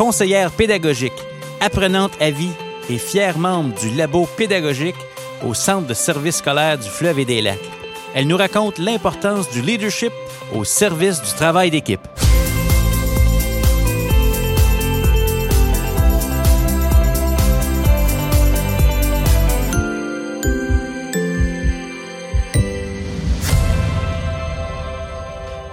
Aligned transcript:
conseillère 0.00 0.50
pédagogique, 0.50 1.12
apprenante 1.60 2.12
à 2.22 2.30
vie 2.30 2.54
et 2.88 2.96
fière 2.96 3.36
membre 3.36 3.78
du 3.78 3.90
labo 3.90 4.26
pédagogique 4.34 4.96
au 5.46 5.52
Centre 5.52 5.86
de 5.88 5.92
services 5.92 6.36
scolaires 6.36 6.78
du 6.78 6.88
Fleuve 6.88 7.18
et 7.18 7.26
des 7.26 7.42
Lacs. 7.42 7.58
Elle 8.14 8.26
nous 8.26 8.38
raconte 8.38 8.78
l'importance 8.78 9.50
du 9.50 9.60
leadership 9.60 10.10
au 10.54 10.64
service 10.64 11.20
du 11.20 11.30
travail 11.32 11.70
d'équipe. 11.70 12.00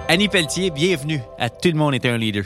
Annie 0.06 0.28
Pelletier, 0.28 0.68
bienvenue 0.68 1.22
à 1.38 1.48
Tout 1.48 1.68
le 1.68 1.78
monde 1.78 1.94
est 1.94 2.04
un 2.04 2.18
leader. 2.18 2.44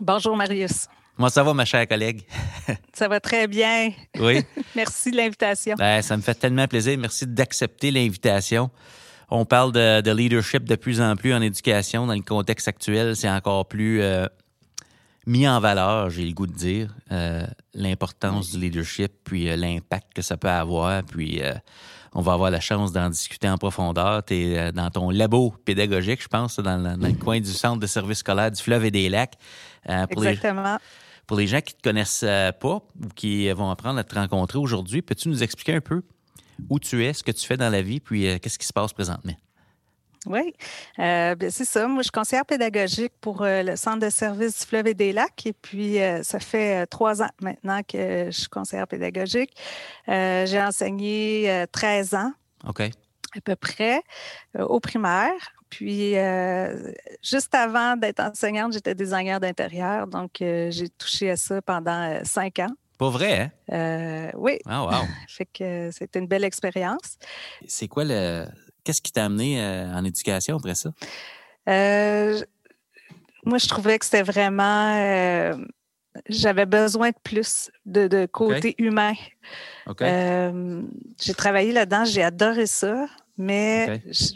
Bonjour 0.00 0.34
Marius. 0.34 0.86
Comment 1.14 1.28
ça 1.28 1.42
va, 1.42 1.52
ma 1.52 1.66
chère 1.66 1.86
collègue? 1.86 2.22
ça 2.94 3.06
va 3.06 3.20
très 3.20 3.46
bien. 3.46 3.90
Oui. 4.18 4.42
Merci 4.74 5.10
de 5.10 5.16
l'invitation. 5.16 5.74
Ben, 5.76 6.00
ça 6.00 6.16
me 6.16 6.22
fait 6.22 6.34
tellement 6.34 6.66
plaisir. 6.66 6.96
Merci 6.98 7.26
d'accepter 7.26 7.90
l'invitation. 7.90 8.70
On 9.28 9.44
parle 9.44 9.72
de, 9.72 10.10
leadership 10.10 10.64
de 10.64 10.74
plus 10.74 11.02
en 11.02 11.16
plus 11.16 11.34
en 11.34 11.42
éducation. 11.42 12.06
Dans 12.06 12.14
le 12.14 12.22
contexte 12.22 12.66
actuel, 12.68 13.14
c'est 13.14 13.28
encore 13.28 13.68
plus 13.68 14.00
euh, 14.00 14.26
mis 15.26 15.46
en 15.46 15.60
valeur, 15.60 16.08
j'ai 16.08 16.24
le 16.24 16.32
goût 16.32 16.46
de 16.46 16.54
dire, 16.54 16.94
euh, 17.12 17.46
l'importance 17.74 18.52
du 18.52 18.58
leadership, 18.58 19.12
puis 19.22 19.50
euh, 19.50 19.56
l'impact 19.56 20.14
que 20.14 20.22
ça 20.22 20.38
peut 20.38 20.48
avoir, 20.48 21.02
puis 21.04 21.42
on 22.14 22.22
va 22.22 22.32
avoir 22.32 22.50
la 22.50 22.60
chance 22.60 22.92
d'en 22.92 23.08
discuter 23.08 23.48
en 23.48 23.58
profondeur. 23.58 24.24
Tu 24.24 24.34
es 24.34 24.58
euh, 24.58 24.72
dans 24.72 24.90
ton 24.90 25.10
labo 25.10 25.54
pédagogique, 25.64 26.22
je 26.22 26.28
pense, 26.28 26.58
dans, 26.58 26.98
le 26.98 27.12
coin 27.18 27.40
du 27.40 27.52
centre 27.52 27.80
de 27.80 27.86
services 27.86 28.18
scolaires 28.18 28.50
du 28.50 28.60
fleuve 28.60 28.84
et 28.84 28.90
des 28.90 29.08
lacs. 29.08 29.34
Euh, 29.88 30.06
pour 30.06 30.24
Exactement. 30.24 30.74
Les, 30.74 30.78
pour 31.26 31.36
les 31.36 31.46
gens 31.46 31.60
qui 31.60 31.74
ne 31.74 31.78
te 31.78 31.82
connaissent 31.82 32.24
euh, 32.24 32.52
pas 32.52 32.82
ou 33.00 33.08
qui 33.14 33.50
vont 33.52 33.70
apprendre 33.70 33.98
à 33.98 34.04
te 34.04 34.14
rencontrer 34.14 34.58
aujourd'hui, 34.58 35.02
peux-tu 35.02 35.28
nous 35.28 35.42
expliquer 35.42 35.74
un 35.74 35.80
peu 35.80 36.02
où 36.68 36.78
tu 36.78 37.04
es, 37.04 37.12
ce 37.12 37.22
que 37.22 37.32
tu 37.32 37.46
fais 37.46 37.56
dans 37.56 37.70
la 37.70 37.80
vie, 37.80 38.00
puis 38.00 38.22
qu'est-ce 38.40 38.58
qui 38.58 38.66
se 38.66 38.72
passe 38.72 38.92
présentement? 38.92 39.34
Oui, 40.26 40.54
euh, 40.98 41.34
c'est 41.48 41.64
ça. 41.64 41.86
Moi, 41.86 41.98
je 41.98 42.04
suis 42.04 42.10
conseillère 42.10 42.44
pédagogique 42.44 43.12
pour 43.22 43.40
euh, 43.40 43.62
le 43.62 43.76
Centre 43.76 44.00
de 44.00 44.10
services 44.10 44.60
du 44.60 44.66
fleuve 44.66 44.86
et 44.88 44.94
des 44.94 45.12
lacs. 45.12 45.46
Et 45.46 45.54
puis, 45.54 46.00
euh, 46.00 46.22
ça 46.22 46.38
fait 46.40 46.86
trois 46.86 47.22
ans 47.22 47.30
maintenant 47.40 47.80
que 47.82 48.26
je 48.26 48.38
suis 48.38 48.48
conseillère 48.48 48.86
pédagogique. 48.86 49.56
J'ai 50.06 50.60
enseigné 50.60 51.64
13 51.72 52.14
ans. 52.14 52.32
OK. 52.68 52.82
À 52.82 53.40
peu 53.42 53.56
près, 53.56 54.02
au 54.58 54.80
primaire. 54.80 55.32
Puis, 55.70 56.14
juste 57.22 57.54
avant 57.54 57.96
d'être 57.96 58.20
enseignante, 58.20 58.72
j'étais 58.72 58.94
designer 58.94 59.40
d'intérieur. 59.40 60.06
Donc, 60.06 60.32
j'ai 60.40 60.88
touché 60.98 61.30
à 61.30 61.36
ça 61.36 61.62
pendant 61.62 62.20
cinq 62.24 62.58
ans. 62.58 62.74
Pas 62.98 63.08
vrai, 63.08 63.52
hein? 63.70 64.30
oui. 64.36 64.58
Ah, 64.66 64.84
wow. 64.84 65.06
fait 65.28 65.46
que 65.46 65.90
c'était 65.92 66.18
une 66.18 66.26
belle 66.26 66.44
expérience. 66.44 67.16
C'est 67.66 67.88
quoi 67.88 68.04
le, 68.04 68.46
Qu'est-ce 68.84 69.02
qui 69.02 69.12
t'a 69.12 69.24
amené 69.24 69.62
euh, 69.62 69.92
en 69.92 70.04
éducation 70.04 70.56
après 70.56 70.74
ça? 70.74 70.90
Euh, 71.68 72.40
moi, 73.44 73.58
je 73.58 73.68
trouvais 73.68 73.98
que 73.98 74.04
c'était 74.04 74.22
vraiment. 74.22 74.96
Euh, 74.96 75.56
j'avais 76.28 76.66
besoin 76.66 77.10
de 77.10 77.16
plus 77.22 77.70
de, 77.86 78.26
côté 78.26 78.74
humain. 78.78 79.14
j'ai 79.98 81.34
travaillé 81.36 81.72
là-dedans, 81.72 82.04
j'ai 82.04 82.22
adoré 82.22 82.66
ça, 82.66 83.06
mais 83.38 84.02
je, 84.06 84.34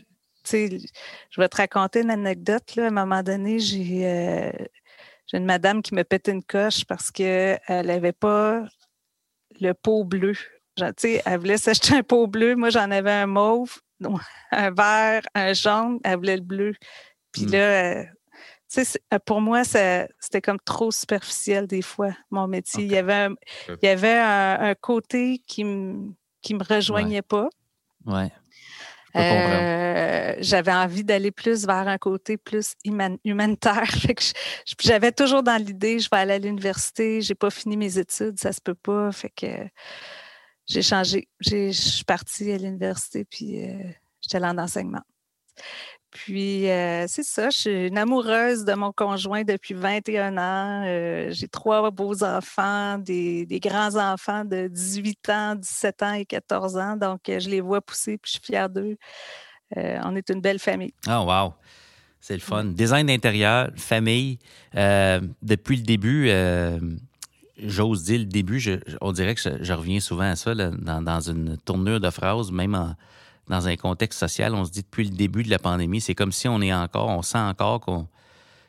je 1.31 1.41
vais 1.41 1.49
te 1.49 1.56
raconter 1.56 2.03
une 2.03 2.10
anecdote. 2.10 2.77
Là. 2.77 2.84
À 2.84 2.87
un 2.88 2.91
moment 2.91 3.22
donné, 3.22 3.59
j'ai 3.59 4.53
une 5.33 5.44
madame 5.44 5.83
qui 5.83 5.94
me 5.94 6.04
pétait 6.04 6.33
une 6.33 6.44
coche 6.44 6.84
parce 6.84 7.10
qu'elle 7.10 7.59
n'avait 7.69 8.12
pas 8.12 8.65
le 9.60 9.72
pot 9.72 10.04
bleu. 10.04 10.34
elle 10.78 11.38
voulait 11.38 11.59
s'acheter 11.59 11.97
un 11.97 12.03
pot 12.03 12.27
bleu. 12.27 12.56
Moi, 12.56 12.71
j'en 12.71 12.91
avais 12.91 13.12
un 13.12 13.27
mauve 13.27 13.81
un 14.53 14.70
vert, 14.70 15.22
un 15.34 15.53
jaune, 15.53 15.98
elle 16.04 16.16
voulait 16.16 16.37
le 16.37 16.42
bleu. 16.42 16.75
Puis 17.32 17.47
hmm. 17.47 17.50
là, 17.50 17.59
euh, 17.59 18.04
tu 18.72 18.84
sais, 18.84 19.00
euh, 19.12 19.19
pour 19.25 19.41
moi, 19.41 19.65
c'était 19.65 20.41
comme 20.42 20.60
trop 20.65 20.91
superficiel 20.91 21.66
des 21.66 21.82
fois, 21.82 22.12
mon 22.31 22.47
métier. 22.47 22.84
Il 22.84 22.92
y 22.92 22.97
avait 22.97 23.15
un, 23.15 23.34
il 23.69 23.87
y 23.87 23.88
avait 23.88 24.19
un, 24.19 24.75
côté 24.75 25.41
qui 25.47 25.65
ne 25.65 26.10
qui 26.42 26.54
me 26.54 26.62
rejoignait 26.62 27.22
pas. 27.22 27.48
Ouais. 28.06 28.31
Euh, 29.16 30.34
j'avais 30.41 30.72
envie 30.72 31.04
d'aller 31.04 31.31
plus 31.31 31.66
vers 31.66 31.86
un 31.86 31.98
côté 31.98 32.36
plus 32.36 32.75
humanitaire. 32.84 33.88
J'avais 34.81 35.12
toujours 35.12 35.44
dans 35.44 35.56
l'idée, 35.56 36.00
je 36.00 36.09
vais 36.10 36.16
aller 36.16 36.34
à 36.34 36.38
l'université, 36.38 37.21
j'ai 37.21 37.36
pas 37.36 37.50
fini 37.50 37.76
mes 37.76 37.97
études, 37.98 38.41
ça 38.41 38.53
se 38.53 38.60
peut 38.60 38.75
pas. 38.75 39.12
Fait 39.12 39.31
que 39.31 39.47
j'ai 40.66 40.82
changé. 40.82 41.28
Je 41.41 41.70
suis 41.70 42.04
partie 42.04 42.50
à 42.52 42.58
l'université, 42.58 43.25
puis 43.25 43.64
euh, 43.64 43.82
j'étais 44.20 44.41
là 44.41 44.50
en 44.50 44.58
enseignement. 44.58 45.02
Puis, 46.10 46.70
euh, 46.70 47.06
c'est 47.08 47.25
ça, 47.25 47.50
je 47.50 47.56
suis 47.56 47.86
une 47.88 47.98
amoureuse 47.98 48.64
de 48.64 48.74
mon 48.74 48.92
conjoint 48.92 49.42
depuis 49.42 49.74
21 49.74 50.38
ans. 50.38 50.84
Euh, 50.86 51.30
j'ai 51.32 51.48
trois 51.48 51.91
beaux 51.91 52.22
enfants, 52.22 52.98
des, 52.98 53.47
grands-enfants 53.60 54.44
de 54.44 54.69
18 54.69 55.28
ans, 55.30 55.54
17 55.56 56.03
ans 56.04 56.12
et 56.12 56.24
14 56.24 56.76
ans. 56.76 56.97
Donc, 56.97 57.22
je 57.26 57.48
les 57.48 57.60
vois 57.60 57.80
pousser, 57.80 58.16
puis 58.16 58.30
je 58.30 58.38
suis 58.38 58.47
fière 58.47 58.70
d'eux. 58.70 58.97
on 59.76 60.14
est 60.14 60.30
une 60.30 60.41
belle 60.41 60.60
famille. 60.60 60.94
Oh, 61.08 61.24
wow! 61.26 61.54
C'est 62.20 62.34
le 62.34 62.41
fun. 62.41 62.64
Design 62.64 63.08
d'intérieur, 63.08 63.70
famille. 63.76 64.38
depuis 64.72 65.76
le 65.76 65.82
début, 65.82 66.30
j'ose 67.66 68.04
dire 68.04 68.20
le 68.20 68.26
début, 68.26 68.62
on 69.00 69.12
dirait 69.12 69.34
que 69.34 69.41
je, 69.60 69.72
reviens 69.72 70.00
souvent 70.00 70.30
à 70.30 70.36
ça, 70.36 70.54
dans, 70.54 71.20
une 71.20 71.56
tournure 71.58 72.00
de 72.00 72.10
phrase, 72.10 72.50
même 72.52 72.94
dans 73.48 73.69
un 73.69 73.76
contexte 73.76 74.19
social, 74.19 74.54
on 74.54 74.64
se 74.64 74.70
dit 74.70 74.82
depuis 74.82 75.04
le 75.04 75.14
début 75.14 75.42
de 75.42 75.50
la 75.50 75.58
pandémie, 75.58 76.00
c'est 76.00 76.14
comme 76.14 76.32
si 76.32 76.48
on 76.48 76.60
est 76.62 76.72
encore, 76.72 77.08
on 77.08 77.22
sent 77.22 77.38
encore 77.38 77.80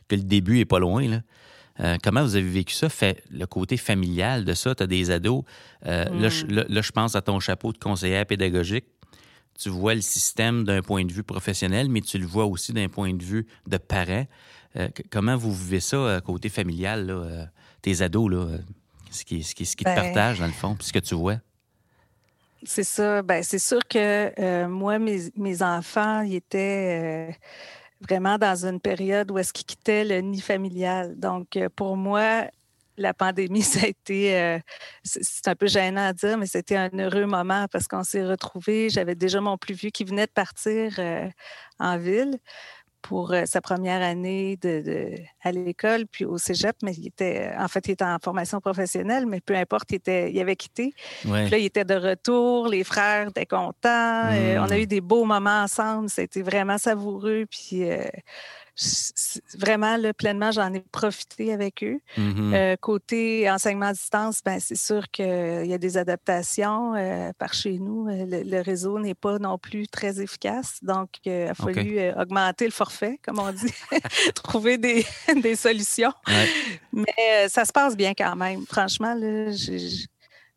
que 0.07 0.15
le 0.15 0.23
début 0.23 0.59
est 0.59 0.65
pas 0.65 0.79
loin. 0.79 1.21
Euh, 1.79 1.97
comment 2.01 2.23
vous 2.23 2.35
avez 2.35 2.49
vécu 2.49 2.73
ça? 2.73 2.89
Fait, 2.89 3.23
le 3.31 3.45
côté 3.45 3.77
familial 3.77 4.45
de 4.45 4.53
ça, 4.53 4.75
tu 4.75 4.83
as 4.83 4.87
des 4.87 5.11
ados. 5.11 5.43
Euh, 5.85 6.05
là, 6.05 6.29
je, 6.29 6.91
pense 6.91 7.15
à 7.15 7.21
ton 7.21 7.39
chapeau 7.39 7.73
de 7.73 7.77
conseillère 7.77 8.25
pédagogique. 8.25 8.85
Tu 9.57 9.69
vois 9.69 9.95
le 9.95 10.01
système 10.01 10.63
d'un 10.63 10.81
point 10.81 11.05
de 11.05 11.11
vue 11.11 11.23
professionnel, 11.23 11.89
mais 11.89 12.01
tu 12.01 12.17
le 12.17 12.25
vois 12.25 12.45
aussi 12.45 12.73
d'un 12.73 12.89
point 12.89 13.13
de 13.13 13.23
vue 13.23 13.45
de 13.67 13.77
parent. 13.77 14.25
Euh, 14.77 14.89
comment 15.09 15.37
vous 15.37 15.53
vivez 15.53 15.79
ça 15.79 16.21
côté 16.25 16.49
familial? 16.49 17.07
Là? 17.07 17.47
tes 17.81 18.01
ados, 18.01 18.31
là, 18.31 18.57
ce 19.15 19.25
qui, 19.25 19.43
ce 19.43 19.55
qui, 19.55 19.65
ce 19.65 19.75
qui 19.75 19.83
te 19.83 19.89
ben 19.89 19.95
partage, 19.95 20.39
dans 20.39 20.47
le 20.47 20.51
fond, 20.51 20.75
puis 20.75 20.87
ce 20.87 20.93
que 20.93 20.99
tu 20.99 21.15
vois? 21.15 21.37
C'est 22.65 22.83
ça. 22.83 23.21
Ben, 23.21 23.43
c'est 23.43 23.59
sûr 23.59 23.79
que 23.87 24.31
euh, 24.39 24.67
moi, 24.67 24.97
mes, 24.99 25.31
mes, 25.35 25.61
enfants, 25.61 26.21
ils 26.21 26.35
étaient 26.35 27.29
euh, 27.29 27.33
vraiment 28.01 28.37
dans 28.37 28.65
une 28.65 28.79
période 28.79 29.29
où 29.31 29.37
est-ce 29.37 29.53
qu'ils 29.53 29.65
quittaient 29.65 30.03
le 30.03 30.19
nid 30.21 30.41
familial. 30.41 31.17
Donc, 31.17 31.55
euh, 31.57 31.69
pour 31.75 31.95
moi, 31.95 32.45
la 32.97 33.13
pandémie, 33.13 33.61
ça 33.61 33.85
a 33.85 33.87
été, 33.87 34.59
c'est 35.03 35.47
un 35.47 35.55
peu 35.55 35.67
gênant 35.67 36.07
à 36.07 36.13
dire, 36.13 36.37
mais 36.37 36.47
c'était 36.47 36.77
un 36.77 36.89
heureux 36.97 37.25
moment 37.25 37.67
parce 37.71 37.87
qu'on 37.87 38.03
s'est 38.03 38.25
retrouvés. 38.25 38.89
J'avais 38.89 39.15
déjà 39.15 39.41
mon 39.41 39.57
plus 39.57 39.75
vieux 39.75 39.91
qui 39.91 40.03
venait 40.03 40.25
de 40.25 40.31
partir 40.31 40.99
en 41.79 41.97
ville 41.97 42.39
pour 43.05 43.33
euh, 43.33 43.43
sa 43.45 43.61
première 43.61 44.01
année 44.01 44.57
de, 44.57 45.13
à 45.43 45.51
l'école, 45.51 46.07
puis 46.07 46.25
au 46.25 46.39
cégep, 46.39 46.75
mais 46.81 46.91
il 46.93 47.07
était, 47.07 47.51
en 47.55 47.67
fait, 47.67 47.87
il 47.87 47.91
était 47.91 48.03
en 48.03 48.17
formation 48.21 48.59
professionnelle, 48.59 49.27
mais 49.27 49.41
peu 49.41 49.55
importe, 49.55 49.91
il, 49.91 49.95
était, 49.95 50.31
il 50.31 50.39
avait 50.41 50.55
quitté. 50.55 50.91
Puis 51.21 51.29
là, 51.31 51.57
il 51.59 51.65
était 51.65 51.85
de 51.85 51.93
retour, 51.93 52.67
les 52.67 52.83
frères 52.83 53.27
étaient 53.27 53.45
contents, 53.45 54.31
euh, 54.31 54.57
on 54.57 54.71
a 54.71 54.75
mmh. 54.75 54.79
eu 54.79 54.87
des 54.87 55.01
beaux 55.01 55.23
moments 55.23 55.61
ensemble, 55.61 56.09
c'était 56.09 56.41
vraiment 56.41 56.79
savoureux, 56.79 57.45
puis 57.47 57.87
euh, 57.87 58.01
vraiment, 59.57 59.95
là, 59.97 60.13
pleinement, 60.13 60.51
j'en 60.51 60.73
ai 60.73 60.81
profité 60.91 61.53
avec 61.53 61.83
eux. 61.83 61.99
Mhm. 62.17 62.53
Euh, 62.53 62.75
côté 62.75 63.49
enseignement 63.49 63.87
à 63.87 63.93
distance, 63.93 64.41
ben, 64.43 64.59
c'est 64.59 64.75
sûr 64.77 65.09
qu'il 65.11 65.65
y 65.65 65.73
a 65.73 65.77
des 65.77 65.97
adaptations 65.97 66.93
euh, 66.95 67.31
par 67.37 67.53
chez 67.53 67.79
nous. 67.79 68.07
Euh, 68.09 68.25
Le, 68.25 68.43
le 68.43 68.61
réseau 68.61 68.99
n'est 68.99 69.13
pas 69.15 69.39
non 69.39 69.57
plus 69.57 69.87
très 69.87 70.21
efficace. 70.21 70.79
Donc, 70.81 71.09
euh, 71.27 71.45
il 71.45 71.49
a 71.49 71.53
fallu 71.53 71.99
augmenter 72.17 72.65
le 72.65 72.71
forfait, 72.71 73.19
comme 73.23 73.39
on 73.39 73.51
dit, 73.51 73.73
trouver 74.35 74.77
des, 74.77 75.05
des 75.41 75.55
solutions. 75.55 76.13
Ouais. 76.27 76.47
Mais 76.91 77.47
ça 77.49 77.65
se 77.65 77.71
passe 77.71 77.95
bien 77.95 78.13
quand 78.13 78.35
même. 78.35 78.65
Franchement, 78.65 79.13
là, 79.13 79.51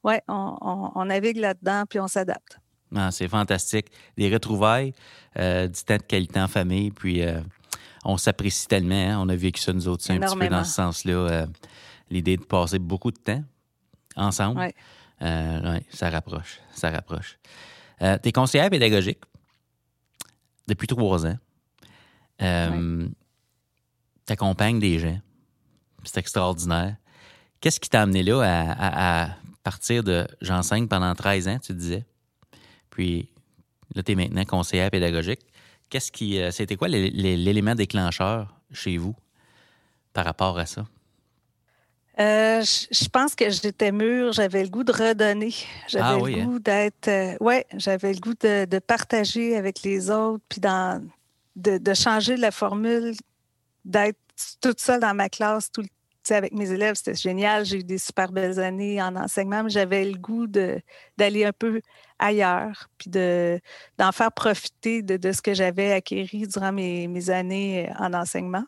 ouais, 0.05 0.23
on, 0.29 0.57
on- 0.61 0.93
on 0.95 1.05
navigue 1.05 1.37
là-dedans 1.39 1.85
puis 1.89 2.01
on 2.01 2.09
s'adapte. 2.09 2.59
Ah, 2.97 3.11
c'est 3.11 3.29
fantastique. 3.29 3.87
Des 4.17 4.33
retrouvailles, 4.33 4.93
du 5.37 5.85
temps 5.85 5.97
de 5.99 6.03
qualité 6.03 6.41
en 6.41 6.49
famille, 6.49 6.91
puis 6.91 7.23
euh, 7.23 7.41
on 8.05 8.17
s'apprécie 8.17 8.67
tellement. 8.69 8.95
hein. 8.95 9.19
On 9.21 9.29
a 9.29 9.37
vécu 9.37 9.61
ça, 9.61 9.73
nous 9.73 9.89
autres, 9.89 10.05
c'est 10.05 10.13
un 10.13 10.21
petit 10.21 10.37
peu 10.37 10.49
dans 10.49 10.65
ce 10.65 10.73
sens-là. 10.75 11.13
euh, 11.13 11.47
L'idée 12.11 12.37
de 12.39 12.45
passer 12.45 12.79
beaucoup 12.79 13.11
de 13.11 13.19
temps 13.19 13.45
ensemble, 14.17 14.61
Ouais. 14.61 14.75
euh, 15.23 15.73
ouais, 15.75 15.83
ça 15.91 16.09
rapproche. 16.09 16.59
Ça 16.73 16.91
rapproche. 16.91 17.39
Euh, 18.01 18.17
tu 18.23 18.29
es 18.31 18.33
conseillère 18.33 18.71
pédagogique 18.71 19.19
depuis 20.67 20.87
trois 20.87 21.27
ans. 21.27 21.37
Tu 24.27 24.33
accompagnes 24.33 24.79
des 24.79 24.99
gens. 24.99 25.19
C'est 26.05 26.19
extraordinaire. 26.19 26.97
Qu'est-ce 27.61 27.81
qui 27.81 27.89
t'a 27.91 28.03
amené 28.03 28.23
là 28.23 28.41
à, 28.43 28.73
à- 28.73 29.25
à 29.25 29.37
partir 29.65 30.03
de 30.05 30.27
j'enseigne 30.41 30.87
pendant 30.87 31.15
13 31.15 31.49
ans, 31.49 31.59
tu 31.59 31.75
disais? 31.75 32.07
Puis 32.91 33.29
là, 33.95 34.03
tu 34.03 34.13
es 34.13 34.15
maintenant 34.15 34.45
conseillère 34.45 34.91
pédagogique. 34.91 35.41
Qu'est-ce 35.91 36.13
qui. 36.13 36.39
euh, 36.41 36.51
C'était 36.51 36.77
quoi 36.77 36.89
l'é- 36.89 37.11
l'é- 37.11 37.37
l'élément 37.37 37.75
déclencheur 37.75 38.55
chez 38.73 38.97
vous 38.99 39.15
par 40.13 40.25
rapport 40.25 40.59
à 40.59 40.67
ça? 40.67 40.87
Euh, 42.21 42.63
je 42.63 43.09
pense 43.11 43.37
que 43.37 43.49
j'étais 43.49 43.93
mûre, 43.93 44.33
j'avais 44.33 44.65
le 44.65 44.69
goût 44.71 44.83
de 44.83 44.91
redonner. 44.91 45.55
J'avais 45.87 46.05
Ah 46.05 46.15
le 46.17 46.41
hein? 46.41 46.45
goût 46.47 46.59
d'être. 46.59 47.07
euh, 47.09 47.37
ouais, 47.41 47.65
j'avais 47.77 48.13
le 48.13 48.19
goût 48.19 48.35
de, 48.35 48.65
de 48.65 48.79
partager 48.81 49.57
avec 49.57 49.83
les 49.83 50.11
autres, 50.11 50.43
puis 50.49 50.61
dans, 50.61 51.01
de, 51.55 51.79
de 51.79 51.95
changer 51.95 52.37
la 52.37 52.51
formule, 52.51 53.15
d'être 53.85 54.19
toute 54.61 54.81
seule 54.81 55.01
dans 55.01 55.15
ma 55.15 55.29
classe, 55.29 55.71
tout 55.71 55.83
le- 55.83 55.89
avec 56.35 56.53
mes 56.53 56.71
élèves. 56.73 56.97
C'était 56.97 57.15
génial. 57.15 57.65
J'ai 57.65 57.79
eu 57.79 57.85
des 57.85 57.99
super 57.99 58.33
belles 58.33 58.59
années 58.61 59.01
en 59.01 59.15
enseignement, 59.17 59.63
mais 59.65 59.71
j'avais 59.71 60.05
le 60.05 60.19
goût 60.19 60.47
d'aller 60.49 61.45
un 61.45 61.53
peu 61.53 61.81
ailleurs, 62.19 62.89
puis 62.99 63.11
de, 63.11 63.61
d'en 63.97 64.13
faire 64.13 64.33
profiter 64.33 65.03
de, 65.03 65.17
de 65.17 65.33
ce 65.33 65.41
que 65.41 65.55
j'avais 65.55 65.93
acquéri 65.93 66.47
durant 66.47 66.73
mes, 66.73 67.07
mes 67.09 67.31
années 67.31 67.91
en 67.99 68.13
enseignement. 68.13 68.65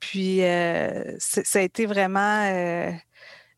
Puis, 0.00 0.42
euh, 0.44 1.16
ça 1.18 1.58
a 1.58 1.62
été 1.62 1.86
vraiment. 1.86 2.44
euh, 2.52 2.92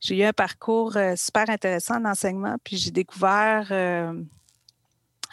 j'ai 0.00 0.17
eu 0.19 0.23
un 0.25 0.32
parcours 0.32 0.97
euh, 0.97 1.14
super 1.17 1.50
intéressant 1.50 1.97
en 1.97 2.06
enseignement. 2.06 2.56
Puis, 2.64 2.79
j'ai 2.79 2.91
découvert, 2.91 3.69
euh, 3.70 4.12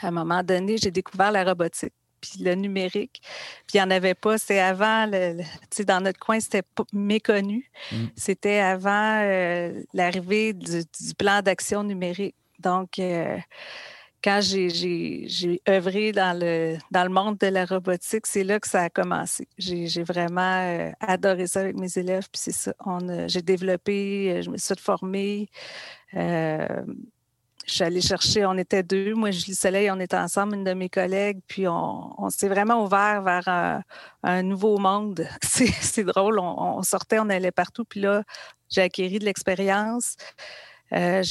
à 0.02 0.08
un 0.08 0.12
moment 0.12 0.44
donné, 0.44 0.78
j'ai 0.78 0.92
découvert 0.92 1.32
la 1.32 1.46
robotique, 1.46 1.94
puis 2.20 2.44
le 2.44 2.56
numérique. 2.56 3.22
Puis, 3.68 3.76
il 3.76 3.78
n'y 3.78 3.84
en 3.84 3.92
avait 3.92 4.16
pas. 4.16 4.38
C'était 4.38 4.60
avant, 4.60 5.06
le, 5.06 5.38
le- 5.38 5.44
tu 5.44 5.50
sais, 5.72 5.86
dans 5.86 6.02
notre 6.02 6.20
coin, 6.20 6.40
c'était 6.42 6.64
méconnu. 6.92 7.72
Mm. 7.92 8.06
C'était 8.18 8.60
avant 8.60 9.22
euh, 9.24 9.82
l'arrivée 9.94 10.52
du, 10.52 10.82
du 10.82 11.14
plan 11.18 11.42
d'action 11.42 11.84
numérique. 11.84 12.36
Donc, 12.60 13.00
euh, 13.00 13.38
quand 14.24 14.42
j'ai- 14.42 15.62
œuvré 15.70 16.12
dans 16.12 16.38
le, 16.38 16.78
dans 16.92 17.04
le 17.04 17.10
monde 17.10 17.38
de 17.38 17.48
la 17.48 17.66
robotique, 17.66 18.26
c'est 18.28 18.44
là 18.44 18.60
que 18.60 18.68
ça 18.68 18.84
a 18.84 18.90
commencé. 18.90 19.48
J'ai 19.58 20.04
vraiment 20.04 20.42
euh, 20.42 20.92
adoré 21.00 21.48
ça 21.48 21.62
avec 21.62 21.78
mes 21.78 21.98
élèves. 21.98 22.28
Puis 22.32 22.42
c'est 22.44 22.52
ça, 22.52 22.74
j'ai 23.28 23.42
développé, 23.42 24.34
euh, 24.38 24.42
je 24.42 24.50
me 24.50 24.58
suis. 24.58 25.50
Euh, 26.16 26.68
je 27.68 27.74
suis 27.74 27.84
allée 27.84 28.02
chercher, 28.02 28.46
on 28.46 28.58
était 28.58 28.82
deux, 28.82 29.14
moi 29.14 29.30
Julie 29.32 29.54
Soleil, 29.54 29.92
on 29.92 30.00
était 30.00 30.18
ensemble, 30.18 30.56
une 30.56 30.64
de 30.64 30.74
mes 30.74 30.88
collègues, 30.88 31.42
puis 31.48 31.68
on, 31.68 32.30
s'est 32.30 32.48
vraiment 32.48 32.82
ouvert 32.82 33.22
vers 33.22 33.84
un, 34.24 34.44
nouveau 34.44 34.78
monde. 34.78 35.28
C'est 35.42 36.04
drôle, 36.06 36.40
on, 36.40 36.78
on 36.78 36.82
sortait, 36.84 37.20
on 37.20 37.30
allait 37.30 37.52
partout, 37.52 37.84
puis 37.84 38.00
là, 38.00 38.24
j'ai 38.70 38.82
acquis 38.82 39.20
de 39.20 39.26
l'expérience. 39.26 40.16
Euh, 40.94 41.22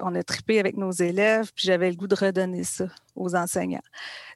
on 0.00 0.14
a 0.14 0.22
trippé 0.22 0.58
avec 0.58 0.76
nos 0.76 0.90
élèves, 0.90 1.52
puis 1.54 1.66
j'avais 1.66 1.90
le 1.90 1.96
goût 1.96 2.06
de 2.06 2.14
redonner 2.14 2.64
ça 2.64 2.86
aux 3.14 3.34
enseignants. 3.34 3.82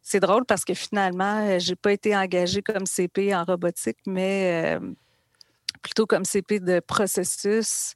C'est 0.03 0.21
drôle 0.21 0.45
parce 0.45 0.65
que 0.65 0.75
finalement, 0.75 1.47
euh, 1.47 1.59
j'ai 1.59 1.77
pas 1.77 1.93
été 1.93 2.17
engagée 2.17 2.63
comme 2.63 2.87
CP 2.87 3.35
en 3.35 3.45
robotique, 3.45 3.99
mais 4.07 4.77
euh, 4.77 4.81
plutôt 5.83 6.07
comme 6.07 6.25
CP 6.25 6.61
de 6.61 6.81
processus. 6.81 7.95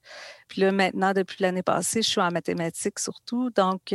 Puis 0.48 0.62
là, 0.62 0.72
maintenant, 0.72 1.12
depuis 1.12 1.36
l'année 1.40 1.62
passée, 1.62 2.02
je 2.02 2.08
suis 2.08 2.20
en 2.20 2.30
mathématiques 2.30 2.98
surtout. 2.98 3.50
Donc, 3.50 3.94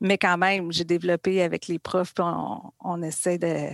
mais 0.00 0.16
quand 0.16 0.38
même, 0.38 0.70
j'ai 0.70 0.84
développé 0.84 1.42
avec 1.42 1.66
les 1.66 1.78
profs, 1.78 2.14
puis 2.14 2.24
on, 2.24 3.02
essaie 3.02 3.38
de, 3.38 3.70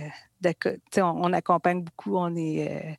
on, 0.97 1.33
accompagne 1.33 1.83
beaucoup. 1.83 2.17
On 2.17 2.35
est 2.35 2.97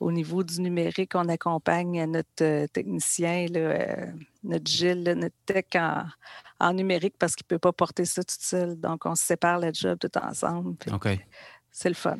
au 0.00 0.10
niveau 0.10 0.42
du 0.42 0.60
numérique, 0.62 1.14
on 1.14 1.28
accompagne 1.28 2.04
notre 2.06 2.28
euh, 2.42 2.66
technicien, 2.66 3.46
là, 3.50 3.60
euh, 3.60 4.06
notre 4.42 4.66
Gilles, 4.66 5.02
là, 5.04 5.14
notre 5.14 5.36
tech 5.46 5.66
en, 5.76 6.04
en 6.58 6.72
numérique 6.72 7.14
parce 7.18 7.36
qu'il 7.36 7.44
ne 7.44 7.48
peut 7.50 7.58
pas 7.58 7.72
porter 7.72 8.06
ça 8.06 8.22
tout 8.22 8.34
seul. 8.38 8.80
Donc, 8.80 9.04
on 9.06 9.14
se 9.14 9.22
sépare 9.24 9.58
le 9.60 9.70
job 9.74 9.98
tout 9.98 10.18
ensemble. 10.18 10.74
OK. 10.92 11.08
C'est 11.70 11.88
le 11.90 11.94
fun. 11.94 12.18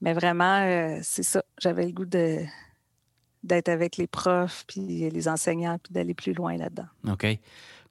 Mais 0.00 0.14
vraiment, 0.14 0.60
euh, 0.62 0.98
c'est 1.02 1.22
ça. 1.22 1.44
J'avais 1.60 1.84
le 1.86 1.92
goût 1.92 2.06
de 2.06 2.40
d'être 3.42 3.68
avec 3.68 3.98
les 3.98 4.06
profs, 4.06 4.64
puis 4.66 5.10
les 5.10 5.28
enseignants, 5.28 5.78
puis 5.78 5.92
d'aller 5.92 6.14
plus 6.14 6.32
loin 6.32 6.56
là-dedans. 6.56 6.86
OK. 7.08 7.20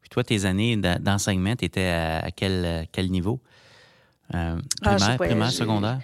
Puis 0.02 0.10
toi, 0.10 0.24
tes 0.24 0.46
années 0.46 0.76
d'en- 0.78 1.00
d'enseignement, 1.00 1.56
tu 1.56 1.66
étais 1.66 1.86
à, 1.90 2.32
quel, 2.36 2.88
quel 2.92 3.12
niveau? 3.12 3.40
Euh, 4.34 4.58
Ah, 4.82 4.96
primaire, 4.96 5.18
primaire, 5.18 5.52
secondaire? 5.52 6.00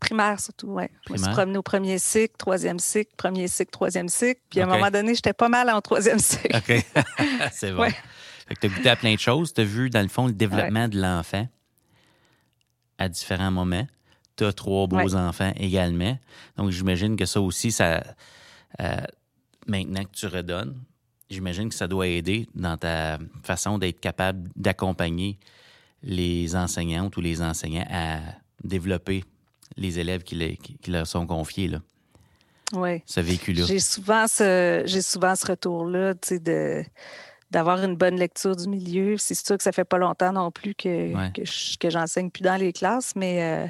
Primaire 0.00 0.40
surtout, 0.40 0.68
oui. 0.68 0.84
Je 1.06 1.12
me 1.12 1.18
suis 1.18 1.30
promenée 1.30 1.58
au 1.58 1.62
premier 1.62 1.98
cycle, 1.98 2.34
troisième 2.38 2.78
cycle, 2.78 3.10
premier 3.16 3.48
cycle, 3.48 3.70
troisième 3.70 4.08
cycle. 4.08 4.40
Puis 4.50 4.60
à 4.60 4.64
un 4.64 4.66
moment 4.66 4.90
donné, 4.90 5.14
j'étais 5.14 5.32
pas 5.32 5.48
mal 5.48 5.68
en 5.70 5.80
troisième 5.80 6.18
cycle. 6.18 6.56
OK. 6.56 6.84
C'est 7.52 7.72
bon. 7.72 7.82
Ouais. 7.82 7.94
Fait 8.46 8.54
que 8.54 8.60
tu 8.60 8.66
as 8.66 8.70
goûté 8.76 8.88
à 8.90 8.96
plein 8.96 9.14
de 9.14 9.18
choses. 9.20 9.52
Tu 9.52 9.60
as 9.60 9.64
vu, 9.64 9.90
dans 9.90 10.00
le 10.02 10.08
fond, 10.08 10.26
le 10.26 10.32
développement 10.32 10.88
de 10.88 10.98
l'enfant 11.00 11.46
à 12.98 13.08
différents 13.08 13.50
moments. 13.50 13.86
Tu 14.36 14.44
as 14.44 14.52
trois 14.52 14.86
beaux 14.86 14.96
Ouais. 14.96 15.14
enfants 15.14 15.52
également. 15.56 16.16
Donc, 16.56 16.70
j'imagine 16.70 17.16
que 17.16 17.26
ça 17.26 17.40
aussi, 17.40 17.72
ça, 17.72 18.02
euh, 18.80 18.96
maintenant 19.66 20.04
que 20.04 20.12
tu 20.14 20.26
redonnes, 20.26 20.80
j'imagine 21.28 21.68
que 21.68 21.74
ça 21.74 21.88
doit 21.88 22.06
aider 22.06 22.48
dans 22.54 22.76
ta 22.76 23.18
façon 23.42 23.78
d'être 23.78 24.00
capable 24.00 24.48
d'accompagner 24.56 25.38
les 26.02 26.54
enseignantes 26.56 27.16
ou 27.16 27.20
les 27.20 27.42
enseignants 27.42 27.86
à 27.90 28.18
développer 28.62 29.24
les 29.78 29.98
élèves 29.98 30.22
qui, 30.22 30.34
les- 30.34 30.56
qui- 30.56 30.76
qui 30.76 30.90
leur 30.90 31.06
sont 31.06 31.26
confiés, 31.26 31.68
là, 31.68 31.80
Oui. 32.74 33.02
ce 33.06 33.20
vécu-là. 33.20 33.64
J'ai 33.64 33.78
souvent 33.78 34.26
ce, 34.26 34.82
j'ai 34.84 35.02
souvent 35.02 35.34
ce 35.34 35.46
retour-là, 35.46 36.14
de, 36.14 36.84
d'avoir 37.50 37.82
une 37.82 37.96
bonne 37.96 38.16
lecture 38.16 38.54
du 38.56 38.68
milieu. 38.68 39.16
C'est 39.16 39.34
sûr 39.34 39.56
que 39.56 39.62
ça 39.62 39.72
fait 39.72 39.84
pas 39.84 39.96
longtemps 39.98 40.32
non 40.32 40.50
plus 40.50 40.74
que, 40.74 41.14
Ouais. 41.14 41.32
que, 41.34 41.44
je- 41.44 41.78
que 41.78 41.88
j'enseigne 41.90 42.30
plus 42.30 42.42
dans 42.42 42.56
les 42.60 42.72
classes, 42.72 43.14
mais 43.16 43.42
euh, 43.42 43.66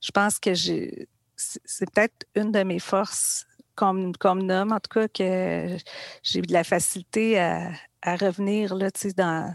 je 0.00 0.10
pense 0.12 0.38
que 0.38 0.54
j'ai, 0.54 1.08
c'est, 1.36 1.90
peut-être 1.90 2.26
une 2.36 2.52
de 2.52 2.62
mes 2.62 2.78
forces 2.78 3.46
comme, 3.74 4.14
comme 4.16 4.48
homme, 4.50 4.72
en 4.72 4.80
tout 4.80 4.88
cas, 5.00 5.08
que 5.08 5.76
j'ai 6.22 6.40
de 6.42 6.52
la 6.52 6.64
facilité 6.64 7.38
à, 7.40 7.72
à 8.02 8.16
revenir, 8.16 8.74
là, 8.74 8.88
dans, 9.16 9.54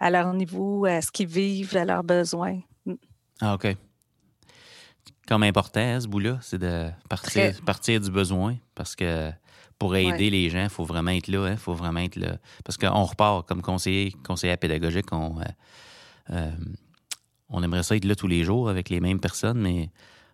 à 0.00 0.10
leur 0.10 0.32
niveau, 0.34 0.84
à 0.84 1.00
ce 1.00 1.10
qu'ils 1.12 1.28
vivent, 1.28 1.76
à 1.76 1.84
leurs 1.84 2.04
besoins. 2.04 2.60
Ah, 3.40 3.54
OK. 3.54 3.68
Comme 5.28 5.42
important, 5.42 5.80
hein, 5.80 6.00
ce 6.00 6.08
bout-là, 6.08 6.38
c'est 6.40 6.58
de 6.58 6.88
partir, 7.08 7.52
Très. 7.52 7.62
partir 7.62 8.00
du 8.00 8.10
besoin. 8.10 8.56
Parce 8.74 8.96
que 8.96 9.30
pour 9.78 9.94
aider 9.94 10.10
Ouais. 10.24 10.30
les 10.30 10.48
gens, 10.50 10.62
il 10.64 10.70
faut 10.70 10.84
vraiment 10.84 11.10
être 11.10 11.28
là. 11.28 11.50
Il 11.50 11.58
faut 11.58 11.74
vraiment 11.74 12.00
être 12.00 12.16
là. 12.16 12.38
Parce 12.64 12.78
qu'on 12.78 13.04
repart 13.04 13.46
comme 13.46 13.60
conseiller, 13.60 14.12
conseiller 14.26 14.56
pédagogique, 14.56 15.12
on, 15.12 15.38
euh, 15.38 15.44
euh, 16.30 16.50
on 17.50 17.62
aimerait 17.62 17.82
ça 17.82 17.94
être 17.94 18.06
là 18.06 18.14
tous 18.16 18.26
les 18.26 18.42
jours 18.42 18.70
avec 18.70 18.88
les 18.88 19.00
mêmes 19.00 19.20
personnes, 19.20 19.60
mais 19.60 19.90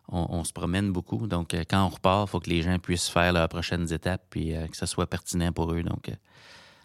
on, 0.08 0.26
on 0.30 0.44
se 0.44 0.52
promène 0.52 0.92
beaucoup. 0.92 1.26
Donc, 1.26 1.54
euh, 1.54 1.64
quand 1.68 1.84
on 1.84 1.88
repart, 1.88 2.28
il 2.28 2.30
faut 2.30 2.40
que 2.40 2.50
les 2.50 2.62
gens 2.62 2.78
puissent 2.78 3.08
faire 3.08 3.32
leurs 3.32 3.48
prochaines 3.48 3.92
étapes 3.92 4.22
puis 4.30 4.54
euh, 4.54 4.68
que 4.68 4.76
ce 4.76 4.86
soit 4.86 5.08
pertinent 5.08 5.50
pour 5.52 5.72
eux. 5.72 5.82
Donc, 5.82 6.10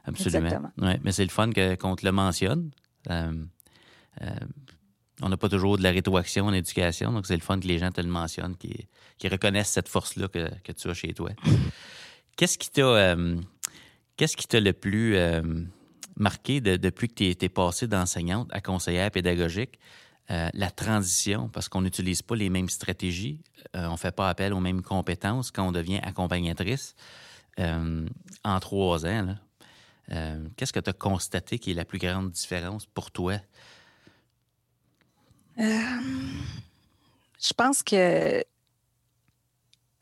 absolument. 0.06 0.72
Ouais, 0.80 1.00
mais 1.04 1.12
c'est 1.12 1.24
le 1.26 1.30
fun 1.30 1.52
qu'on 1.80 1.96
te 1.96 2.06
le 2.06 2.12
mentionne. 2.12 2.72
On 5.22 5.30
n'a 5.30 5.38
pas 5.38 5.50
toujours 5.50 5.78
de 5.78 5.84
la 5.84 5.92
rétroaction 5.92 6.46
en 6.46 6.54
éducation, 6.54 7.12
donc 7.12 7.26
c'est 7.26 7.36
le 7.36 7.42
fun 7.42 7.60
que 7.60 7.68
les 7.68 7.78
gens 7.78 7.92
te 7.92 8.00
le 8.00 8.08
mentionnent, 8.08 8.56
qui, 8.56 8.88
qui 9.18 9.28
reconnaissent 9.28 9.72
cette 9.72 9.90
force-là 9.90 10.28
que, 10.30 10.72
tu 10.72 10.90
as 10.90 10.94
chez 10.94 11.14
toi. 11.14 11.32
Qu'est-ce 12.38 12.58
qui 12.58 12.70
t'a 12.70 12.82
euh, 12.82 13.38
qu'est-ce 14.16 14.38
qui 14.38 14.48
t'a 14.48 14.62
le 14.62 14.72
plus 14.72 15.18
euh, 15.18 15.42
marqué 16.16 16.62
de- 16.62 16.78
depuis 16.78 17.10
que 17.10 17.14
tu 17.16 17.46
es, 17.46 17.50
passé 17.50 17.88
d'enseignante 17.88 18.48
à 18.52 18.62
conseillère 18.62 19.12
pédagogique? 19.12 19.80
euh, 20.32 20.48
la 20.54 20.70
transition, 20.70 21.50
parce 21.50 21.70
qu'on 21.70 21.82
n'utilise 21.82 22.22
pas 22.22 22.36
les 22.36 22.52
mêmes 22.52 22.70
stratégies, 22.70 23.42
on 23.74 23.94
ne 23.94 23.98
fait 23.98 24.16
pas 24.16 24.30
appel 24.30 24.54
aux 24.54 24.60
mêmes 24.60 24.84
compétences 24.84 25.50
quand 25.50 25.68
on 25.68 25.72
devient 25.72 26.00
accompagnatrice 26.04 26.96
en 27.58 28.60
trois 28.60 29.08
ans. 29.08 29.36
Qu'est-ce 30.56 30.72
que 30.72 30.80
tu 30.80 30.90
as 30.92 30.94
constaté 30.94 31.58
qui 31.58 31.72
est 31.72 31.74
la 31.74 31.84
plus 31.84 31.98
grande 31.98 32.30
différence 32.30 32.86
pour 32.86 33.10
toi? 33.10 33.40
Je 35.60 37.54
pense 37.56 37.84
que, 37.84 38.40
tu 38.40 38.46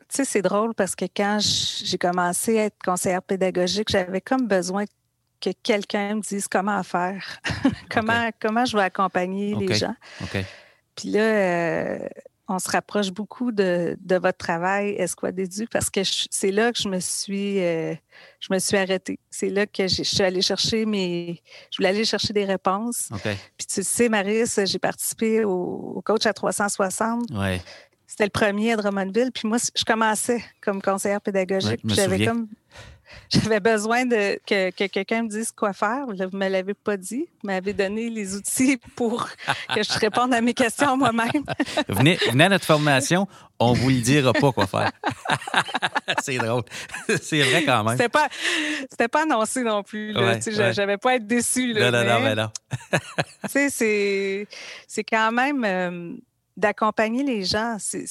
sais, 0.09 0.25
c'est 0.25 0.41
drôle 0.41 0.73
parce 0.73 0.95
que 0.95 1.05
quand 1.05 1.39
j'ai 1.39 1.97
commencé 1.97 2.59
à 2.59 2.65
être 2.65 2.77
conseillère 2.83 3.21
pédagogique, 3.21 3.89
j'avais 3.89 4.21
comme 4.21 4.47
besoin 4.47 4.85
que 5.39 5.49
quelqu'un 5.63 6.15
me 6.15 6.21
dise 6.21 6.47
comment 6.47 6.81
faire, 6.83 7.39
comment, 7.91 8.29
comment 8.39 8.65
je 8.65 8.77
vais 8.77 8.83
accompagner 8.83 9.55
les 9.55 9.73
gens. 9.75 9.95
Puis 10.95 11.09
là, 11.09 11.21
euh, 11.21 12.09
on 12.47 12.59
se 12.59 12.69
rapproche 12.69 13.11
beaucoup 13.11 13.51
de, 13.51 13.97
votre 14.09 14.37
travail 14.37 14.95
Esquad 14.97 15.37
Édu 15.37 15.67
parce 15.67 15.89
que 15.89 16.01
c'est 16.03 16.51
là 16.51 16.71
que 16.71 16.79
je 16.79 16.87
me 16.87 16.99
suis 16.99 17.59
euh, 17.59 17.93
je 18.39 18.53
me 18.53 18.59
suis 18.59 18.77
arrêtée. 18.77 19.19
C'est 19.29 19.49
là 19.49 19.65
que 19.65 19.87
je 19.87 20.03
suis 20.03 20.21
allée 20.21 20.41
chercher 20.41 20.85
mes 20.85 21.41
je 21.71 21.77
voulais 21.77 21.89
aller 21.89 22.05
chercher 22.05 22.33
des 22.33 22.45
réponses. 22.45 23.09
Puis 23.23 23.67
tu 23.67 23.83
sais, 23.83 24.09
Maris, 24.09 24.53
j'ai 24.65 24.79
participé 24.79 25.43
au, 25.43 26.01
coach 26.05 26.25
à 26.25 26.33
360. 26.33 27.25
C'était 28.09 28.23
le 28.23 28.29
premier 28.29 28.73
à 28.73 28.77
Drummondville. 28.77 29.31
Puis 29.33 29.47
moi, 29.47 29.57
je 29.57 29.83
commençais 29.83 30.41
comme 30.61 30.81
conseillère 30.81 31.21
pédagogique. 31.21 31.81
j'avais 31.83 32.25
comme 32.25 32.47
j'avais 33.29 33.59
besoin 33.59 34.05
de, 34.05 34.39
que, 34.45 34.69
quelqu'un 34.87 35.23
me 35.23 35.29
dise 35.29 35.51
quoi 35.51 35.73
faire. 35.73 36.05
Vous 36.05 36.13
ne 36.13 36.25
me 36.25 36.47
l'avez 36.47 36.73
pas 36.73 36.97
dit. 36.97 37.27
Vous 37.41 37.47
m'avez 37.47 37.73
donné 37.73 38.09
les 38.09 38.35
outils 38.35 38.77
pour 38.95 39.27
que 39.73 39.83
je 39.83 39.99
réponde 39.99 40.33
à 40.33 40.41
mes 40.41 40.53
questions 40.53 40.97
moi-même. 40.97 41.45
venez, 41.87 42.17
venez 42.29 42.45
à 42.45 42.49
notre 42.49 42.65
formation, 42.65 43.27
on 43.59 43.73
ne 43.73 43.77
vous 43.77 43.89
le 43.89 44.01
dira 44.01 44.33
pas 44.33 44.51
quoi 44.51 44.67
faire. 44.67 44.91
c'est 46.21 46.37
drôle. 46.37 46.63
C'est 47.21 47.41
vrai 47.41 47.63
quand 47.63 47.83
même. 47.83 47.97
C'était 47.97 48.09
pas, 48.09 48.29
pas 49.11 49.23
annoncé 49.23 49.63
non 49.63 49.83
plus. 49.83 50.13
Je 50.13 50.71
J'avais 50.73 50.97
pas 50.97 51.11
à 51.11 51.15
être 51.15 51.27
déçue. 51.27 51.73
non, 51.73 51.91
non, 51.91 52.03
non, 52.03 52.19
mais 52.21 52.35
non. 52.35 52.49
c'est, 53.47 54.47
c'est 54.87 55.03
quand 55.03 55.31
même 55.31 55.63
euh, 55.63 56.13
d'accompagner 56.55 57.23
les 57.23 57.43
gens. 57.43 57.77
C'est, 57.79 58.05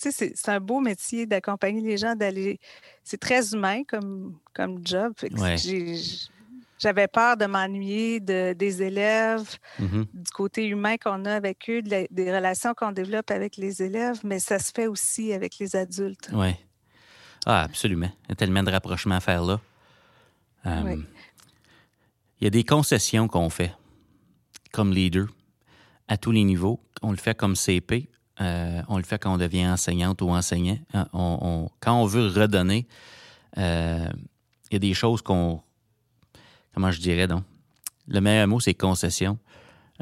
c'est 0.00 0.48
un 0.48 0.60
beau 0.60 0.80
métier 0.80 1.26
d'accompagner 1.26 1.80
les 1.80 1.96
gens, 1.96 2.14
d'aller. 2.14 2.58
C'est 3.04 3.20
très 3.20 3.52
humain 3.52 3.82
comme, 3.86 4.38
comme 4.54 4.80
job. 4.84 5.12
J'avais 6.78 7.08
peur 7.08 7.36
de 7.36 7.44
m'ennuyer 7.44 8.20
de, 8.20 8.54
des 8.54 8.82
élèves, 8.82 9.58
mm-hmm. 9.78 10.06
du 10.14 10.30
côté 10.34 10.66
humain 10.66 10.96
qu'on 10.96 11.26
a 11.26 11.34
avec 11.34 11.68
eux, 11.68 11.82
des 11.82 12.34
relations 12.34 12.72
qu'on 12.72 12.92
développe 12.92 13.30
avec 13.30 13.58
les 13.58 13.82
élèves, 13.82 14.20
mais 14.24 14.38
ça 14.38 14.58
se 14.58 14.72
fait 14.74 14.86
aussi 14.86 15.34
avec 15.34 15.58
les 15.58 15.76
adultes. 15.76 16.30
Oui. 16.32 16.54
Ah, 17.44 17.62
absolument. 17.62 18.10
Il 18.24 18.30
y 18.30 18.32
a 18.32 18.34
tellement 18.34 18.62
de 18.62 18.70
rapprochements 18.70 19.16
à 19.16 19.20
faire 19.20 19.44
là. 19.44 19.60
Euh, 20.66 20.96
il 22.40 22.44
y 22.44 22.46
a 22.46 22.50
des 22.50 22.64
concessions 22.64 23.28
qu'on 23.28 23.50
fait 23.50 23.74
comme 24.72 24.92
leader 24.92 25.26
à 26.08 26.16
tous 26.16 26.32
les 26.32 26.44
niveaux. 26.44 26.80
On 27.02 27.10
le 27.10 27.16
fait 27.16 27.36
comme 27.36 27.56
CP, 27.56 28.08
euh, 28.40 28.82
on 28.88 28.96
le 28.96 29.02
fait 29.02 29.18
quand 29.18 29.34
on 29.34 29.38
devient 29.38 29.66
enseignante 29.66 30.22
ou 30.22 30.30
enseignant. 30.30 30.78
Euh, 30.94 31.66
quand 31.80 32.00
on 32.00 32.06
veut 32.06 32.28
redonner, 32.28 32.86
euh, 33.58 34.08
il 34.70 34.74
y 34.74 34.76
a 34.76 34.78
des 34.78 34.94
choses 34.94 35.22
qu'on. 35.22 35.60
Comment 36.74 36.90
je 36.90 37.00
dirais 37.00 37.26
donc? 37.26 37.44
Le 38.08 38.20
meilleur 38.20 38.46
mot, 38.48 38.60
c'est 38.60 38.74
concession. 38.74 39.38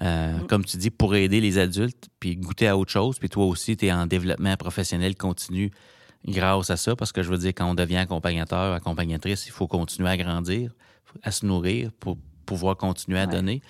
Mm. 0.01 0.47
Comme 0.49 0.65
tu 0.65 0.77
dis, 0.77 0.91
pour 0.91 1.17
aider 1.17 1.41
les 1.41 1.59
adultes, 1.59 2.09
puis 2.21 2.37
goûter 2.37 2.69
à 2.69 2.77
autre 2.77 2.93
chose, 2.93 3.19
puis 3.19 3.29
toi 3.29 3.47
aussi, 3.47 3.77
tu 3.77 3.87
es 3.87 3.93
en 3.93 4.07
développement 4.07 4.57
professionnel 4.57 5.17
continu 5.17 5.73
grâce 6.25 6.71
à 6.71 6.77
ça, 6.77 6.95
parce 6.95 7.11
que 7.11 7.23
je 7.23 7.31
veux 7.31 7.39
dire, 7.39 7.53
quand 7.55 7.69
on 7.69 7.75
devient 7.75 7.97
accompagnateur, 7.97 8.75
accompagnatrice, 8.75 9.47
il 9.47 9.51
faut 9.51 9.67
continuer 9.67 10.09
à 10.09 10.17
grandir, 10.17 10.73
à 11.23 11.33
se 11.33 11.45
nourrir 11.47 11.91
pour 11.99 12.17
pouvoir 12.47 12.77
continuer 12.77 13.19
à 13.19 13.27
donner. 13.27 13.61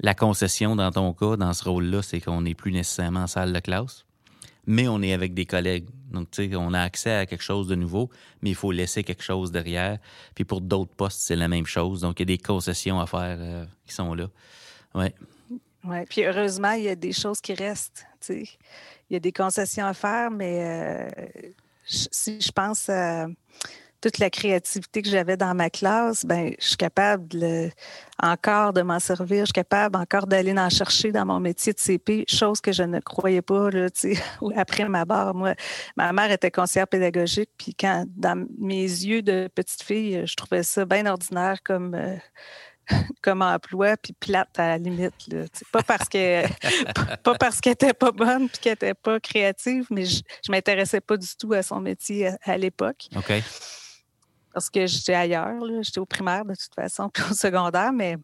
La 0.00 0.14
concession, 0.14 0.76
dans 0.76 0.90
ton 0.90 1.12
cas, 1.12 1.36
dans 1.36 1.52
ce 1.52 1.64
rôle-là, 1.68 2.02
c'est 2.02 2.20
qu'on 2.20 2.42
n'est 2.42 2.54
plus 2.54 2.72
nécessairement 2.72 3.22
en 3.22 3.26
salle 3.26 3.52
de 3.52 3.60
classe 3.60 4.04
mais 4.68 4.86
on 4.86 5.00
est 5.00 5.14
avec 5.14 5.32
des 5.32 5.46
collègues. 5.46 5.88
Donc, 6.12 6.30
tu 6.30 6.46
sais, 6.46 6.54
on 6.54 6.74
a 6.74 6.80
accès 6.80 7.10
à 7.10 7.24
quelque 7.24 7.42
chose 7.42 7.68
de 7.68 7.74
nouveau, 7.74 8.10
mais 8.42 8.50
il 8.50 8.54
faut 8.54 8.70
laisser 8.70 9.02
quelque 9.02 9.22
chose 9.22 9.50
derrière. 9.50 9.98
Puis 10.34 10.44
pour 10.44 10.60
d'autres 10.60 10.92
postes, 10.94 11.20
c'est 11.20 11.36
la 11.36 11.48
même 11.48 11.64
chose. 11.64 12.02
Donc, 12.02 12.20
il 12.20 12.22
y 12.22 12.34
a 12.34 12.36
des 12.36 12.38
concessions 12.38 13.00
à 13.00 13.06
faire 13.06 13.38
euh, 13.40 13.64
qui 13.86 13.94
sont 13.94 14.12
là. 14.12 14.28
Oui. 14.94 15.06
Oui, 15.84 16.04
puis 16.06 16.22
heureusement, 16.22 16.72
il 16.72 16.84
y 16.84 16.88
a 16.88 16.94
des 16.94 17.12
choses 17.12 17.40
qui 17.40 17.54
restent. 17.54 18.04
Tu 18.20 18.26
sais. 18.26 18.42
Il 19.08 19.14
y 19.14 19.16
a 19.16 19.20
des 19.20 19.32
concessions 19.32 19.86
à 19.86 19.94
faire, 19.94 20.30
mais 20.30 20.60
euh, 20.60 21.08
si 21.86 22.38
je 22.38 22.52
pense 22.52 22.90
à 22.90 23.26
toute 24.00 24.18
la 24.18 24.30
créativité 24.30 25.02
que 25.02 25.08
j'avais 25.08 25.36
dans 25.36 25.54
ma 25.54 25.70
classe, 25.70 26.24
ben, 26.24 26.54
je 26.60 26.68
suis 26.68 26.76
capable 26.76 27.28
encore 28.22 28.72
de 28.72 28.82
m'en 28.82 29.00
servir, 29.00 29.40
je 29.40 29.46
suis 29.46 29.52
capable 29.52 29.96
encore 29.96 30.26
d'aller 30.26 30.52
en 30.56 30.70
chercher 30.70 31.12
dans 31.12 31.26
mon 31.26 31.40
métier 31.40 31.72
de 31.72 31.78
CP, 31.78 32.24
chose 32.28 32.60
que 32.60 32.72
je 32.72 32.82
ne 32.82 33.00
croyais 33.00 33.42
pas 33.42 33.70
là, 33.70 33.86
après 34.56 34.88
ma 34.88 35.04
barre. 35.04 35.34
Moi, 35.34 35.54
ma 35.96 36.12
mère 36.12 36.30
était 36.30 36.50
conseillère 36.50 36.88
pédagogique, 36.88 37.50
puis 37.58 37.74
quand 37.74 38.04
dans 38.16 38.46
mes 38.58 38.82
yeux 38.82 39.22
de 39.22 39.48
petite 39.54 39.82
fille, 39.82 40.22
je 40.26 40.34
trouvais 40.34 40.62
ça 40.62 40.84
bien 40.84 41.06
ordinaire 41.06 41.62
comme 41.62 41.94
euh, 41.94 42.16
comme 43.22 43.42
emploi, 43.42 43.96
puis 43.96 44.12
plate 44.12 44.58
à 44.58 44.68
la 44.68 44.78
limite. 44.78 45.14
Pas 47.22 47.34
parce 47.34 47.60
qu'elle 47.60 47.72
était 47.72 47.94
pas 47.94 48.12
bonne 48.12 48.48
puis 48.48 48.58
qu'elle 48.58 48.72
était 48.74 48.94
pas 48.94 49.20
créative, 49.20 49.86
mais 49.90 50.04
je, 50.04 50.22
je 50.44 50.50
m'intéressais 50.50 51.00
pas 51.00 51.16
du 51.16 51.28
tout 51.38 51.52
à 51.52 51.62
son 51.62 51.80
métier 51.80 52.28
à, 52.28 52.36
à 52.44 52.56
l'époque. 52.56 53.08
Parce 54.58 54.70
que 54.70 54.88
j'étais 54.88 55.14
ailleurs. 55.14 55.54
J'étais 55.82 56.00
au 56.00 56.04
primaire 56.04 56.44
de 56.44 56.52
toute 56.52 56.74
façon, 56.74 57.08
puis 57.14 57.22
au 57.30 57.32
secondaire. 57.32 57.92
Mais 57.92 58.16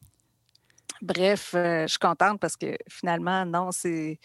bref, 1.01 1.53
euh, 1.55 1.83
je 1.83 1.91
suis 1.91 1.99
contente 1.99 2.41
parce 2.41 2.57
que 2.57 2.77
finalement, 2.89 3.47
non, 3.47 3.71
c'est, 3.71 4.19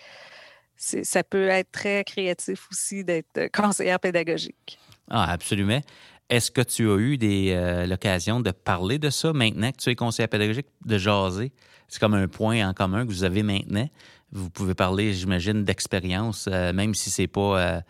ça 0.75 1.24
peut 1.24 1.48
être 1.50 1.72
très 1.72 2.04
créatif 2.04 2.68
aussi 2.72 3.04
d'être 3.04 3.51
conseillère 3.54 4.00
pédagogique. 4.00 4.80
Ah, 5.08 5.32
absolument. 5.32 5.82
Est-ce 6.30 6.50
que 6.50 6.62
tu 6.62 6.89
as 6.89 6.96
eu 6.96 7.18
euh, 7.22 7.86
l'occasion 7.86 8.39
de 8.39 8.50
parler 8.50 8.98
de 8.98 9.12
ça 9.12 9.32
maintenant 9.32 9.72
que 9.72 9.78
tu 9.78 9.92
es 9.92 9.96
conseillère 9.96 10.30
pédagogique, 10.30 10.68
de 10.84 10.98
jaser? 10.98 11.51
C'est 11.88 12.00
comme 12.00 12.16
un 12.16 12.28
point 12.28 12.68
en 12.68 12.74
commun 12.74 13.06
que 13.06 13.12
vous 13.12 13.24
avez 13.24 13.44
maintenant. 13.44 13.88
Vous 14.32 14.50
pouvez 14.50 14.74
parler, 14.74 15.13
j'imagine, 15.13 15.63
d'expérience, 15.63 16.48
euh, 16.51 16.74
même 16.74 16.96
si 16.96 17.12
c'est 17.12 17.28
pas 17.28 17.84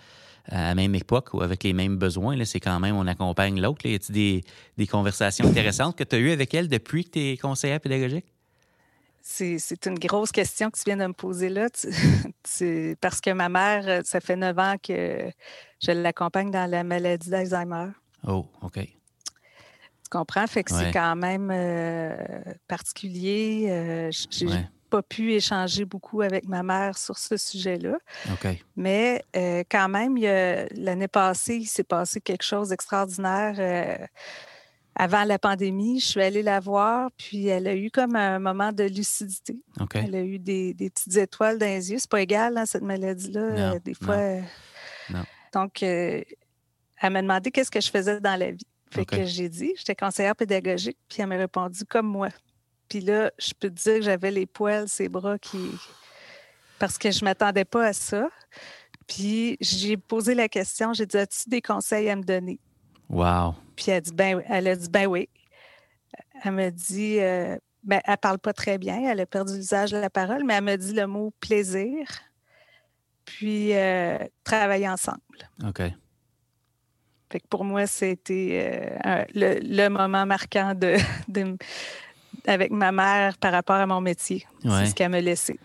à 0.50 0.70
la 0.70 0.76
même 0.76 0.96
époque 0.96 1.34
ou 1.34 1.42
avec 1.42 1.64
les 1.64 1.74
mêmes 1.74 1.98
besoins. 1.98 2.36
C'est 2.46 2.60
quand 2.60 2.80
même, 2.80 2.96
on 2.96 3.08
accompagne 3.08 3.62
l'autre. 3.62 3.86
Y 3.86 3.96
a-t-il 3.96 4.14
des, 4.14 4.44
des, 4.78 4.88
conversations 4.88 5.46
intéressantes 5.48 5.98
que 5.98 6.04
tu 6.04 6.16
as 6.16 6.20
eues 6.20 6.32
avec 6.32 6.54
elle 6.54 6.68
depuis 6.68 7.06
que 7.06 7.12
tu 7.12 7.20
es 7.20 7.38
conseillère 7.38 7.80
pédagogique? 7.80 8.26
C'est 9.22 9.86
une 9.86 10.00
grosse 10.00 10.32
question 10.32 10.72
que 10.72 10.78
tu 10.78 10.84
viens 10.86 10.98
de 10.98 11.06
me 11.06 11.14
poser 11.14 11.50
là. 11.50 11.68
parce 13.02 13.22
que 13.22 13.32
ma 13.32 13.50
mère, 13.50 14.02
ça 14.04 14.20
fait 14.20 14.36
neuf 14.36 14.58
ans 14.58 14.76
que 14.82 15.30
je 15.82 15.92
l'accompagne 15.92 16.50
dans 16.50 16.70
la 16.70 16.84
maladie 16.84 17.30
d'Alzheimer. 17.30 17.92
Oh, 18.28 18.48
OK. 18.62 18.80
Tu 18.80 20.10
comprends? 20.10 20.48
Fait 20.48 20.64
que 20.64 20.72
c'est 20.72 20.92
quand 20.92 21.16
même 21.16 21.52
euh, 21.52 22.18
particulier. 22.68 23.68
Euh, 23.70 24.12
pas 24.90 25.02
pu 25.02 25.34
échanger 25.34 25.86
beaucoup 25.86 26.22
avec 26.22 26.48
ma 26.48 26.64
mère 26.64 26.98
sur 26.98 27.18
ce 27.18 27.38
sujet-là. 27.38 27.98
Mais 28.76 29.24
euh, 29.36 29.64
quand 29.70 29.88
même, 29.90 30.18
l'année 30.18 31.08
passée, 31.08 31.58
il 31.58 31.68
s'est 31.68 31.84
passé 31.84 32.20
quelque 32.20 32.44
chose 32.44 32.70
d'extraordinaire. 32.70 33.56
Euh, 33.58 34.06
avant 34.96 35.24
la 35.24 35.40
pandémie, 35.40 36.00
je 36.00 36.08
suis 36.08 36.22
allée 36.22 36.44
la 36.44 36.60
voir, 36.60 37.10
puis 37.16 37.48
elle 37.48 37.68
a 37.68 37.76
eu 37.76 37.90
comme 37.90 38.16
un 38.16 38.40
moment 38.40 38.74
de 38.74 38.84
lucidité. 38.84 39.58
Elle 39.94 40.16
a 40.16 40.22
eu 40.22 40.40
des, 40.40 40.76
petites 40.78 41.16
étoiles 41.16 41.58
dans 41.58 41.66
les 41.66 41.92
yeux. 41.92 41.98
C'est 42.00 42.10
pas 42.10 42.22
égal, 42.22 42.58
hein, 42.58 42.66
cette 42.66 42.84
maladie-là. 42.84 43.42
Euh, 43.42 43.80
des 43.80 43.94
fois. 43.94 44.18
Donc, 45.54 45.82
elle 45.82 46.26
m'a 47.02 47.22
demandé 47.22 47.52
qu'est-ce 47.52 47.72
que 47.72 47.82
je 47.82 47.90
faisais 47.90 48.20
dans 48.20 48.38
la 48.38 48.52
vie. 48.52 48.68
Fait 48.92 49.06
que 49.06 49.24
j'ai 49.24 49.50
dit, 49.50 49.74
j'étais 49.78 49.96
conseillère 49.96 50.36
pédagogique, 50.36 50.98
puis 51.08 51.22
elle 51.22 51.28
m'a 51.28 51.38
répondu 51.38 51.86
comme 51.86 52.08
moi. 52.08 52.30
Puis 52.90 53.02
là, 53.02 53.32
je 53.38 53.54
peux 53.58 53.70
te 53.70 53.82
dire 53.82 53.96
que 53.98 54.02
j'avais 54.02 54.32
les 54.32 54.48
poils, 54.48 54.90
ses 54.90 55.10
bras 55.10 55.38
qui. 55.38 55.72
Parce 56.80 56.98
que 56.98 57.12
je 57.12 57.20
ne 57.20 57.26
m'attendais 57.26 57.66
pas 57.66 57.88
à 57.88 57.94
ça. 57.94 58.30
Puis 59.08 59.58
j'ai 59.62 59.98
posé 59.98 60.34
la 60.34 60.50
question, 60.50 60.94
j'ai 60.94 61.06
dit 61.06 61.18
As-tu 61.18 61.50
des 61.50 61.62
conseils 61.62 62.10
à 62.10 62.16
me 62.16 62.24
donner? 62.24 62.60
Wow. 63.10 63.56
Puis 63.76 63.92
elle, 63.92 64.02
dit, 64.02 64.14
ben, 64.14 64.42
elle 64.48 64.68
a 64.68 64.76
dit 64.76 64.90
Ben 64.90 65.08
oui. 65.08 65.30
Elle 66.44 66.52
m'a 66.54 66.72
dit 66.72 67.20
euh, 67.20 67.58
ben, 67.84 68.02
Elle 68.06 68.14
ne 68.14 68.18
parle 68.18 68.40
pas 68.40 68.54
très 68.54 68.78
bien, 68.78 69.10
elle 69.10 69.20
a 69.20 69.26
perdu 69.26 69.56
l'usage 69.56 69.92
de 69.92 69.98
la 69.98 70.10
parole, 70.10 70.44
mais 70.44 70.56
elle 70.56 70.64
m'a 70.64 70.78
dit 70.78 70.94
le 70.94 71.06
mot 71.06 71.34
plaisir, 71.40 72.08
puis 73.26 73.76
euh, 73.76 74.18
travailler 74.44 74.90
ensemble. 74.90 75.20
OK. 75.66 75.82
Fait 77.32 77.40
que 77.40 77.48
pour 77.48 77.64
moi, 77.64 77.86
c'était 77.86 78.98
euh, 79.06 79.24
le, 79.36 79.88
moment 79.90 80.26
marquant 80.26 80.74
de, 80.74 80.96
de, 81.28 81.56
avec 82.50 82.72
ma 82.72 82.92
mère 82.92 83.38
par 83.38 83.52
rapport 83.52 83.76
à 83.76 83.86
mon 83.86 84.02
métier. 84.02 84.46
C'est 84.64 84.88
ce 84.88 84.96
qu'elle 84.96 85.12
m'a 85.12 85.22
laissé. 85.22 85.60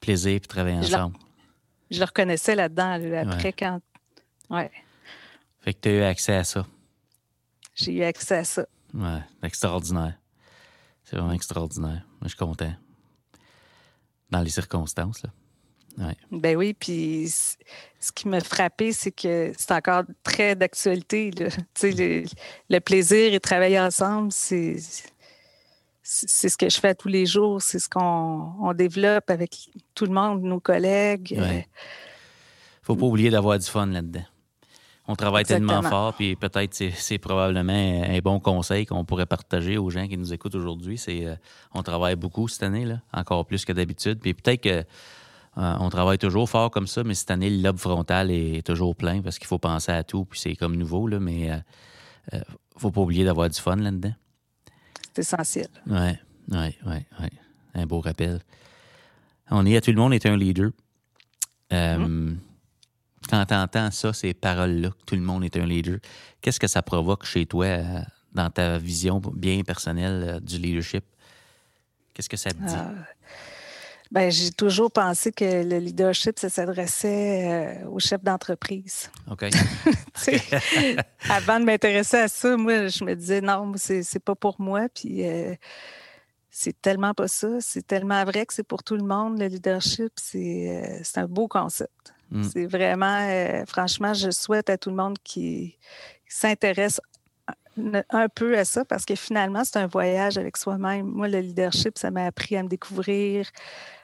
Plaisir 0.00 0.40
puis 0.40 0.48
travailler 0.48 0.78
ensemble. 0.78 1.16
Je 1.90 1.98
le, 1.98 2.04
reconnaissais 2.04 2.54
là-dedans, 2.54 3.00
après, 3.16 3.52
quand. 3.52 3.80
Ouais. 4.50 4.70
Fait 5.60 5.74
que 5.74 5.80
tu 5.80 5.88
as 5.88 5.92
eu 5.92 6.02
accès 6.02 6.34
à 6.34 6.44
ça. 6.44 6.66
J'ai 7.74 7.92
eu 7.92 8.02
accès 8.02 8.36
à 8.36 8.44
ça. 8.44 8.66
Ouais, 8.94 9.20
extraordinaire. 9.42 10.14
C'est 11.04 11.16
vraiment 11.16 11.32
extraordinaire. 11.32 12.04
Moi, 12.20 12.22
je 12.24 12.28
suis 12.28 12.36
content. 12.36 12.72
Dans 14.30 14.40
les 14.40 14.50
circonstances, 14.50 15.22
là. 15.22 15.30
Ouais. 15.98 16.16
Ben 16.30 16.56
oui, 16.56 16.74
puis 16.74 17.28
ce 17.28 18.12
qui 18.14 18.28
m'a 18.28 18.40
frappé, 18.40 18.92
c'est 18.92 19.10
que 19.10 19.52
c'est 19.58 19.72
encore 19.72 20.04
très 20.22 20.54
d'actualité. 20.54 21.32
Le, 21.82 22.24
le 22.70 22.78
plaisir 22.78 23.34
et 23.34 23.40
travailler 23.40 23.80
ensemble, 23.80 24.30
c'est 24.30 24.76
c'est 26.10 26.48
ce 26.48 26.56
que 26.56 26.70
je 26.70 26.80
fais 26.80 26.94
tous 26.94 27.08
les 27.08 27.26
jours, 27.26 27.60
c'est 27.60 27.78
ce 27.78 27.88
qu'on 27.88 28.72
développe 28.72 29.28
avec 29.28 29.68
tout 29.94 30.06
le 30.06 30.12
monde, 30.12 30.42
nos 30.42 30.58
collègues. 30.58 31.32
Il 31.32 31.42
ne 31.42 31.62
faut 32.82 32.96
pas 32.96 33.04
oublier 33.04 33.28
d'avoir 33.28 33.58
du 33.58 33.66
fun 33.66 33.84
là-dedans. 33.84 34.24
On 35.06 35.16
travaille 35.16 35.44
tellement 35.44 35.82
fort, 35.82 36.14
puis 36.14 36.34
peut-être 36.34 36.74
c'est 36.94 37.18
probablement 37.18 37.72
un 37.72 38.18
bon 38.20 38.40
conseil 38.40 38.86
qu'on 38.86 39.04
pourrait 39.04 39.26
partager 39.26 39.76
aux 39.76 39.90
gens 39.90 40.08
qui 40.08 40.16
nous 40.16 40.32
écoutent 40.32 40.54
aujourd'hui. 40.54 40.96
C'est 40.96 41.26
euh, 41.26 41.34
on 41.74 41.82
travaille 41.82 42.16
beaucoup 42.16 42.48
cette 42.48 42.62
année, 42.62 42.86
là, 42.86 43.02
encore 43.12 43.44
plus 43.44 43.66
que 43.66 43.72
d'habitude. 43.72 44.18
Puis 44.18 44.32
peut-être 44.32 44.62
que 44.62 44.78
euh, 44.78 45.74
on 45.80 45.90
travaille 45.90 46.18
toujours 46.18 46.48
fort 46.48 46.70
comme 46.70 46.86
ça, 46.86 47.04
mais 47.04 47.14
cette 47.14 47.30
année, 47.30 47.50
le 47.50 47.62
lobe 47.62 47.78
frontal 47.78 48.30
est 48.30 48.66
toujours 48.66 48.96
plein 48.96 49.20
parce 49.20 49.38
qu'il 49.38 49.46
faut 49.46 49.58
penser 49.58 49.92
à 49.92 50.04
tout, 50.04 50.24
puis 50.24 50.40
c'est 50.40 50.56
comme 50.56 50.74
nouveau, 50.76 51.06
là, 51.06 51.20
mais 51.20 51.50
euh, 52.32 52.40
faut 52.78 52.90
pas 52.90 53.02
oublier 53.02 53.24
d'avoir 53.24 53.50
du 53.50 53.60
fun 53.60 53.76
là-dedans 53.76 54.14
essentiel. 55.18 55.68
Oui, 55.86 56.12
oui, 56.50 56.76
oui, 56.86 56.96
oui. 57.20 57.28
Un 57.74 57.86
beau 57.86 58.00
rappel. 58.00 58.40
On 59.50 59.64
est 59.66 59.76
à 59.76 59.80
tout 59.80 59.90
le 59.90 59.96
monde 59.96 60.14
est 60.14 60.26
un 60.26 60.36
leader. 60.36 60.70
Euh, 61.72 61.98
mm. 61.98 62.38
Quand 63.28 63.44
tu 63.46 63.54
entends 63.54 63.90
ça, 63.90 64.12
ces 64.12 64.34
paroles-là, 64.34 64.90
que 64.90 65.04
tout 65.06 65.14
le 65.14 65.20
monde 65.20 65.44
est 65.44 65.56
un 65.56 65.66
leader, 65.66 65.98
qu'est-ce 66.40 66.60
que 66.60 66.66
ça 66.66 66.82
provoque 66.82 67.24
chez 67.24 67.46
toi 67.46 67.66
euh, 67.66 68.00
dans 68.32 68.48
ta 68.50 68.78
vision 68.78 69.20
bien 69.34 69.62
personnelle 69.62 70.24
euh, 70.26 70.40
du 70.40 70.58
leadership? 70.58 71.04
Qu'est-ce 72.14 72.28
que 72.28 72.36
ça 72.36 72.50
te 72.50 72.56
dit? 72.56 72.74
Ben, 74.10 74.30
j'ai 74.30 74.50
toujours 74.50 74.90
pensé 74.90 75.32
que 75.32 75.44
le 75.44 75.78
leadership, 75.78 76.38
ça 76.38 76.48
s'adressait 76.48 77.82
aux 77.90 77.98
chefs 77.98 78.22
d'entreprise. 78.22 79.10
OK. 79.30 79.44
avant 81.28 81.60
de 81.60 81.64
m'intéresser 81.64 82.16
à 82.16 82.28
ça, 82.28 82.56
moi, 82.56 82.88
je 82.88 83.04
me 83.04 83.14
disais 83.14 83.40
non, 83.42 83.72
c'est 83.76 84.24
pas 84.24 84.34
pour 84.34 84.60
moi. 84.60 84.88
Puis 84.94 85.26
euh, 85.26 85.54
c'est 86.50 86.80
tellement 86.80 87.14
pas 87.14 87.28
ça. 87.28 87.60
C'est 87.60 87.86
tellement 87.86 88.24
vrai 88.24 88.46
que 88.46 88.54
c'est 88.54 88.66
pour 88.66 88.82
tout 88.82 88.96
le 88.96 89.04
monde, 89.04 89.38
le 89.38 89.46
leadership. 89.46 90.12
C'est 90.16 91.02
euh, 91.16 91.20
un 91.20 91.26
beau 91.26 91.46
concept. 91.46 92.14
Mm. 92.30 92.42
C'est 92.44 92.66
vraiment, 92.66 93.28
euh, 93.28 93.64
franchement, 93.66 94.14
je 94.14 94.30
souhaite 94.30 94.70
à 94.70 94.78
tout 94.78 94.90
le 94.90 94.96
monde 94.96 95.18
qui, 95.22 95.76
s'intéresse 96.30 97.00
un 98.10 98.28
peu 98.28 98.58
à 98.58 98.64
ça 98.64 98.84
parce 98.84 99.04
que 99.04 99.14
finalement, 99.14 99.64
c'est 99.64 99.78
un 99.78 99.86
voyage 99.86 100.38
avec 100.38 100.56
soi-même. 100.56 101.06
Moi, 101.06 101.28
le 101.28 101.40
leadership, 101.40 101.98
ça 101.98 102.10
m'a 102.10 102.26
appris 102.26 102.56
à 102.56 102.62
me 102.62 102.68
découvrir, 102.68 103.48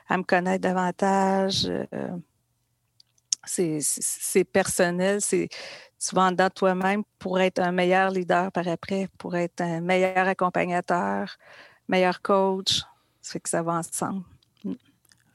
à 0.08 0.16
me 0.16 0.22
connaître 0.22 0.62
davantage. 0.62 1.70
c'est 3.44 4.44
personnel, 4.52 5.20
c'est 5.20 5.48
tu 6.06 6.14
vas 6.14 6.22
en 6.24 6.32
dedans 6.32 6.50
toi-même 6.50 7.02
pour 7.18 7.40
être 7.40 7.60
un 7.60 7.72
meilleur 7.72 8.10
leader 8.10 8.52
par 8.52 8.68
après, 8.68 9.08
pour 9.16 9.36
être 9.36 9.62
un 9.62 9.80
meilleur 9.80 10.28
accompagnateur, 10.28 11.36
meilleur 11.88 12.20
coach. 12.20 12.82
Ça 13.22 13.32
fait 13.32 13.40
que 13.40 13.48
ça 13.48 13.62
va 13.62 13.72
ensemble. 13.74 14.22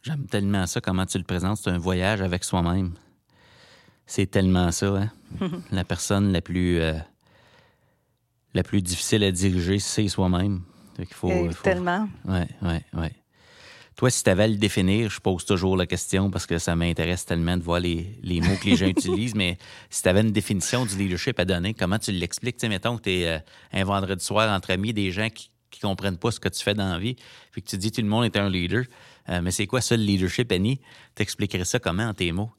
J'aime 0.04 0.28
tellement 0.28 0.68
ça, 0.68 0.80
comment 0.80 1.06
tu 1.06 1.18
le 1.18 1.24
présentes. 1.24 1.58
C'est 1.58 1.72
un 1.72 1.80
voyage 1.80 2.22
avec 2.22 2.44
soi-même. 2.44 2.94
C'est 4.06 4.30
tellement 4.30 4.72
ça, 4.72 4.88
hein? 4.88 5.12
la 5.72 5.84
personne 5.84 6.32
la 6.32 6.42
plus, 6.42 6.80
euh, 6.80 6.94
la 8.54 8.64
plus 8.64 8.82
difficile 8.82 9.24
à 9.24 9.32
diriger, 9.32 9.80
c'est 9.80 10.08
soi-même. 10.08 10.62
Il 10.98 11.06
faut, 11.06 11.30
faut... 11.52 11.64
Tellement. 11.64 12.10
Oui, 12.26 12.42
oui, 12.62 12.78
oui. 12.94 13.08
Toi, 14.00 14.10
si 14.10 14.24
tu 14.24 14.30
avais 14.30 14.44
à 14.44 14.48
le 14.48 14.56
définir, 14.56 15.10
je 15.10 15.20
pose 15.20 15.44
toujours 15.44 15.76
la 15.76 15.86
question 15.86 16.32
parce 16.32 16.46
que 16.46 16.58
ça 16.58 16.74
m'intéresse 16.74 17.26
tellement 17.26 17.58
de 17.58 17.64
voir 17.64 17.82
les, 17.82 18.16
mots 18.24 18.56
que 18.62 18.70
les 18.70 18.78
gens 18.78 18.88
utilisent, 18.98 19.36
mais 19.36 19.58
si 19.90 20.02
tu 20.02 20.08
avais 20.08 20.22
une 20.22 20.32
définition 20.32 20.86
du 20.86 20.98
leadership 20.98 21.38
à 21.38 21.44
donner, 21.44 21.74
comment 21.74 22.00
tu 22.00 22.14
l'expliques? 22.14 22.56
Tu 22.56 22.62
sais, 22.62 22.70
mettons 22.70 22.96
que 22.96 23.04
tu 23.04 23.12
es 23.12 23.28
euh, 23.28 23.40
un 23.74 23.84
vendredi 23.84 24.24
soir 24.24 24.50
entre 24.56 24.72
amis, 24.72 24.94
des 24.94 25.12
gens 25.12 25.28
qui 25.30 25.50
ne 25.84 25.90
comprennent 25.90 26.18
pas 26.18 26.32
ce 26.32 26.40
que 26.40 26.48
tu 26.48 26.64
fais 26.64 26.74
dans 26.74 26.90
la 26.90 26.98
vie, 26.98 27.18
puis 27.52 27.62
que 27.62 27.68
tu 27.68 27.78
dis 27.78 27.92
tout 27.92 28.02
le 28.02 28.08
monde 28.08 28.24
est 28.24 28.38
un 28.38 28.50
leader. 28.50 28.86
Euh, 29.28 29.42
mais 29.42 29.52
c'est 29.52 29.68
quoi 29.68 29.82
ça, 29.82 29.98
le 29.98 30.04
leadership, 30.04 30.50
Annie? 30.54 30.80
T'expliquerais 31.14 31.66
ça 31.66 31.80
comment 31.80 32.08
en 32.08 32.14
tes 32.14 32.32
mots? 32.32 32.52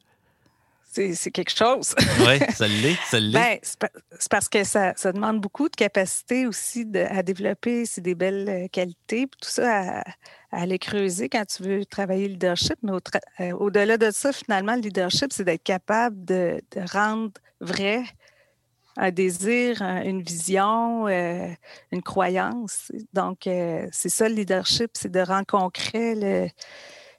C'est 0.91 1.31
quelque 1.31 1.55
chose. 1.55 1.95
oui, 2.27 2.39
ça 2.55 2.67
l'est, 2.67 2.99
ça 3.07 3.21
l'est. 3.21 3.33
Ben, 3.33 3.59
c'est 3.63 4.31
parce 4.31 4.49
que 4.49 4.65
ça, 4.65 4.93
demande 5.13 5.41
beaucoup 5.41 5.69
de 5.69 5.77
capacité 5.77 6.47
aussi 6.47 6.87
à 6.95 7.23
développer 7.23 7.87
c'est 7.87 8.01
des 8.01 8.15
belles 8.15 8.49
euh, 8.49 8.69
qualités, 8.69 9.27
puis 9.27 9.39
tout 9.41 9.49
ça 9.49 10.01
à, 10.01 10.05
aller 10.53 10.79
creuser 10.81 11.29
quand 11.29 11.45
tu 11.45 11.63
veux 11.63 11.85
travailler 11.87 12.27
le 12.27 12.33
leadership. 12.33 12.77
Mais 12.83 12.93
euh, 13.41 13.53
au-delà 13.53 13.99
de 13.99 14.11
ça, 14.11 14.33
finalement, 14.33 14.75
le 14.75 14.81
leadership, 14.81 15.33
c'est 15.33 15.45
d'être 15.45 15.63
capable 15.63 16.25
de, 16.25 16.61
rendre 16.93 17.33
vrai 17.61 18.03
un 18.97 19.13
désir, 19.13 19.81
une 19.83 20.23
vision, 20.23 21.07
euh, 21.07 21.49
une 21.93 22.03
croyance. 22.03 22.91
Donc, 23.13 23.43
c'est 23.45 24.09
ça 24.09 24.29
le 24.29 24.35
leadership, 24.35 24.91
c'est 24.95 25.13
de 25.13 25.21
rendre 25.21 25.47
concret 25.47 26.51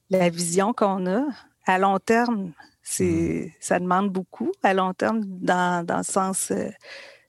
la 0.09 0.29
vision 0.29 0.73
qu'on 0.73 1.07
a 1.07 1.23
à 1.65 1.77
long 1.79 1.97
terme 1.97 2.51
c'est, 2.91 3.03
mmh. 3.03 3.51
Ça 3.59 3.79
demande 3.79 4.09
beaucoup 4.09 4.51
à 4.63 4.73
long 4.73 4.93
terme 4.93 5.21
dans, 5.23 5.85
dans 5.85 5.97
le 5.97 6.03
sens 6.03 6.51
euh, 6.51 6.69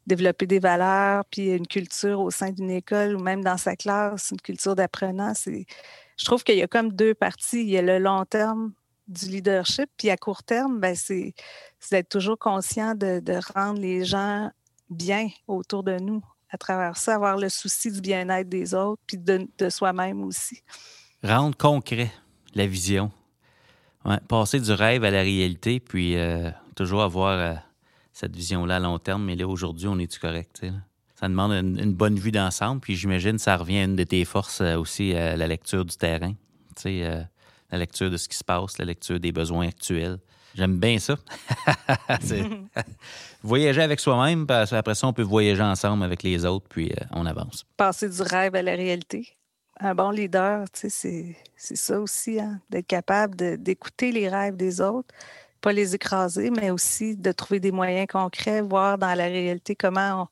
développer 0.07 0.46
des 0.46 0.59
valeurs, 0.59 1.25
puis 1.31 1.51
une 1.51 1.66
culture 1.66 2.20
au 2.20 2.31
sein 2.31 2.51
d'une 2.51 2.70
école 2.70 3.16
ou 3.16 3.20
même 3.20 3.44
dans 3.44 3.57
sa 3.57 3.77
classe, 3.77 4.31
une 4.33 4.40
culture 4.40 4.75
d'apprenant. 4.75 5.35
C'est, 5.35 5.66
je 6.16 6.25
trouve 6.25 6.42
qu'il 6.42 6.57
y 6.57 6.62
a 6.62 6.66
comme 6.66 6.92
deux 6.92 7.14
parties. 7.14 7.62
Il 7.62 7.70
y 7.70 7.79
a 7.79 7.83
le 7.83 7.98
long 7.98 8.25
terme 8.25 8.72
du 9.07 9.27
leadership, 9.27 9.88
puis 9.96 10.11
à 10.11 10.16
court 10.16 10.42
terme, 10.42 10.81
ben 10.81 10.96
c'est, 10.96 11.35
d'être 11.90 12.09
toujours 12.09 12.38
conscient 12.38 12.94
de, 12.94 13.20
de 13.20 13.38
rendre 13.55 13.81
les 13.81 14.05
gens 14.05 14.51
bien 14.90 15.29
autour 15.46 15.83
de 15.83 15.96
nous 15.98 16.22
à 16.51 16.59
travers 16.59 16.96
ça, 16.96 17.14
avoir 17.14 17.38
le 17.38 17.48
souci 17.48 17.90
du 17.90 18.01
bien-être 18.01 18.48
des 18.48 18.75
autres, 18.75 19.01
puis 19.07 19.16
de, 19.16 19.48
de 19.57 19.70
soi-même 19.70 20.22
aussi. 20.22 20.62
Rendre 21.22 21.57
concret 21.57 22.12
la 22.55 22.66
vision, 22.66 23.11
Ouais, 24.05 24.19
passer 24.29 24.59
du 24.59 24.73
rêve 24.73 25.05
à 25.05 25.11
la 25.11 25.21
réalité, 25.21 25.79
puis 25.79 26.17
euh, 26.17 26.51
toujours 26.75 27.03
avoir 27.03 27.38
euh, 27.38 27.55
cette 28.12 28.35
vision-là 28.35 28.77
à 28.77 28.81
long 28.81 28.99
terme. 28.99 29.25
Mais 29.25 29.37
là, 29.37 29.47
aujourd'hui, 29.47 29.87
on 29.87 29.99
est-tu 29.99 30.19
correct? 30.19 30.65
Ça 31.15 31.29
demande 31.29 31.53
une, 31.53 31.93
bonne 31.93 32.19
vue 32.19 32.33
d'ensemble, 32.33 32.81
puis 32.81 32.97
j'imagine 32.97 33.37
que 33.37 33.43
ça 33.43 33.57
revient 33.57 33.79
à 33.79 33.85
une 33.85 33.95
de 33.95 34.05
tes 34.05 34.25
forces 34.25 34.61
euh, 34.61 34.77
aussi, 34.77 35.15
à 35.15 35.37
la 35.37 35.47
lecture 35.47 35.85
du 35.85 35.97
terrain. 35.97 36.35
la 36.85 37.29
lecture 37.71 38.11
de 38.11 38.17
ce 38.17 38.29
qui 38.29 38.37
se 38.37 38.45
passe, 38.45 38.79
la 38.79 38.85
lecture 38.85 39.21
des 39.21 39.31
besoins 39.31 39.69
actuels. 39.69 40.19
J'aime 40.55 40.79
bien 40.79 40.99
ça. 40.99 41.17
voyager 43.43 43.83
avec 43.83 44.01
soi-même, 44.01 44.47
après 44.49 44.95
ça, 44.95 45.07
on 45.07 45.12
peut 45.12 45.23
voyager 45.23 45.62
ensemble 45.62 46.03
avec 46.03 46.25
les 46.25 46.45
autres, 46.45 46.67
puis 46.69 46.93
on 47.12 47.25
avance. 47.25 47.65
Passer 47.77 48.09
du 48.09 48.21
rêve 48.21 48.55
à 48.57 48.62
la 48.62 48.75
réalité 48.75 49.37
un 49.81 49.95
bon 49.95 50.11
leader, 50.11 50.65
c'est 50.73 51.37
ça 51.57 52.01
aussi, 52.01 52.41
hein, 52.41 52.61
d'être 52.71 52.87
capable 52.87 53.37
d'écouter 53.59 54.13
les 54.13 54.29
rêves 54.29 54.57
des 54.57 54.81
autres, 54.81 55.13
pas 55.61 55.73
les 55.73 55.95
écraser, 55.95 56.51
mais 56.51 56.71
aussi 56.71 57.17
de 57.17 57.33
trouver 57.33 57.61
des 57.61 57.73
moyens 57.73 58.07
concrets, 58.11 58.61
voir 58.61 58.99
dans 58.99 59.15
la 59.15 59.25
réalité 59.25 59.75
comment 59.75 60.29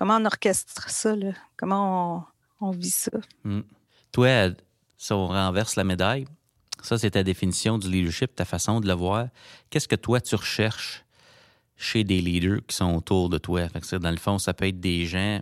on, 0.00 0.24
orchestre 0.24 0.90
ça, 0.90 1.14
comment 1.56 2.26
on, 2.60 2.70
vit 2.70 2.90
ça. 2.90 3.10
Mmh. 3.44 3.60
Toi, 4.12 4.50
si 4.96 5.12
on 5.12 5.28
renverse 5.28 5.76
la 5.76 5.84
médaille, 5.84 6.26
ça, 6.82 6.98
c'est 6.98 7.10
ta 7.10 7.22
définition 7.22 7.78
du 7.78 7.90
leadership, 7.90 8.34
ta 8.34 8.44
façon 8.44 8.80
de 8.80 8.86
le 8.86 8.94
voir. 8.94 9.28
Qu'est-ce 9.68 9.88
que 9.88 9.96
toi, 9.96 10.20
tu 10.20 10.34
recherches 10.34 11.04
chez 11.76 12.04
des 12.04 12.20
leaders 12.20 12.60
qui 12.66 12.76
sont 12.76 12.94
autour 12.94 13.28
de 13.28 13.38
toi? 13.38 13.66
dans 13.92 14.10
le 14.10 14.16
fond, 14.16 14.38
ça 14.38 14.54
peut 14.54 14.66
être 14.66 14.80
des 14.80 15.06
gens 15.06 15.40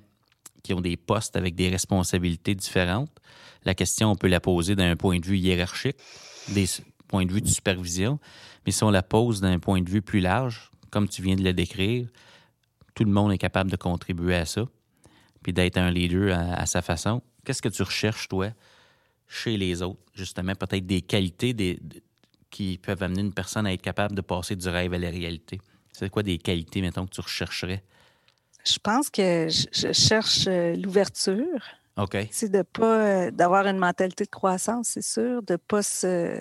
qui 0.63 0.75
ont 0.75 0.81
des 0.81 0.97
postes 0.97 1.37
avec 1.37 1.55
des 1.55 1.69
responsabilités 1.69 2.55
différentes. 2.55 3.11
La 3.65 3.75
question, 3.75 4.11
on 4.11 4.17
peut 4.17 4.29
la 4.29 4.41
poser 4.41 4.77
d'un 4.77 4.97
point 4.97 5.19
de 5.19 5.27
vue 5.27 5.39
hiérarchique, 5.39 5.97
des 6.49 6.67
points 7.07 7.27
de 7.27 7.33
vue 7.33 7.41
de 7.41 7.49
supervision, 7.49 8.19
mais 8.67 8.73
si 8.73 8.85
on 8.85 8.91
la 8.91 9.03
pose 9.03 9.41
d'un 9.41 9.59
point 9.59 9.81
de 9.81 9.89
vue 9.89 10.03
plus 10.03 10.21
large, 10.21 10.71
comme 10.91 11.09
tu 11.09 11.23
viens 11.23 11.37
de 11.37 11.43
le 11.43 11.53
décrire, 11.53 12.09
tout 12.95 13.05
le 13.05 13.11
monde 13.11 13.33
est 13.33 13.39
capable 13.39 13.71
de 13.71 13.77
contribuer 13.77 14.35
à 14.35 14.45
ça, 14.45 14.67
puis 15.43 15.53
d'être 15.53 15.77
un 15.79 15.91
leader 15.91 16.37
à, 16.37 16.67
sa 16.67 16.83
façon. 16.83 17.23
Qu'est-ce 17.45 17.63
que 17.63 17.69
tu 17.69 17.83
recherches, 17.83 18.29
toi, 18.29 18.51
chez 19.27 19.57
les 19.57 19.83
autres? 19.83 20.01
Justement, 20.15 20.55
peut-être 20.55 20.87
des 20.87 21.01
qualités 21.01 21.79
qui 22.51 22.79
peuvent 22.79 23.03
amener 23.03 23.21
une 23.21 23.33
personne 23.33 23.67
à 23.67 23.73
être 23.73 23.83
capable 23.83 24.15
de 24.15 24.21
passer 24.21 24.57
du 24.57 24.69
rêve 24.69 24.93
à 24.95 24.99
la 24.99 25.11
réalité? 25.11 25.61
C'est 25.93 26.11
quoi 26.11 26.23
des 26.23 26.39
qualités, 26.39 26.81
mettons, 26.81 27.07
que 27.07 27.13
tu 27.13 27.21
rechercherais? 27.21 27.83
Je 28.65 28.79
pense 28.79 29.11
que 29.11 29.49
je, 29.49 29.93
cherche 29.93 30.47
euh, 30.47 30.75
l'ouverture. 30.77 31.61
OK. 31.97 32.17
C'est 32.31 32.51
de 32.51 32.63
pas 32.63 32.85
euh, 32.85 33.31
d'avoir 33.31 33.67
une 33.67 33.79
mentalité 33.79 34.25
de 34.25 34.31
croissance, 34.31 34.89
c'est 34.89 35.03
sûr, 35.03 35.43
de 35.43 35.57
pas 35.57 35.83
se 35.83 36.41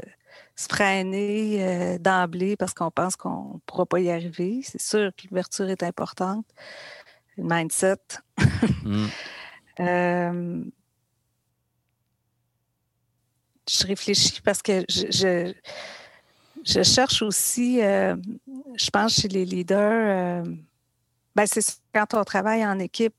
se 0.58 0.68
freiner 0.68 1.58
euh, 1.60 1.98
d'emblée 2.00 2.58
parce 2.58 2.74
qu'on 2.74 2.90
pense 2.90 3.16
qu'on 3.16 3.54
ne 3.54 3.60
pourra 3.66 3.86
pas 3.86 4.00
y 4.00 4.10
arriver. 4.10 4.62
C'est 4.64 4.82
sûr 4.82 5.12
que 5.16 5.28
l'ouverture 5.30 5.70
est 5.70 5.84
importante. 5.84 6.46
Le 7.38 7.44
mindset. 7.44 7.98
Mm. 8.84 9.06
Euh, 9.80 10.64
je 13.70 13.86
réfléchis 13.86 14.42
parce 14.44 14.64
que 14.64 14.84
je, 14.90 15.54
je, 16.66 16.82
cherche 16.82 17.22
aussi, 17.22 17.80
euh, 17.84 18.16
je 18.76 18.90
pense 18.90 19.22
chez 19.22 19.28
les 19.28 19.46
leaders, 19.46 20.44
ben 21.38 21.46
c'est 21.46 21.62
quand 21.94 22.16
on 22.16 22.24
travaille 22.24 22.66
en 22.66 22.80
équipe, 22.80 23.14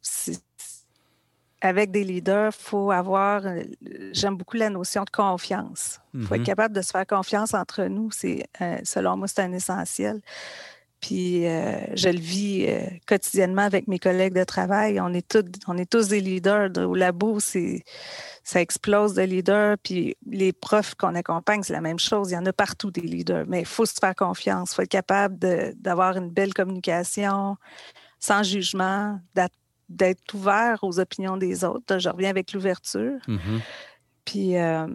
avec 1.60 1.90
des 1.92 2.04
leaders, 2.04 2.52
il 2.52 2.62
faut 2.62 2.90
avoir, 2.90 3.46
euh, 3.46 3.62
j'aime 4.12 4.36
beaucoup 4.36 4.56
la 4.56 4.70
notion 4.70 5.04
de 5.04 5.10
confiance. 5.10 6.00
Il 6.14 6.24
faut 6.24 6.34
être 6.34 6.42
mm-hmm. 6.42 6.44
capable 6.44 6.74
de 6.74 6.82
se 6.82 6.90
faire 6.90 7.06
confiance 7.06 7.54
entre 7.54 7.84
nous. 7.84 8.10
C'est, 8.10 8.44
euh, 8.60 8.78
selon 8.82 9.16
moi, 9.16 9.28
c'est 9.28 9.40
un 9.40 9.52
essentiel. 9.52 10.20
Puis 11.00 11.46
euh, 11.46 11.78
je 11.94 12.08
le 12.08 12.18
vis 12.18 12.66
quotidiennement 13.06 13.62
avec 13.62 13.86
mes 13.86 14.00
collègues 14.00 14.34
de 14.34 14.42
travail. 14.42 15.00
On 15.00 15.12
est, 15.12 15.26
tous, 15.26 15.44
on 15.68 15.78
est 15.78 15.88
tous 15.88 16.08
des 16.08 16.20
leaders. 16.20 16.70
Au 16.76 16.96
labo, 16.96 17.38
c'est, 17.38 17.84
ça 18.42 18.60
explose 18.60 19.14
de 19.14 19.22
leaders. 19.22 19.76
Puis 19.78 20.16
les 20.26 20.52
profs 20.52 20.96
qu'on 20.96 21.14
accompagne, 21.14 21.62
c'est 21.62 21.72
la 21.72 21.80
même 21.80 22.00
chose. 22.00 22.32
Il 22.32 22.34
y 22.34 22.38
en 22.38 22.46
a 22.46 22.52
partout 22.52 22.90
des 22.90 23.00
leaders. 23.00 23.44
Mais 23.46 23.60
il 23.60 23.66
faut 23.66 23.86
se 23.86 23.94
faire 24.00 24.16
confiance. 24.16 24.72
Il 24.72 24.74
faut 24.74 24.82
être 24.82 24.88
capable 24.88 25.38
d'avoir 25.76 26.16
une 26.16 26.30
belle 26.30 26.52
communication, 26.52 27.56
sans 28.18 28.42
jugement, 28.42 29.20
d'être 29.88 30.34
ouvert 30.34 30.78
aux 30.82 31.00
opinions 31.00 31.36
des 31.36 31.64
autres. 31.64 31.98
Je 31.98 32.08
reviens 32.08 32.30
avec 32.30 32.52
l'ouverture. 32.52 33.18
Mm-hmm. 33.26 33.60
Puis 34.24 34.56
euh, 34.56 34.86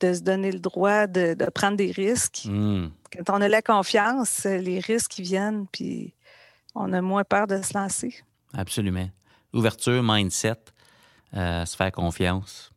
de 0.00 0.14
se 0.14 0.20
donner 0.20 0.50
le 0.50 0.60
droit 0.60 1.06
de, 1.06 1.36
prendre 1.50 1.76
des 1.76 1.90
risques. 1.90 2.42
Mm. 2.46 2.86
Quand 3.12 3.36
on 3.36 3.40
a 3.42 3.48
la 3.48 3.60
confiance, 3.60 4.44
les 4.44 4.78
risques 4.78 5.18
viennent, 5.18 5.66
puis 5.70 6.14
on 6.74 6.92
a 6.92 7.02
moins 7.02 7.24
peur 7.24 7.46
de 7.46 7.60
se 7.60 7.76
lancer. 7.76 8.14
Absolument. 8.54 9.10
Ouverture, 9.52 10.02
mindset, 10.02 10.56
euh, 11.34 11.66
se 11.66 11.76
faire 11.76 11.92
confiance. 11.92 12.70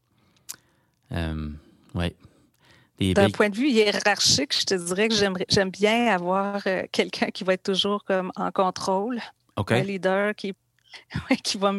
Euh, 1.12 1.50
oui. 1.96 2.14
D'un 3.14 3.30
point 3.30 3.50
de 3.50 3.56
vue 3.56 3.70
hiérarchique, 3.70 4.58
je 4.58 4.66
te 4.66 4.74
dirais 4.76 5.10
que 5.10 5.16
j'aime 5.16 5.70
bien 5.72 6.08
avoir 6.08 6.64
quelqu'un 6.92 7.28
qui 7.28 7.44
va 7.44 7.54
être 7.54 7.64
toujours 7.64 8.04
comme 8.06 8.32
en 8.36 8.52
contrôle. 8.52 9.20
Un 9.56 9.82
leader 9.82 10.36
qui 10.36 10.54
qui, 11.44 11.58
va, 11.58 11.74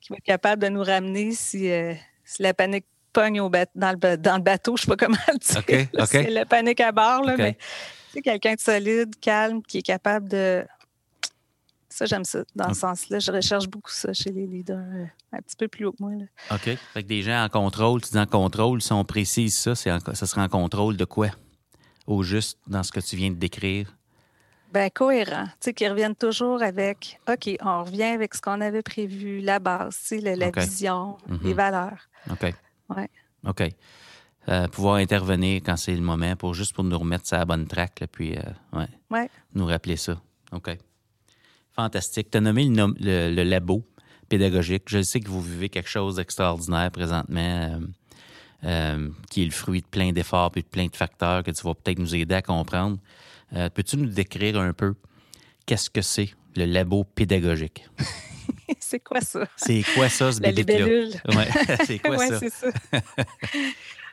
qui 0.00 0.10
va 0.10 0.16
être 0.16 0.24
capable 0.24 0.62
de 0.62 0.68
nous 0.68 0.82
ramener 0.82 1.32
si, 1.32 1.70
euh, 1.70 1.94
si 2.24 2.42
la 2.42 2.54
panique 2.54 2.86
pogne 3.12 3.40
au 3.40 3.50
dans, 3.74 3.92
le, 3.92 4.16
dans 4.16 4.36
le 4.36 4.42
bateau. 4.42 4.76
Je 4.76 4.82
ne 4.82 4.84
sais 4.84 4.96
pas 4.96 5.06
comment 5.06 5.18
le 5.28 5.38
dire. 5.38 6.06
C'est 6.06 6.30
la 6.30 6.46
panique 6.46 6.80
à 6.80 6.92
bord, 6.92 7.22
là, 7.24 7.36
mais 7.36 7.56
c'est 8.12 8.22
quelqu'un 8.22 8.54
de 8.54 8.60
solide, 8.60 9.14
calme, 9.20 9.62
qui 9.62 9.78
est 9.78 9.82
capable 9.82 10.28
de. 10.28 10.64
Ça, 11.88 12.04
j'aime 12.04 12.24
ça. 12.24 12.40
Dans 12.54 12.72
ce 12.74 12.80
sens-là, 12.80 13.18
je 13.18 13.32
recherche 13.32 13.66
beaucoup 13.66 13.90
ça 13.90 14.12
chez 14.12 14.30
les 14.30 14.46
leaders, 14.46 14.76
euh, 14.78 15.06
un 15.32 15.38
petit 15.38 15.56
peu 15.56 15.68
plus 15.68 15.86
haut 15.86 15.92
que 15.92 15.96
moi. 16.00 16.12
Là. 16.12 16.26
OK. 16.54 16.76
Fait 16.92 17.02
que 17.02 17.08
des 17.08 17.22
gens 17.22 17.42
en 17.42 17.48
contrôle, 17.48 18.02
tu 18.02 18.10
dis 18.10 18.18
en 18.18 18.26
contrôle, 18.26 18.82
si 18.82 18.92
on 18.92 19.04
précise 19.04 19.56
ça, 19.56 19.74
ça 19.74 19.98
sera 19.98 20.44
en 20.44 20.48
contrôle 20.48 20.96
de 20.96 21.04
quoi? 21.04 21.28
Au 22.06 22.22
juste 22.22 22.58
dans 22.66 22.82
ce 22.82 22.92
que 22.92 23.00
tu 23.00 23.16
viens 23.16 23.30
de 23.30 23.36
décrire? 23.36 23.97
Ben, 24.72 24.90
cohérent, 24.90 25.44
tu 25.44 25.52
sais, 25.60 25.72
qui 25.72 25.88
reviennent 25.88 26.14
toujours 26.14 26.62
avec, 26.62 27.18
OK, 27.28 27.56
on 27.62 27.84
revient 27.84 28.02
avec 28.02 28.34
ce 28.34 28.42
qu'on 28.42 28.60
avait 28.60 28.82
prévu, 28.82 29.40
la 29.40 29.60
base, 29.60 29.96
tu 29.98 30.20
sais, 30.20 30.36
la, 30.36 30.50
vision, 30.50 31.16
mm-hmm. 31.28 31.42
les 31.42 31.54
valeurs. 31.54 32.08
OK. 32.30 32.54
Ouais. 32.90 33.08
OK. 33.46 33.62
Euh, 34.48 34.66
pouvoir 34.68 34.96
intervenir 34.96 35.60
quand 35.64 35.76
c'est 35.76 35.94
le 35.94 36.00
moment 36.00 36.34
pour 36.36 36.54
juste 36.54 36.74
pour 36.74 36.84
nous 36.84 36.98
remettre 36.98 37.26
ça 37.26 37.36
à 37.36 37.38
la 37.40 37.44
bonne 37.44 37.66
track, 37.66 38.04
puis 38.12 38.36
euh, 38.36 38.88
ouais, 39.10 39.30
nous 39.54 39.66
rappeler 39.66 39.96
ça. 39.96 40.20
OK. 40.52 40.76
Fantastique. 41.72 42.30
Tu 42.30 42.38
as 42.38 42.40
nommé 42.40 42.66
le, 42.68 43.42
labo 43.44 43.84
pédagogique. 44.28 44.84
Je 44.86 45.02
sais 45.02 45.20
que 45.20 45.28
vous 45.28 45.42
vivez 45.42 45.68
quelque 45.68 45.88
chose 45.88 46.16
d'extraordinaire 46.16 46.90
présentement, 46.90 47.80
euh, 48.64 49.08
qui 49.30 49.42
est 49.42 49.46
le 49.46 49.50
fruit 49.50 49.82
de 49.82 49.86
plein 49.86 50.12
d'efforts 50.12 50.52
et 50.56 50.62
de 50.62 50.66
plein 50.66 50.86
de 50.86 50.96
facteurs 50.96 51.42
que 51.42 51.50
tu 51.50 51.62
vas 51.62 51.74
peut-être 51.74 51.98
nous 51.98 52.14
aider 52.14 52.34
à 52.34 52.42
comprendre. 52.42 52.98
Euh, 53.54 53.70
peux-tu 53.70 53.96
nous 53.96 54.08
décrire 54.08 54.58
un 54.58 54.72
peu 54.72 54.94
qu'est-ce 55.66 55.90
que 55.90 56.02
c'est 56.02 56.30
le 56.56 56.64
labo 56.64 57.04
pédagogique? 57.04 57.88
c'est 58.78 59.00
quoi 59.00 59.20
ça? 59.20 59.46
C'est 59.56 59.82
quoi 59.94 60.08
ça, 60.08 60.32
ce 60.32 60.40
bébé-là? 60.40 60.86
Ouais, 60.86 61.48
c'est 61.86 61.98
quoi 61.98 62.18
ça? 62.18 62.40
ça? 62.48 62.68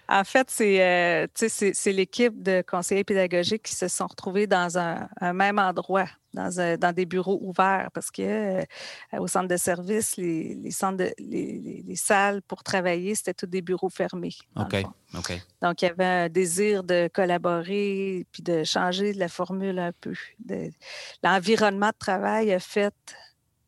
En 0.08 0.24
fait, 0.24 0.54
euh, 0.62 1.28
c'est 1.36 1.92
l'équipe 1.92 2.42
de 2.42 2.64
conseillers 2.68 3.04
pédagogiques 3.04 3.64
qui 3.64 3.76
se 3.76 3.88
sont 3.88 4.08
retrouvés 4.08 4.48
dans 4.48 4.78
un, 4.78 5.08
même 5.34 5.58
endroit, 5.60 6.08
dans, 6.34 6.78
dans, 6.78 6.94
des 6.94 7.06
bureaux 7.06 7.40
ouverts, 7.42 7.90
parce 7.94 8.12
que 8.12 8.22
euh, 8.22 8.64
au 9.18 9.28
centre 9.28 9.48
de 9.48 9.58
service, 9.58 10.18
les, 10.18 10.72
centres 10.72 11.06
les, 11.18 11.96
salles 11.96 12.42
pour 12.44 12.64
travailler, 12.64 13.16
c'était 13.16 13.34
tous 13.34 13.48
des 13.48 13.62
bureaux 13.62 13.90
fermés. 13.90 14.36
OK. 14.56 14.84
OK. 15.18 15.42
Donc, 15.62 15.82
il 15.82 15.86
y 15.86 15.90
avait 15.90 16.06
un 16.06 16.30
désir 16.30 16.84
de 16.84 17.10
collaborer 17.12 18.28
puis 18.32 18.44
de 18.44 18.64
changer 18.64 19.14
la 19.14 19.28
formule 19.28 19.80
un 19.80 19.92
peu. 20.02 20.14
L'environnement 21.24 21.90
de 21.90 21.98
travail 21.98 22.52
a 22.52 22.60
fait 22.60 22.94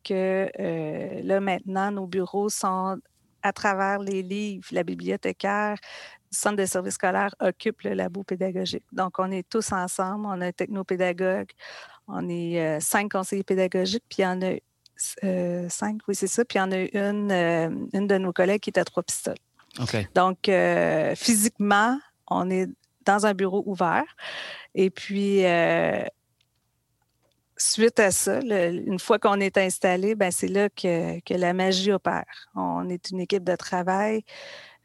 que 0.03 0.49
euh, 0.59 1.21
là, 1.23 1.39
maintenant, 1.39 1.91
nos 1.91 2.07
bureaux 2.07 2.49
sont 2.49 2.97
à 3.43 3.53
travers 3.53 3.99
les 3.99 4.23
livres, 4.23 4.67
la 4.71 4.83
bibliothécaire, 4.83 5.77
centre 6.31 6.57
de 6.57 6.65
service 6.65 6.95
scolaire 6.95 7.33
occupe 7.39 7.81
le 7.83 7.93
labo 7.93 8.23
pédagogique. 8.23 8.83
Donc, 8.91 9.19
on 9.19 9.31
est 9.31 9.47
tous 9.47 9.71
ensemble. 9.71 10.25
On 10.25 10.41
a 10.41 10.47
un 10.47 10.51
technopédagogue, 10.51 11.49
on 12.07 12.27
est 12.29 12.59
euh, 12.59 12.79
cinq 12.79 13.11
conseillers 13.11 13.43
pédagogiques, 13.43 14.03
puis 14.09 14.19
il 14.19 14.23
y 14.23 14.27
en 14.27 14.41
a 14.41 14.55
euh, 15.23 15.69
cinq, 15.69 15.99
oui, 16.07 16.15
c'est 16.15 16.27
ça. 16.27 16.43
Puis 16.45 16.57
il 16.57 16.61
y 16.61 16.65
en 16.65 16.71
a 16.71 16.77
une, 16.77 17.31
euh, 17.31 17.69
une 17.93 18.07
de 18.07 18.17
nos 18.17 18.33
collègues 18.33 18.61
qui 18.61 18.69
est 18.69 18.79
à 18.79 18.85
trois 18.85 19.03
pistoles. 19.03 19.35
Donc, 20.15 20.49
physiquement, 21.15 21.99
on 22.27 22.49
est 22.49 22.67
dans 23.05 23.25
un 23.25 23.33
bureau 23.33 23.63
ouvert. 23.67 24.05
Et 24.73 24.89
puis, 24.89 25.43
suite 27.57 27.99
à 27.99 28.09
ça, 28.11 28.39
une 28.39 28.99
fois 28.99 29.19
qu'on 29.19 29.39
est 29.39 29.57
installé, 29.57 30.15
ben 30.15 30.31
c'est 30.31 30.47
là 30.47 30.69
que, 30.69 31.19
que, 31.19 31.33
la 31.35 31.53
magie 31.53 31.91
opère. 31.91 32.49
On 32.55 32.89
est 32.89 33.11
une 33.11 33.19
équipe 33.19 33.43
de 33.43 33.55
travail 33.55 34.23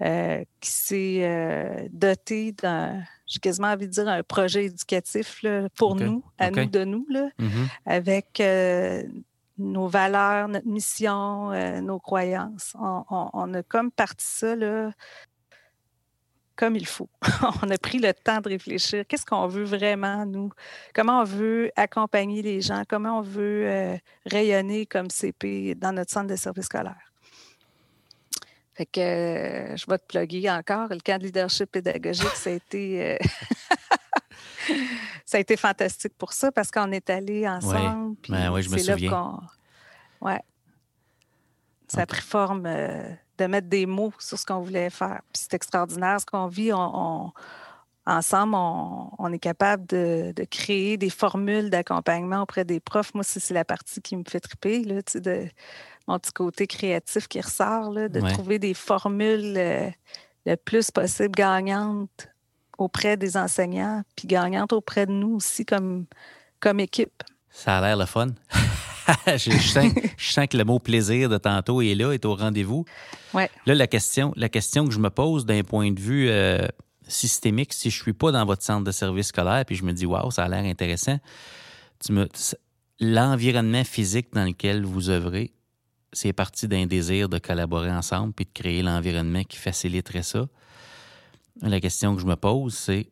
euh, 0.03 0.43
qui 0.61 0.71
s'est 0.71 1.19
euh, 1.21 1.87
dotée 1.93 2.51
d'un, 2.51 3.05
j'ai 3.25 3.39
quasiment 3.39 3.69
envie 3.69 3.87
de 3.87 3.93
dire, 3.93 4.09
un 4.09 4.25
projet 4.25 4.65
éducatif 4.65 5.45
pour 5.77 5.95
nous, 5.95 6.25
à 6.39 6.51
nous 6.51 6.67
de 6.67 6.85
nous, 6.85 7.07
là, 7.09 7.29
mm-hmm. 7.39 7.69
avec 7.87 8.41
euh, 8.41 9.05
nos 9.59 9.87
valeurs, 9.87 10.49
notre 10.49 10.67
mission, 10.67 11.51
nos 11.83 12.01
croyances. 12.01 12.75
On, 12.81 13.55
a 13.55 13.63
comme 13.63 13.93
parti 13.93 14.27
ça 14.27 14.57
là, 14.57 14.91
comme 16.57 16.75
il 16.75 16.87
faut. 16.87 17.11
on 17.63 17.71
a 17.71 17.79
pris 17.79 17.99
le 17.99 18.13
temps 18.13 18.41
de 18.41 18.49
réfléchir. 18.49 19.05
Qu'est-ce 19.07 19.27
qu'on 19.27 19.47
veut 19.47 19.65
vraiment, 19.65 20.27
nous? 20.27 20.51
Comment 20.95 21.21
on 21.21 21.25
veut 21.25 21.71
accompagner 21.77 22.43
les 22.43 22.61
gens? 22.61 22.83
Comment 22.89 23.19
on 23.19 23.23
veut 23.23 24.01
rayonner 24.27 24.85
comme 24.85 25.11
CP 25.11 25.77
dans 25.77 25.93
notre 25.93 26.11
centre 26.11 26.29
de 26.29 26.37
service 26.37 26.65
scolaire? 26.65 27.12
Fait 28.83 28.87
que 28.87 29.01
euh, 29.01 29.77
je 29.77 29.87
vais 29.89 29.97
te 29.97 30.07
plugger 30.09 30.51
encore. 30.51 30.89
Le 30.89 30.99
camp 30.99 31.17
de 31.17 31.27
leadership 31.27 31.71
pédagogique, 31.71 32.35
ça 32.35 32.51
a 32.51 32.55
été, 32.55 33.13
euh, 33.13 33.19
ça 35.25 35.37
a 35.37 35.41
été 35.41 35.57
fantastique 35.57 36.15
pour 36.19 36.33
ça 36.33 36.51
parce 36.51 36.69
qu'on 36.73 36.91
est 36.91 37.09
allés 37.09 37.47
ensemble. 37.47 38.17
Oui, 38.29 38.31
ben, 38.31 38.61
je 38.61 38.71
me 38.71 38.79
souviens. 38.79 39.39
Ouais. 40.21 40.41
Ça 41.87 42.01
a 42.01 42.07
pris 42.07 42.23
forme 42.23 42.65
de 42.65 43.47
mettre 43.47 43.69
des 43.69 43.87
mots 43.87 44.13
sur 44.19 44.37
ce 44.37 44.45
qu'on 44.45 44.63
voulait 44.63 44.91
faire. 44.91 45.23
C'est 45.33 45.55
extraordinaire 45.55 46.21
ce 46.21 46.27
qu'on 46.27 46.49
vit. 46.49 46.73
On, 46.73 47.33
ensemble, 48.07 48.55
on, 48.57 49.33
est 49.33 49.39
capable 49.39 49.87
de, 49.87 50.35
créer 50.51 50.97
des 50.97 51.11
formules 51.11 51.71
d'accompagnement 51.71 52.43
auprès 52.43 52.65
des 52.65 52.81
profs. 52.81 53.15
Moi, 53.15 53.25
c'est 53.25 53.55
la 53.55 53.65
partie 53.65 54.01
qui 54.01 54.17
me 54.17 54.25
fait 54.29 54.41
triper, 54.41 54.83
là, 54.85 55.01
de 55.15 55.49
mon 56.09 56.19
petit 56.19 56.33
côté 56.33 56.67
créatif 56.67 57.29
qui 57.29 57.41
ressort, 57.41 57.93
de 57.93 58.21
trouver 58.33 58.59
des 58.59 58.75
formules 58.75 59.55
euh, 59.57 59.91
le 60.47 60.57
plus 60.57 60.91
possible 60.91 61.31
gagnantes 61.31 62.29
auprès 62.79 63.17
des 63.17 63.37
enseignants, 63.37 64.03
puis 64.17 64.27
gagnantes 64.27 64.73
auprès 64.73 65.07
de 65.07 65.13
nous 65.13 65.37
aussi 65.37 65.65
comme, 65.65 66.07
comme 66.59 66.81
équipe. 66.81 67.23
Ça 67.51 67.79
a 67.79 67.81
l'air 67.81 67.97
le 67.97 68.07
fun. 68.07 68.29
je, 69.27 69.51
sens, 69.51 70.47
que 70.49 70.57
le 70.57 70.65
mot 70.65 70.79
plaisir 70.79 71.29
de 71.29 71.39
tantôt 71.39 71.83
est 71.83 71.95
là, 71.95 72.13
est 72.13 72.25
au 72.25 72.35
rendez-vous. 72.35 72.85
Ouais. 73.35 73.51
Là, 73.67 73.75
la 73.75 73.87
question, 73.87 74.33
la 74.37 74.49
question 74.49 74.87
que 74.87 74.93
je 74.93 74.99
me 74.99 75.11
pose 75.11 75.47
d'un 75.47 75.63
point 75.63 75.93
de 75.93 76.01
vue 76.01 76.29
euh, 76.29 76.67
systémique, 77.09 77.73
si 77.73 77.91
je 77.91 78.01
suis 78.01 78.13
pas 78.13 78.33
dans 78.33 78.45
votre 78.45 78.63
centre 78.63 78.85
de 78.85 78.93
service 78.93 79.29
scolaire, 79.29 79.65
puis 79.65 79.77
je 79.77 79.85
me 79.85 79.93
dis, 79.93 80.07
waouh, 80.07 80.31
ça 80.31 80.45
a 80.45 80.49
l'air 80.49 80.65
intéressant, 80.65 81.19
l'environnement 83.01 83.85
physique 83.85 84.33
dans 84.33 84.45
lequel 84.45 84.85
vous 84.85 85.11
œuvrez, 85.11 85.53
c'est 86.13 86.33
parti 86.33 86.69
d'un 86.69 86.87
désir 86.87 87.29
de 87.29 87.39
collaborer 87.39 87.91
ensemble 87.91 88.33
puis 88.33 88.45
de 88.45 88.51
créer 88.53 88.83
l'environnement 88.83 89.45
qui 89.45 89.57
faciliterait 89.57 90.23
ça. 90.23 90.47
La 91.61 91.81
question 91.81 92.15
que 92.15 92.21
je 92.21 92.27
me 92.27 92.37
pose, 92.37 92.75
c'est 92.75 93.11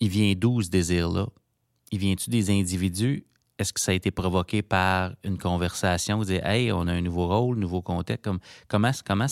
il 0.00 0.08
vient 0.08 0.32
d'où 0.34 0.60
ce 0.62 0.68
désir-là? 0.68 1.28
Il 1.92 1.98
vient-tu 1.98 2.30
des 2.30 2.50
individus? 2.50 3.24
Est-ce 3.58 3.72
que 3.72 3.80
ça 3.80 3.92
a 3.92 3.94
été 3.94 4.10
provoqué 4.10 4.62
par 4.62 5.12
une 5.22 5.38
conversation? 5.38 6.18
Vous 6.18 6.24
dites, 6.24 6.42
hey, 6.44 6.72
on 6.72 6.88
a 6.88 6.92
un 6.92 7.00
nouveau 7.00 7.28
rôle, 7.28 7.56
nouveau 7.56 7.82
contexte. 7.82 8.24
Comme, 8.24 8.40
comment, 8.66 8.90
comment, 9.06 9.26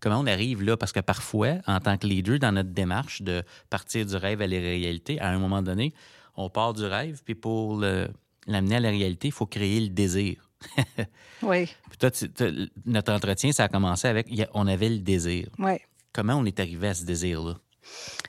comment 0.00 0.20
on 0.20 0.26
arrive 0.26 0.62
là? 0.62 0.76
Parce 0.76 0.92
que 0.92 1.00
parfois, 1.00 1.54
en 1.66 1.80
tant 1.80 1.96
que 1.96 2.06
leader, 2.06 2.38
dans 2.38 2.52
notre 2.52 2.70
démarche 2.70 3.22
de 3.22 3.42
partir 3.70 4.04
du 4.04 4.14
rêve 4.16 4.42
à 4.42 4.46
la 4.46 4.58
réalité, 4.58 5.18
à 5.20 5.30
un 5.30 5.38
moment 5.38 5.62
donné, 5.62 5.94
on 6.36 6.50
part 6.50 6.74
du 6.74 6.84
rêve, 6.84 7.22
puis 7.24 7.34
pour 7.34 7.80
l'amener 7.80 8.76
à 8.76 8.80
la 8.80 8.90
réalité, 8.90 9.28
il 9.28 9.32
faut 9.32 9.46
créer 9.46 9.80
le 9.80 9.88
désir. 9.88 10.50
oui. 11.42 11.66
Puis 11.88 11.98
toi, 11.98 12.10
notre 12.84 13.12
entretien, 13.12 13.52
ça 13.52 13.64
a 13.64 13.68
commencé 13.68 14.06
avec, 14.06 14.28
on 14.52 14.66
avait 14.66 14.90
le 14.90 14.98
désir. 14.98 15.48
Oui. 15.58 15.78
Comment 16.12 16.34
on 16.34 16.44
est 16.44 16.60
arrivé 16.60 16.88
à 16.88 16.94
ce 16.94 17.04
désir-là? 17.04 17.56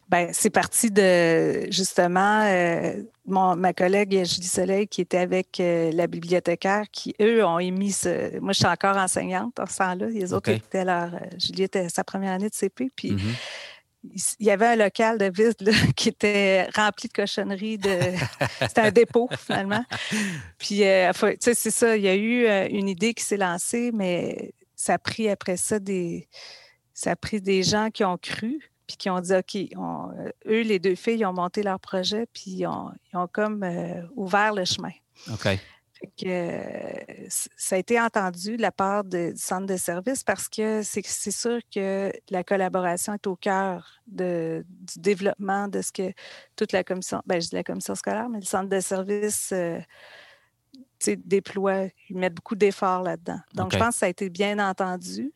Ben, 0.09 0.29
c'est 0.31 0.49
parti 0.49 0.89
de 0.89 1.69
justement 1.69 2.43
euh, 2.45 2.93
ma 3.25 3.73
collègue 3.73 4.23
Julie 4.23 4.47
Soleil 4.47 4.87
qui 4.87 5.01
était 5.01 5.17
avec 5.17 5.59
euh, 5.59 5.91
la 5.91 6.07
bibliothécaire 6.07 6.85
qui, 6.91 7.13
eux, 7.21 7.45
ont 7.45 7.59
émis 7.59 7.91
ce. 7.91 8.39
Moi, 8.39 8.53
je 8.53 8.59
suis 8.59 8.67
encore 8.67 8.95
enseignante 8.95 9.59
en 9.59 9.65
ce 9.65 9.77
temps-là. 9.77 10.07
Les 10.07 10.31
autres 10.31 10.49
étaient 10.49 10.85
leur. 10.85 11.13
Euh, 11.13 11.19
Julie 11.37 11.63
était 11.63 11.89
sa 11.89 12.05
première 12.05 12.31
année 12.31 12.47
de 12.47 12.55
CP. 12.55 12.89
Puis 12.95 13.11
mm-hmm. 13.11 14.15
il 14.39 14.45
y 14.45 14.49
avait 14.49 14.67
un 14.67 14.75
local 14.77 15.17
de 15.17 15.25
vide 15.25 15.73
qui 15.97 16.07
était 16.07 16.69
rempli 16.73 17.09
de 17.09 17.13
cochonneries. 17.13 17.77
De... 17.77 17.99
C'était 18.61 18.81
un 18.81 18.91
dépôt, 18.91 19.27
finalement. 19.37 19.83
Puis, 20.57 20.77
tu 20.77 21.37
sais, 21.41 21.53
c'est 21.53 21.71
ça. 21.71 21.97
Il 21.97 22.03
y 22.03 22.07
a 22.07 22.15
eu 22.15 22.47
une 22.69 22.87
idée 22.87 23.13
qui 23.13 23.25
s'est 23.25 23.35
lancée, 23.35 23.91
mais 23.93 24.53
ça 24.73 24.93
a 24.93 24.97
pris 24.97 25.27
après 25.27 25.57
ça 25.57 25.79
des. 25.79 26.29
Ça 26.93 27.11
a 27.11 27.15
pris 27.17 27.41
des 27.41 27.61
gens 27.61 27.89
qui 27.91 28.05
ont 28.05 28.17
cru 28.17 28.71
puis 28.87 28.97
qui 28.97 29.09
ont 29.09 29.19
dit, 29.19 29.33
OK, 29.33 29.55
euh, 29.55 30.31
eux, 30.47 30.61
les 30.61 30.79
deux 30.79 30.95
filles, 30.95 31.25
ont 31.25 31.33
monté 31.33 31.61
leur 31.61 31.79
projet, 31.79 32.25
puis 32.33 32.51
ils 32.51 32.67
ont, 32.67 32.91
comme 33.31 33.63
euh, 33.63 34.01
ouvert 34.15 34.53
le 34.53 34.65
chemin. 34.65 34.91
OK. 35.31 35.59
que, 36.17 36.61
ça 37.29 37.75
a 37.75 37.79
été 37.79 37.99
entendu 37.99 38.55
de 38.55 38.61
la 38.61 38.71
part 38.71 39.03
du 39.03 39.33
centre 39.35 39.65
de 39.65 39.77
service 39.77 40.23
parce 40.23 40.47
que 40.47 40.81
c'est 40.83 41.31
sûr 41.31 41.59
que 41.73 42.11
la 42.29 42.43
collaboration 42.43 43.13
est 43.13 43.27
au 43.27 43.35
cœur 43.35 43.99
du 44.07 44.63
développement 44.95 45.67
de 45.67 45.81
ce 45.81 45.91
que 45.91 46.13
toute 46.55 46.71
la 46.71 46.83
commission, 46.83 47.21
ben, 47.25 47.41
je 47.41 47.49
dis 47.49 47.55
la 47.55 47.63
commission 47.63 47.95
scolaire, 47.95 48.29
mais 48.29 48.39
le 48.39 48.45
centre 48.45 48.69
de 48.69 48.79
service 48.79 49.49
euh, 49.51 49.79
déploient, 51.25 51.87
ils 52.09 52.17
mettent 52.17 52.33
beaucoup 52.33 52.55
d'efforts 52.55 53.03
là-dedans. 53.03 53.39
Donc, 53.53 53.71
je 53.71 53.77
pense 53.77 53.95
que 53.95 53.99
ça 53.99 54.05
a 54.07 54.09
été 54.09 54.29
bien 54.29 54.59
entendu. 54.59 55.31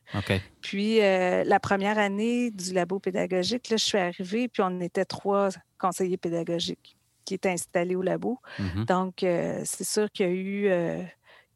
Puis, 0.61 1.01
euh, 1.01 1.43
la 1.43 1.59
première 1.59 1.97
année 1.97 2.51
du 2.51 2.73
labo 2.73 2.99
pédagogique, 2.99 3.69
là, 3.69 3.77
je 3.77 3.83
suis 3.83 3.97
arrivée, 3.97 4.47
puis 4.47 4.63
on 4.65 4.79
était 4.79 5.05
trois 5.05 5.49
conseillers 5.79 6.17
pédagogiques 6.17 6.97
qui 7.25 7.35
étaient 7.35 7.51
installés 7.51 7.95
au 7.95 8.01
labo. 8.01 8.39
Mm-hmm. 8.59 8.85
Donc, 8.85 9.23
euh, 9.23 9.61
c'est 9.63 9.83
sûr 9.83 10.11
qu'il 10.11 10.25
y 10.25 10.29
a 10.29 10.31
eu, 10.31 10.67
euh, 10.67 11.03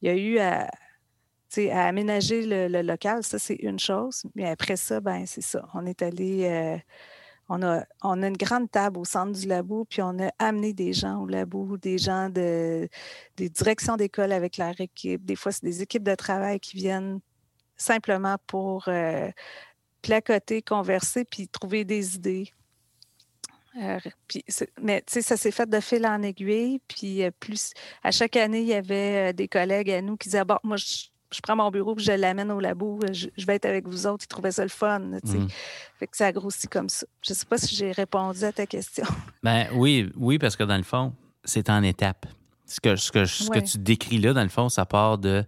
il 0.02 0.08
y 0.08 0.12
a 0.12 0.16
eu 0.16 0.40
à, 0.40 0.70
à 1.72 1.88
aménager 1.88 2.46
le, 2.46 2.68
le, 2.68 2.82
local, 2.82 3.24
ça, 3.24 3.40
c'est 3.40 3.56
une 3.56 3.80
chose. 3.80 4.24
Mais 4.36 4.50
après 4.50 4.76
ça, 4.76 5.00
ben 5.00 5.26
c'est 5.26 5.42
ça. 5.42 5.68
On 5.74 5.86
est 5.86 6.02
allé 6.02 6.82
on 7.50 7.62
a, 7.62 7.84
on 8.02 8.24
a 8.24 8.28
une 8.28 8.38
grande 8.38 8.72
table 8.72 8.98
au 8.98 9.06
centre 9.06 9.32
du 9.32 9.48
labo, 9.48 9.86
puis 9.86 10.02
on 10.02 10.20
a 10.20 10.32
amené 10.40 10.74
des 10.74 10.94
gens 10.94 11.22
au 11.22 11.28
labo, 11.28 11.78
des 11.78 11.98
gens 11.98 12.30
de, 12.30 12.90
des 13.38 13.50
directions 13.50 13.98
d'école 13.98 14.32
avec 14.32 14.58
leur 14.58 14.80
équipe. 14.80 15.24
Des 15.26 15.36
fois, 15.36 15.52
c'est 15.52 15.64
des 15.64 15.82
équipes 15.82 16.04
de 16.04 16.16
travail 16.16 16.60
qui 16.60 16.76
viennent 16.76 17.20
simplement 17.78 18.38
pour 18.48 18.88
euh, 18.88 19.30
placoter, 20.02 20.62
converser, 20.62 21.26
puis 21.26 21.48
trouver 21.48 21.86
des 21.86 22.16
idées. 22.16 22.52
Euh, 23.78 24.00
puis, 24.28 24.44
mais 24.82 25.04
tu 25.06 25.14
sais, 25.14 25.22
ça 25.22 25.38
s'est 25.38 25.52
fait 25.52 25.70
de 25.70 25.80
fil 25.80 26.08
en 26.08 26.22
aiguille. 26.24 26.80
Puis 26.88 27.24
euh, 27.24 27.32
plus 27.40 27.74
à 28.04 28.12
chaque 28.12 28.38
année, 28.38 28.62
il 28.62 28.68
y 28.68 28.74
avait 28.74 29.34
des 29.34 29.48
collègues 29.48 29.92
à 29.92 30.02
nous 30.02 30.18
qui 30.18 30.30
disaient 30.30 30.46
bon, 30.46 30.58
moi, 30.64 30.78
je 30.78 31.08
je 31.36 31.42
prends 31.42 31.56
mon 31.56 31.70
bureau 31.72 31.96
je 31.98 32.12
l'amène 32.12 32.52
au 32.52 32.60
labo, 32.60 33.00
je, 33.12 33.46
vais 33.46 33.56
être 33.56 33.66
avec 33.66 33.88
vous 33.88 34.08
autres. 34.08 34.26
Ils 34.26 34.28
trouvaient 34.28 34.52
ça 34.52 34.64
le 34.64 34.70
fun. 34.70 35.00
Mm. 35.00 35.48
Fait 36.00 36.08
que 36.08 36.18
ça 36.18 36.28
a 36.28 36.32
grossi 36.32 36.68
comme 36.68 36.90
ça. 36.90 37.06
Je 37.22 37.34
ne 37.34 37.36
sais 37.36 37.46
pas 37.46 37.58
si 37.58 37.76
j'ai 37.76 37.92
répondu 37.92 38.44
à 38.44 38.52
ta 38.52 38.66
question. 38.66 39.06
Ben 39.44 39.68
oui, 39.74 40.12
oui, 40.16 40.40
parce 40.40 40.56
que 40.56 40.64
dans 40.64 40.78
le 40.78 40.84
fond, 40.84 41.14
c'est 41.44 41.70
en 41.70 41.84
étapes. 41.84 42.26
Ce 42.66 42.80
que, 42.80 42.96
ce, 42.96 43.12
que, 43.12 43.26
ce 43.26 43.50
que 43.50 43.60
tu 43.60 43.78
décris 43.78 44.18
là, 44.18 44.34
dans 44.34 44.42
le 44.42 44.50
fond, 44.50 44.70
ça 44.70 44.86
part 44.86 45.18
de 45.18 45.46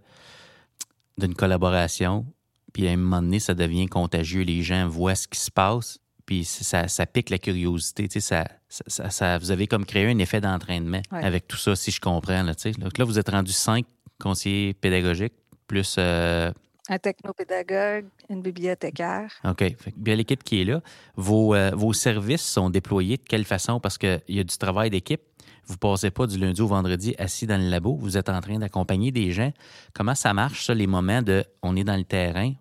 d'une 1.18 1.34
collaboration, 1.34 2.24
puis 2.72 2.86
à 2.86 2.92
un 2.92 2.96
moment 2.96 3.20
donné, 3.20 3.40
ça 3.40 3.54
devient 3.54 3.88
contagieux. 3.88 4.42
Les 4.42 4.62
gens 4.62 4.86
voient 4.86 5.16
ce 5.16 5.26
qui 5.26 5.40
se 5.40 5.50
passe, 5.50 5.98
puis 6.26 6.44
ça, 6.44 6.86
ça 6.86 7.06
pique 7.06 7.30
la 7.30 7.38
curiosité. 7.38 8.06
Ça, 8.20 8.46
ça, 8.68 9.10
ça, 9.10 9.38
vous 9.38 9.50
avez 9.50 9.66
comme 9.66 9.84
créé 9.84 10.06
un 10.06 10.18
effet 10.18 10.40
d'entraînement 10.40 11.02
avec 11.10 11.48
tout 11.48 11.56
ça, 11.56 11.74
si 11.74 11.90
je 11.90 12.00
comprends. 12.00 12.44
Là, 12.44 12.52
Donc 12.78 12.98
là, 12.98 13.04
vous 13.04 13.18
êtes 13.18 13.30
rendu 13.30 13.50
cinq 13.50 13.84
conseillers 14.20 14.74
pédagogiques 14.74 15.34
plus. 15.68 15.96
Euh, 15.98 16.50
un 16.88 16.98
technopédagogue, 16.98 18.06
une 18.30 18.40
bibliothécaire. 18.40 19.30
OK. 19.44 19.76
bien 19.96 20.16
l'équipe 20.16 20.42
qui 20.42 20.62
est 20.62 20.64
là. 20.64 20.80
Vos, 21.16 21.54
euh, 21.54 21.70
vos 21.74 21.92
services 21.92 22.42
sont 22.42 22.70
déployés 22.70 23.18
de 23.18 23.22
quelle 23.22 23.44
façon? 23.44 23.78
Parce 23.78 23.98
qu'il 23.98 24.22
y 24.28 24.40
a 24.40 24.44
du 24.44 24.56
travail 24.56 24.88
d'équipe. 24.88 25.20
Vous 25.66 25.74
ne 25.74 25.78
passez 25.78 26.10
pas 26.10 26.26
du 26.26 26.38
lundi 26.38 26.62
au 26.62 26.66
vendredi 26.66 27.14
assis 27.18 27.46
dans 27.46 27.60
le 27.60 27.68
labo. 27.68 27.94
Vous 27.94 28.16
êtes 28.16 28.30
en 28.30 28.40
train 28.40 28.58
d'accompagner 28.58 29.12
des 29.12 29.32
gens. 29.32 29.52
Comment 29.92 30.14
ça 30.14 30.32
marche, 30.32 30.64
ça, 30.64 30.72
les 30.72 30.86
moments 30.86 31.20
de 31.20 31.44
on 31.62 31.76
est 31.76 31.84
dans 31.84 31.96
le 31.96 32.04
terrain, 32.04 32.54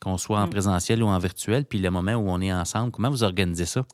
qu'on 0.00 0.16
soit 0.16 0.40
en 0.40 0.46
mm. 0.46 0.50
présentiel 0.50 1.02
ou 1.02 1.08
en 1.08 1.18
virtuel, 1.18 1.66
puis 1.66 1.78
le 1.78 1.90
moment 1.90 2.14
où 2.14 2.30
on 2.30 2.40
est 2.40 2.52
ensemble? 2.52 2.92
Comment 2.92 3.10
vous 3.10 3.24
organisez 3.24 3.66
ça? 3.66 3.84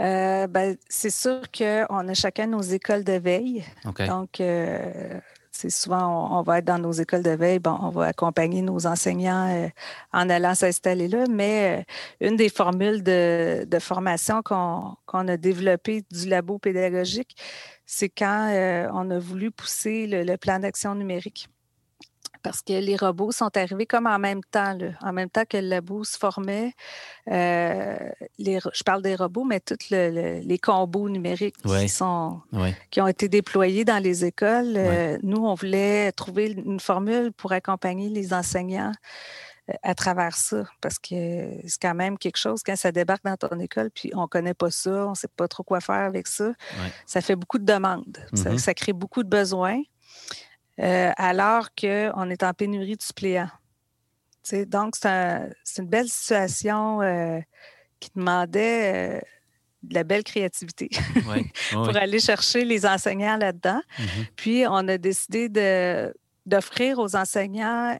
Euh, 0.00 0.48
ben, 0.48 0.76
c'est 0.88 1.10
sûr 1.10 1.42
qu'on 1.56 2.08
a 2.08 2.14
chacun 2.14 2.48
nos 2.48 2.62
écoles 2.62 3.04
de 3.04 3.12
veille. 3.12 3.64
Donc, 3.84 4.40
c'est 5.56 5.70
souvent, 5.70 6.36
on, 6.38 6.42
va 6.42 6.58
être 6.58 6.64
dans 6.64 6.78
nos 6.78 6.92
écoles 6.92 7.22
de 7.22 7.30
veille, 7.30 7.60
bon, 7.60 7.78
on 7.80 7.90
va 7.90 8.06
accompagner 8.06 8.60
nos 8.60 8.86
enseignants 8.86 9.48
euh, 9.54 9.68
en 10.12 10.28
allant 10.28 10.54
s'installer 10.54 11.06
là, 11.06 11.26
mais 11.30 11.84
euh, 12.20 12.28
une 12.28 12.36
des 12.36 12.48
formules 12.48 13.02
de, 13.04 13.66
formation 13.78 14.42
qu'on 14.42 15.28
a 15.28 15.36
développées 15.36 16.04
du 16.10 16.28
labo 16.28 16.58
pédagogique, 16.58 17.36
c'est 17.86 18.08
quand 18.08 18.48
euh, 18.50 18.88
on 18.92 19.10
a 19.10 19.18
voulu 19.18 19.52
pousser 19.52 20.06
le 20.08 20.36
plan 20.36 20.58
d'action 20.58 20.94
numérique 20.96 21.48
parce 22.44 22.60
que 22.60 22.74
les 22.74 22.96
robots 22.96 23.32
sont 23.32 23.56
arrivés 23.56 23.86
comme 23.86 24.06
en 24.06 24.18
même 24.18 24.44
temps, 24.44 24.76
en 25.00 25.12
même 25.12 25.30
temps 25.30 25.44
que 25.48 25.56
le 25.56 25.66
labo 25.66 26.04
se 26.04 26.18
formait. 26.18 26.74
Euh, 27.30 27.96
je 28.38 28.84
parle 28.84 29.02
des 29.02 29.16
robots, 29.16 29.44
mais 29.44 29.60
tous 29.60 29.90
les 29.90 30.58
combos 30.62 31.08
numériques 31.08 31.56
qui, 31.62 31.88
sont, 31.88 32.42
qui 32.90 33.00
ont 33.00 33.08
été 33.08 33.28
déployés 33.28 33.84
dans 33.84 34.00
les 34.00 34.26
écoles. 34.26 34.74
Euh, 34.76 35.18
nous, 35.22 35.44
on 35.44 35.54
voulait 35.54 36.12
trouver 36.12 36.52
une 36.52 36.80
formule 36.80 37.32
pour 37.32 37.52
accompagner 37.52 38.10
les 38.10 38.34
enseignants 38.34 38.92
euh, 39.70 39.74
à 39.82 39.94
travers 39.94 40.36
ça, 40.36 40.64
parce 40.82 40.98
que 40.98 41.48
c'est 41.66 41.80
quand 41.80 41.94
même 41.94 42.18
quelque 42.18 42.36
chose 42.36 42.62
quand 42.62 42.76
ça 42.76 42.92
débarque 42.92 43.24
dans 43.24 43.38
ton 43.38 43.58
école, 43.58 43.90
puis 43.90 44.10
on 44.14 44.22
ne 44.22 44.26
connaît 44.26 44.52
pas 44.52 44.70
ça, 44.70 45.06
on 45.06 45.10
ne 45.10 45.14
sait 45.14 45.28
pas 45.34 45.48
trop 45.48 45.62
quoi 45.62 45.80
faire 45.80 45.94
avec 45.94 46.26
ça. 46.26 46.52
Ça 47.06 47.22
fait 47.22 47.36
beaucoup 47.36 47.58
de 47.58 47.64
demandes, 47.64 48.18
mm-hmm. 48.34 48.58
ça, 48.58 48.74
crée 48.74 48.92
beaucoup 48.92 49.22
de 49.22 49.30
besoins. 49.30 49.80
Euh, 50.80 51.12
alors 51.16 51.68
qu'on 51.74 52.30
est 52.30 52.42
en 52.42 52.52
pénurie 52.52 52.96
de 52.96 53.02
suppléants. 53.02 53.50
donc, 54.66 54.96
c'est 54.96 55.82
une 55.82 55.88
belle 55.88 56.08
situation 56.08 57.00
euh, 57.00 57.38
qui 58.00 58.10
demandait 58.16 59.18
euh, 59.18 59.20
de 59.84 59.94
la 59.94 60.02
belle 60.02 60.24
créativité 60.24 60.90
pour 61.72 61.96
aller 61.96 62.18
chercher 62.18 62.64
les 62.64 62.84
enseignants 62.86 63.36
là-dedans. 63.36 63.80
Mm-hmm. 63.98 64.26
Puis, 64.34 64.64
on 64.66 64.88
a 64.88 64.98
décidé 64.98 65.48
d'offrir 66.44 66.98
aux 66.98 67.14
enseignants 67.14 67.96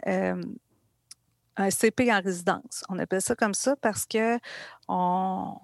un 1.56 1.70
CP 1.70 2.12
en 2.12 2.20
résidence. 2.20 2.82
On 2.88 2.98
appelle 2.98 3.22
ça 3.22 3.36
comme 3.36 3.54
ça 3.54 3.76
parce 3.76 4.04
qu'on 4.04 4.40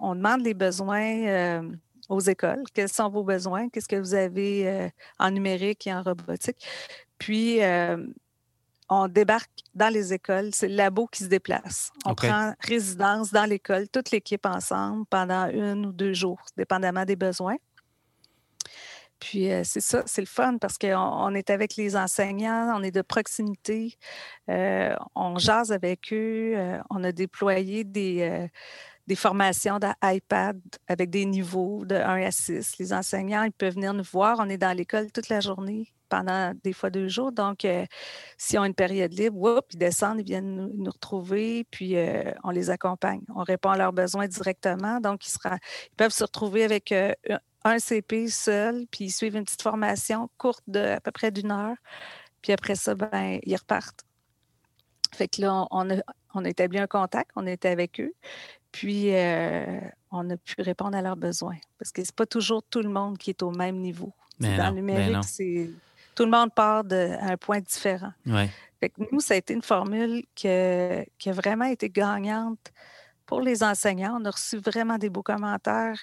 on 0.00 0.14
demande 0.14 0.42
les 0.42 0.54
besoins 0.54 1.60
aux 2.10 2.20
écoles? 2.20 2.64
Quels 2.74 2.90
sont 2.90 3.08
vos 3.08 3.24
besoins? 3.24 3.68
Qu'est-ce 3.70 3.88
que 3.88 3.96
vous 3.96 4.14
avez 4.14 4.68
euh, 4.68 4.88
en 5.18 5.30
numérique 5.30 5.86
et 5.86 5.94
en 5.94 6.02
robotique? 6.02 6.66
Puis, 7.18 7.62
euh, 7.62 8.04
on 8.88 9.06
débarque 9.06 9.50
dans 9.74 9.88
les 9.88 10.12
écoles. 10.12 10.50
C'est 10.52 10.68
le 10.68 10.74
labo 10.74 11.06
qui 11.06 11.22
se 11.22 11.28
déplace. 11.28 11.90
On 12.04 12.14
prend 12.14 12.54
résidence 12.60 13.30
dans 13.30 13.44
l'école, 13.44 13.88
toute 13.88 14.10
l'équipe 14.10 14.44
ensemble 14.44 15.06
pendant 15.08 15.46
une 15.48 15.86
ou 15.86 15.92
deux 15.92 16.12
jours, 16.12 16.40
dépendamment 16.56 17.04
des 17.04 17.16
besoins. 17.16 17.56
Puis 19.20 19.52
euh, 19.52 19.62
c'est 19.64 19.82
ça, 19.82 20.02
c'est 20.06 20.22
le 20.22 20.26
fun 20.26 20.56
parce 20.58 20.78
qu'on 20.78 21.34
est 21.34 21.50
avec 21.50 21.76
les 21.76 21.94
enseignants, 21.94 22.72
on 22.74 22.82
est 22.82 22.90
de 22.90 23.02
proximité, 23.02 23.96
on 24.48 25.38
jase 25.38 25.72
avec 25.72 26.12
eux, 26.12 26.80
on 26.88 27.04
a 27.04 27.12
déployé 27.12 27.84
des, 27.84 28.48
des 29.10 29.16
formations 29.16 29.80
d'iPad 29.80 30.60
avec 30.86 31.10
des 31.10 31.24
niveaux 31.24 31.84
de 31.84 31.96
1 31.96 32.22
à 32.22 32.30
6. 32.30 32.78
Les 32.78 32.92
enseignants, 32.92 33.42
ils 33.42 33.50
peuvent 33.50 33.74
venir 33.74 33.92
nous 33.92 34.04
voir. 34.04 34.36
On 34.38 34.48
est 34.48 34.56
dans 34.56 34.70
l'école 34.72 35.10
toute 35.10 35.28
la 35.28 35.40
journée 35.40 35.92
pendant 36.08 36.52
des 36.62 36.72
fois 36.72 36.90
deux 36.90 37.08
jours. 37.08 37.32
Donc, 37.32 37.64
euh, 37.64 37.84
s'ils 38.38 38.60
ont 38.60 38.64
une 38.64 38.74
période 38.74 39.12
libre, 39.12 39.64
ils 39.72 39.78
descendent, 39.78 40.20
ils 40.20 40.24
viennent 40.24 40.70
nous, 40.72 40.90
retrouver, 40.92 41.66
puis 41.72 41.96
euh, 41.96 42.30
on 42.44 42.50
les 42.50 42.70
accompagne. 42.70 43.22
On 43.34 43.42
répond 43.42 43.70
à 43.70 43.76
leurs 43.76 43.92
besoins 43.92 44.28
directement. 44.28 45.00
Donc, 45.00 45.26
ils, 45.26 45.30
sera, 45.30 45.56
ils 45.56 45.96
peuvent 45.96 46.12
se 46.12 46.22
retrouver 46.22 46.62
avec 46.62 46.92
euh, 46.92 47.12
un 47.64 47.80
CP 47.80 48.28
seul, 48.28 48.86
puis 48.92 49.06
ils 49.06 49.10
suivent 49.10 49.34
une 49.34 49.44
petite 49.44 49.62
formation 49.62 50.30
courte 50.38 50.62
de 50.68 50.78
à 50.78 51.00
peu 51.00 51.10
près 51.10 51.32
d'une 51.32 51.50
heure. 51.50 51.74
Puis 52.42 52.52
après 52.52 52.76
ça, 52.76 52.94
ben, 52.94 53.40
ils 53.42 53.56
repartent. 53.56 54.04
Fait 55.12 55.26
que 55.26 55.40
là, 55.40 55.66
on 55.72 55.90
a, 55.90 55.96
on 56.34 56.44
a 56.44 56.48
établi 56.48 56.78
un 56.78 56.86
contact, 56.86 57.32
on 57.34 57.44
était 57.46 57.68
avec 57.68 57.98
eux, 58.00 58.12
puis 58.72 59.14
euh, 59.14 59.80
on 60.11 60.28
a 60.30 60.37
pu 60.37 60.61
répondre 60.62 60.96
à 60.96 61.02
leurs 61.02 61.16
besoins. 61.16 61.56
Parce 61.78 61.92
que 61.92 62.02
c'est 62.04 62.14
pas 62.14 62.26
toujours 62.26 62.62
tout 62.62 62.83
le 62.83 62.88
monde 62.88 63.18
qui 63.18 63.30
est 63.30 63.42
au 63.42 63.50
même 63.50 63.76
niveau. 63.78 64.12
Mais 64.38 64.56
dans 64.56 64.70
non, 64.70 64.76
le 64.76 64.83
mais 64.83 64.92
numérique, 65.06 65.24
c'est 65.24 65.70
tout 66.14 66.24
le 66.24 66.30
monde 66.30 66.52
part 66.54 66.85
de- 66.85 67.16
à 67.20 67.33
un 67.33 67.37
point 67.37 67.61
différent. 67.61 68.12
Ouais. 68.26 68.48
Fait 68.80 68.88
que 68.88 69.02
nous, 69.12 69.20
ça 69.20 69.35
a 69.35 69.37
été 69.37 69.52
une 69.54 69.62
formule 69.62 70.24
que- 70.35 71.04
qui 71.18 71.28
a 71.28 71.33
vraiment 71.33 71.66
été 71.66 71.90
gagnante 71.90 72.72
pour 73.26 73.40
les 73.42 73.62
enseignants. 73.62 74.18
On 74.20 74.24
a 74.24 74.30
reçu 74.30 74.56
vraiment 74.59 74.96
des 74.98 75.11
beaux 75.11 75.22
commentaires. 75.22 75.98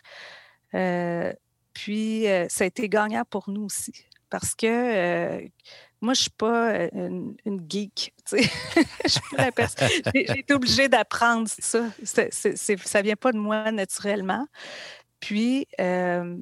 Euh, 0.73 1.33
puis, 1.73 2.27
euh, 2.27 2.45
ça 2.49 2.63
a 2.63 2.67
été 2.67 2.87
gagnant 2.89 3.23
pour 3.29 3.49
nous 3.49 3.63
aussi. 3.65 3.93
Parce 4.29 4.53
que 4.55 4.65
euh, 4.67 5.47
moi, 6.01 6.13
je 6.13 6.19
ne 6.19 6.21
suis 6.23 6.29
pas 6.31 6.69
euh, 6.73 6.89
une, 6.93 7.35
une 7.45 7.65
geek. 7.69 8.13
tu 8.25 8.37
sais. 8.43 8.49
Je 9.05 9.09
suis 9.09 9.21
pas 9.35 9.45
la 9.45 9.51
personne- 9.51 9.87
J'ai 10.15 10.39
été 10.39 10.53
obligée 10.53 10.87
d'apprendre 10.89 11.47
ça. 11.47 11.85
C'est- 12.03 12.33
c'est- 12.33 12.55
c'est- 12.57 12.87
ça 12.87 12.99
ne 12.99 13.03
vient 13.05 13.15
pas 13.15 13.31
de 13.31 13.37
moi 13.37 13.71
naturellement. 13.71 14.45
Puis, 15.19 15.67
euh, 15.81 16.37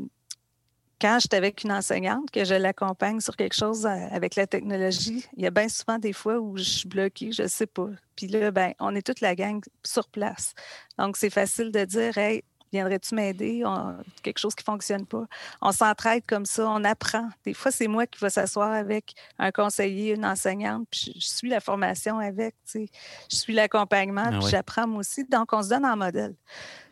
quand 0.99 1.19
j'étais 1.21 1.37
avec 1.37 1.63
une 1.63 1.71
enseignante, 1.71 2.31
que 2.31 2.43
je 2.45 2.55
l'accompagne 2.55 3.19
sur 3.19 3.35
quelque 3.35 3.55
chose 3.55 3.85
euh, 3.85 4.07
avec 4.11 4.35
la 4.35 4.47
technologie, 4.47 5.25
il 5.37 5.43
y 5.43 5.47
a 5.47 5.51
bien 5.51 5.67
souvent 5.69 5.99
des 5.99 6.13
fois 6.13 6.39
où 6.39 6.57
je 6.57 6.63
suis 6.63 6.87
bloquée, 6.87 7.31
je 7.31 7.43
ne 7.43 7.47
sais 7.47 7.67
pas. 7.67 7.89
Puis 8.15 8.27
là, 8.27 8.51
ben, 8.51 8.73
on 8.79 8.95
est 8.95 9.05
toute 9.05 9.21
la 9.21 9.35
gang 9.35 9.61
sur 9.85 10.07
place. 10.07 10.53
Donc, 10.97 11.17
c'est 11.17 11.29
facile 11.29 11.71
de 11.71 11.83
dire 11.85 12.17
Hey, 12.17 12.43
viendrais-tu 12.75 13.15
m'aider? 13.15 13.63
On- 13.65 13.97
Quelque 14.21 14.37
chose 14.39 14.53
qui 14.55 14.63
ne 14.63 14.71
fonctionne 14.73 15.05
pas. 15.05 15.25
On 15.61 15.71
s'entraide 15.71 16.23
comme 16.27 16.45
ça, 16.45 16.69
on 16.69 16.83
apprend. 16.83 17.29
Des 17.45 17.53
fois, 17.53 17.71
c'est 17.71 17.87
moi 17.87 18.05
qui 18.05 18.19
vais 18.19 18.29
s'asseoir 18.29 18.71
avec 18.71 19.13
un 19.39 19.51
conseiller, 19.51 20.13
une 20.15 20.25
enseignante, 20.25 20.87
puis 20.91 21.13
je, 21.15 21.19
je 21.19 21.27
suis 21.27 21.49
la 21.49 21.59
formation 21.59 22.19
avec, 22.19 22.55
tu 22.65 22.71
sais. 22.71 22.89
je 23.31 23.35
suis 23.37 23.53
l'accompagnement, 23.53 24.25
Ah 24.27 24.37
puis 24.39 24.47
j'apprends 24.49 24.87
moi 24.87 24.99
aussi. 24.99 25.23
Donc, 25.25 25.53
on 25.53 25.63
se 25.63 25.69
donne 25.69 25.85
en 25.85 25.95
modèle. 25.97 26.35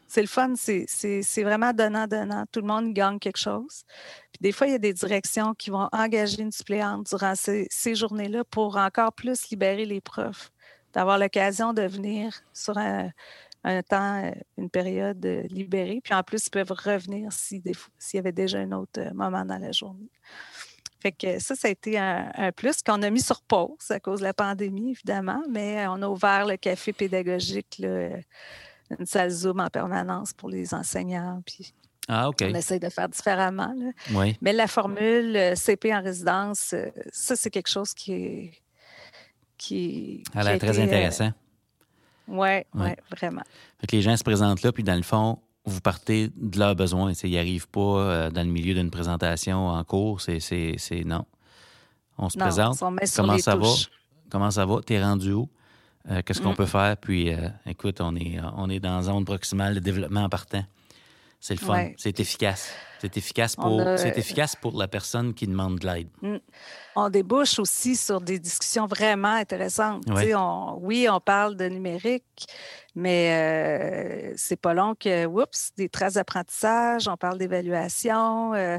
C'est 0.07 0.21
le 0.21 0.27
fun, 0.27 0.53
c'est 0.55 1.43
vraiment 1.43 1.73
donnant-donnant. 1.73 2.45
Tout 2.51 2.61
le 2.61 2.67
monde 2.67 2.93
gagne 2.93 3.17
quelque 3.17 3.39
chose. 3.39 3.83
Puis 4.31 4.39
des 4.41 4.51
fois, 4.51 4.67
il 4.67 4.73
y 4.73 4.75
a 4.75 4.79
des 4.79 4.93
directions 4.93 5.55
qui 5.55 5.71
vont 5.71 5.89
engager 5.91 6.41
une 6.43 6.51
suppléante 6.51 7.07
durant 7.09 7.33
ces, 7.33 7.65
ces 7.71 7.95
journées-là 7.95 8.43
pour 8.43 8.77
encore 8.77 9.11
plus 9.13 9.49
libérer 9.49 9.85
les 9.85 10.01
profs, 10.01 10.51
d'avoir 10.93 11.17
l'occasion 11.17 11.73
de 11.73 11.81
venir 11.81 12.31
sur 12.53 12.77
un, 12.77 13.09
un 13.63 13.81
temps, 13.81 14.23
euh, 14.25 14.31
une 14.57 14.69
période 14.69 15.25
euh, 15.25 15.43
libérée. 15.49 16.01
Puis 16.03 16.13
en 16.13 16.23
plus, 16.23 16.47
ils 16.47 16.49
peuvent 16.49 16.71
revenir 16.71 17.31
si 17.31 17.61
s'il 17.97 18.17
y 18.17 18.19
avait 18.19 18.31
déjà 18.31 18.59
un 18.59 18.71
autre 18.73 18.99
euh, 18.99 19.13
moment 19.13 19.45
dans 19.45 19.57
la 19.57 19.71
journée. 19.71 20.09
Fait 21.01 21.11
que 21.11 21.39
ça, 21.39 21.55
ça 21.55 21.67
a 21.67 21.71
été 21.71 21.97
un, 21.97 22.31
un 22.35 22.51
plus 22.53 22.81
qu'on 22.81 23.01
a 23.01 23.09
mis 23.09 23.21
sur 23.21 23.41
pause 23.41 23.89
à 23.89 23.99
cause 23.99 24.19
de 24.19 24.25
la 24.25 24.33
pandémie, 24.33 24.91
évidemment, 24.91 25.41
mais 25.49 25.85
on 25.87 26.01
a 26.01 26.07
ouvert 26.07 26.45
le 26.45 26.55
café 26.55 26.93
pédagogique, 26.93 27.75
là, 27.79 27.87
euh, 27.89 28.17
une 28.99 29.05
salle 29.05 29.29
Zoom 29.29 29.59
en 29.59 29.67
permanence 29.69 30.31
pour 30.33 30.49
les 30.49 30.73
enseignants. 30.73 31.41
Puis 31.45 31.73
Ah, 32.07 32.29
OK. 32.29 32.43
on 32.49 32.53
essaye 32.55 32.79
de 32.79 32.89
faire 32.89 33.09
différemment. 33.09 33.73
là. 33.77 33.91
Oui. 34.13 34.37
Mais 34.41 34.53
la 34.53 34.67
formule 34.67 35.35
euh, 35.35 35.55
CP 35.55 35.93
en 35.93 36.01
résidence, 36.01 36.71
euh, 36.73 36.87
ça, 37.11 37.35
c'est 37.35 37.49
quelque 37.49 37.69
chose 37.69 37.93
qui 37.93 38.13
est. 38.13 38.51
Qui, 39.57 40.23
Elle 40.33 40.41
a 40.47 40.51
l'air 40.51 40.59
très 40.59 40.79
intéressant. 40.79 41.31
Oui, 42.27 42.37
Ouais. 42.37 42.65
ouais, 42.75 42.97
vraiment. 43.15 43.41
Fait 43.79 43.87
que 43.87 43.95
les 43.95 44.01
gens 44.01 44.15
se 44.17 44.23
présentent 44.23 44.61
là, 44.63 44.71
puis 44.71 44.83
dans 44.83 44.95
le 44.95 45.01
fond, 45.03 45.39
vous 45.65 45.81
partez 45.81 46.29
de 46.35 46.59
leurs 46.59 46.75
besoins. 46.75 47.11
Ils 47.23 47.31
n'arrivent 47.35 47.67
pas 47.69 47.79
euh, 47.79 48.29
dans 48.29 48.43
le 48.43 48.51
milieu 48.51 48.73
d'une 48.73 48.89
présentation 48.91 49.67
en 49.69 49.83
cours. 49.83 50.19
C'est, 50.21 50.39
non. 51.05 51.25
On 52.17 52.29
se 52.29 52.37
Non, 52.37 52.45
présente. 52.45 52.81
on 52.81 52.95
Comment 53.15 53.37
ça 53.37 53.55
va? 53.55 53.67
Comment 54.29 54.51
ça 54.51 54.65
va? 54.65 54.81
T'es 54.85 55.01
rendu 55.01 55.31
où? 55.33 55.49
Euh, 56.11 56.21
qu'est-ce 56.25 56.41
qu'on 56.41 56.51
Mm. 56.51 56.55
peut 56.55 56.65
faire? 56.65 56.97
Puis, 56.97 57.33
euh, 57.33 57.47
écoute, 57.65 58.01
on 58.01 58.15
est, 58.15 58.37
on 58.57 58.69
est 58.69 58.79
dans 58.79 58.97
la 58.97 59.03
zone 59.03 59.23
proximale 59.25 59.75
de 59.75 59.79
développement 59.79 60.23
en 60.23 60.29
partant. 60.29 60.63
C'est 61.45 61.55
le 61.55 61.59
fun. 61.59 61.73
Ouais. 61.73 61.93
C'est 61.97 62.17
efficace. 62.21 62.69
C'est 63.01 63.17
efficace, 63.17 63.55
On 63.57 63.63
pour, 63.63 63.81
a- 63.81 63.97
c'est 63.97 64.17
efficace 64.17 64.55
pour 64.55 64.77
la 64.79 64.87
personne 64.87 65.33
qui 65.33 65.45
demande 65.45 65.77
de 65.77 65.85
l'aide. 65.85 66.07
On 66.95 67.09
débouche 67.09 67.59
aussi 67.59 67.97
sur 67.97 68.21
des 68.21 68.39
discussions 68.39 68.85
vraiment 68.87 69.33
intéressantes. 69.33 70.05
Ouais. 70.09 70.33
On, 70.33 70.77
oui, 70.79 71.05
on 71.11 71.19
parle 71.19 71.57
de 71.57 71.65
numérique, 71.65 72.45
mais 72.95 74.29
euh, 74.31 74.33
c'est 74.37 74.55
pas 74.55 74.73
long 74.73 74.95
que, 74.95 75.25
oups, 75.25 75.71
des 75.75 75.89
traces 75.89 76.13
d'apprentissage, 76.13 77.09
on 77.09 77.17
parle 77.17 77.37
d'évaluation, 77.37 78.53
euh, 78.53 78.77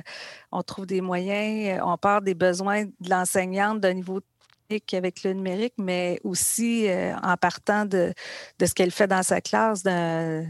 on 0.51 0.63
trouve 0.63 0.87
des 0.87 1.03
moyens, 1.03 1.79
euh, 1.79 1.85
on 1.85 1.99
parle 1.99 2.25
des 2.25 2.35
besoins 2.35 2.85
de 2.87 3.11
l'enseignante 3.11 3.81
d'un 3.81 3.93
niveau 3.93 4.21
technique 4.69 4.95
avec 4.95 5.23
le 5.23 5.35
numérique, 5.35 5.75
mais 5.77 6.19
aussi 6.25 6.89
euh, 6.89 7.15
en 7.23 7.37
partant 7.37 7.85
de, 7.85 8.15
de 8.59 8.65
ce 8.67 8.73
qu'elle 8.73 8.91
fait 8.91 9.07
dans 9.07 9.23
sa 9.23 9.43
classe, 9.43 9.83
d'un- 9.83 10.47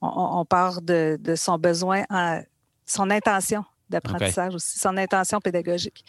on, 0.00 0.44
part 0.44 0.82
de, 0.82 1.18
de 1.20 1.34
son 1.34 1.58
besoin, 1.58 2.04
en- 2.10 2.40
son 2.86 3.10
intention 3.10 3.64
d'apprentissage 3.88 4.54
aussi, 4.54 4.78
son 4.78 4.96
intention 4.96 5.40
pédagogique. 5.40 6.04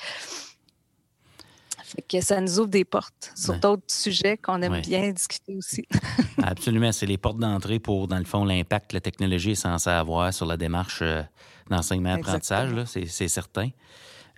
Fait 1.84 2.02
que 2.02 2.22
ça 2.22 2.40
nous 2.40 2.60
ouvre 2.60 2.70
des 2.70 2.86
portes 2.86 3.34
sur 3.36 3.60
d'autres 3.60 3.84
sujets 3.90 4.38
qu'on 4.38 4.62
aime 4.62 4.80
bien 4.82 5.12
discuter 5.12 5.56
aussi. 5.58 5.86
Absolument. 6.44 6.92
C'est 6.94 7.06
les 7.06 7.18
portes 7.18 7.40
d'entrée 7.40 7.80
pour, 7.80 8.08
dans 8.08 8.18
le 8.20 8.24
fond, 8.24 8.46
l'impact 8.46 8.92
que 8.92 8.96
la 8.96 9.02
technologie 9.02 9.52
est 9.52 9.56
censée 9.56 9.90
avoir 9.90 10.34
sur 10.34 10.46
la 10.46 10.56
démarche 10.56 11.00
euh, 11.02 11.22
d'enseignement-apprentissage. 11.70 12.72
c'est 12.86 13.28
certain. 13.28 13.70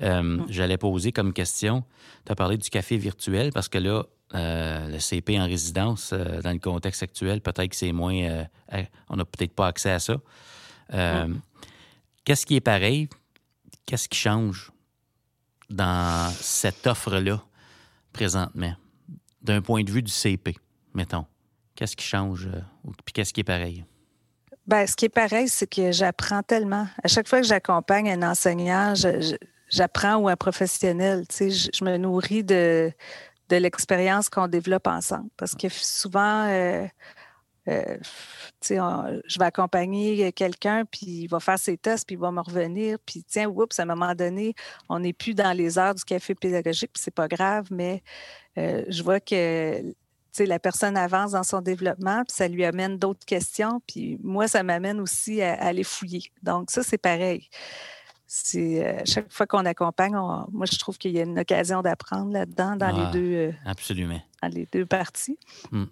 Euh, 0.01 0.39
J'allais 0.49 0.77
poser 0.77 1.11
comme 1.11 1.33
question, 1.33 1.83
tu 2.25 2.31
as 2.31 2.35
parlé 2.35 2.57
du 2.57 2.69
café 2.69 2.97
virtuel 2.97 3.51
parce 3.53 3.69
que 3.69 3.77
là, 3.77 4.03
euh, 4.33 4.89
le 4.89 4.99
CP 4.99 5.39
en 5.39 5.45
résidence, 5.45 6.11
euh, 6.13 6.41
dans 6.41 6.51
le 6.51 6.59
contexte 6.59 7.03
actuel, 7.03 7.41
peut-être 7.41 7.69
que 7.69 7.75
c'est 7.75 7.91
moins. 7.91 8.45
on 9.09 9.15
n'a 9.15 9.25
peut-être 9.25 9.53
pas 9.53 9.67
accès 9.67 9.91
à 9.91 9.99
ça. 9.99 10.15
Qu'est-ce 12.25 12.45
qui 12.45 12.55
est 12.55 12.61
pareil? 12.61 13.09
Qu'est-ce 13.85 14.07
qui 14.07 14.17
change 14.17 14.71
dans 15.69 16.31
cette 16.39 16.85
offre-là 16.87 17.41
présentement, 18.13 18.73
d'un 19.41 19.61
point 19.61 19.83
de 19.83 19.91
vue 19.91 20.01
du 20.03 20.11
CP, 20.11 20.55
mettons? 20.93 21.25
Qu'est-ce 21.75 21.95
qui 21.95 22.05
change? 22.05 22.47
Puis 23.05 23.13
qu'est-ce 23.13 23.33
qui 23.33 23.41
est 23.41 23.45
pareil? 23.45 23.83
Ben, 24.67 24.87
ce 24.87 24.95
qui 24.95 25.05
est 25.05 25.09
pareil, 25.09 25.49
c'est 25.49 25.67
que 25.67 25.91
j'apprends 25.91 26.41
tellement. 26.43 26.87
À 27.03 27.07
chaque 27.07 27.27
fois 27.27 27.41
que 27.41 27.47
j'accompagne 27.47 28.09
un 28.11 28.21
enseignant, 28.31 28.95
je- 28.95 29.19
je- 29.19 29.35
j'apprends 29.73 30.17
ou 30.17 30.29
un 30.29 30.35
professionnel. 30.35 31.25
Tu 31.27 31.51
sais, 31.51 31.69
je, 31.73 31.83
me 31.83 31.97
nourris 31.97 32.43
de, 32.43 32.91
de 33.49 33.55
l'expérience 33.55 34.29
qu'on 34.29 34.47
développe 34.47 34.87
ensemble. 34.87 35.29
Parce 35.35 35.55
que 35.55 35.67
souvent, 35.69 36.47
euh, 36.47 36.85
euh, 37.67 37.97
je 38.61 39.39
vais 39.39 39.45
accompagner 39.45 40.31
quelqu'un, 40.31 40.85
puis 40.85 41.23
il 41.23 41.27
va 41.27 41.39
faire 41.39 41.57
ses 41.57 41.77
tests, 41.77 42.05
puis 42.05 42.15
il 42.15 42.19
va 42.19 42.31
me 42.31 42.41
revenir, 42.41 42.97
puis 43.05 43.23
tiens, 43.27 43.47
oups, 43.49 43.79
à 43.79 43.83
un 43.83 43.85
moment 43.85 44.13
donné, 44.13 44.53
on 44.89 44.99
n'est 44.99 45.13
plus 45.13 45.33
dans 45.33 45.55
les 45.55 45.79
heures 45.79 45.95
du 45.95 46.03
café 46.03 46.35
pédagogique, 46.35 46.91
puis 46.93 47.01
c'est 47.03 47.13
pas 47.13 47.27
grave, 47.27 47.67
mais 47.71 48.03
euh, 48.57 48.83
je 48.87 49.01
vois 49.01 49.19
que 49.19 49.93
la 50.39 50.59
personne 50.59 50.97
avance 50.97 51.31
dans 51.31 51.43
son 51.43 51.61
développement, 51.61 52.23
puis 52.25 52.35
ça 52.35 52.47
lui 52.47 52.65
amène 52.65 52.97
d'autres 52.97 53.25
questions, 53.25 53.81
puis 53.87 54.19
moi, 54.21 54.47
ça 54.47 54.61
m'amène 54.61 54.99
aussi 54.99 55.41
à, 55.41 55.53
à 55.53 55.73
les 55.73 55.83
fouiller. 55.83 56.31
Donc, 56.43 56.69
ça, 56.69 56.83
c'est 56.83 56.97
pareil. 56.97 57.49
Euh, 58.55 59.01
chaque 59.05 59.31
fois 59.31 59.45
qu'on 59.45 59.65
accompagne, 59.65 60.15
on- 60.15 60.45
moi, 60.51 60.65
je 60.71 60.77
trouve 60.79 60.97
qu'il 60.97 61.11
y 61.11 61.19
a 61.19 61.23
une 61.23 61.37
occasion 61.39 61.81
d'apprendre 61.81 62.31
là-dedans 62.33 62.75
dans, 62.75 62.87
Ah. 62.95 63.05
les 63.05 63.11
deux, 63.19 63.33
euh, 63.35 63.51
Absolument. 63.65 64.19
dans 64.41 64.47
les 64.47 64.67
deux 64.71 64.85
parties. 64.85 65.37
Hmm. 65.71 65.83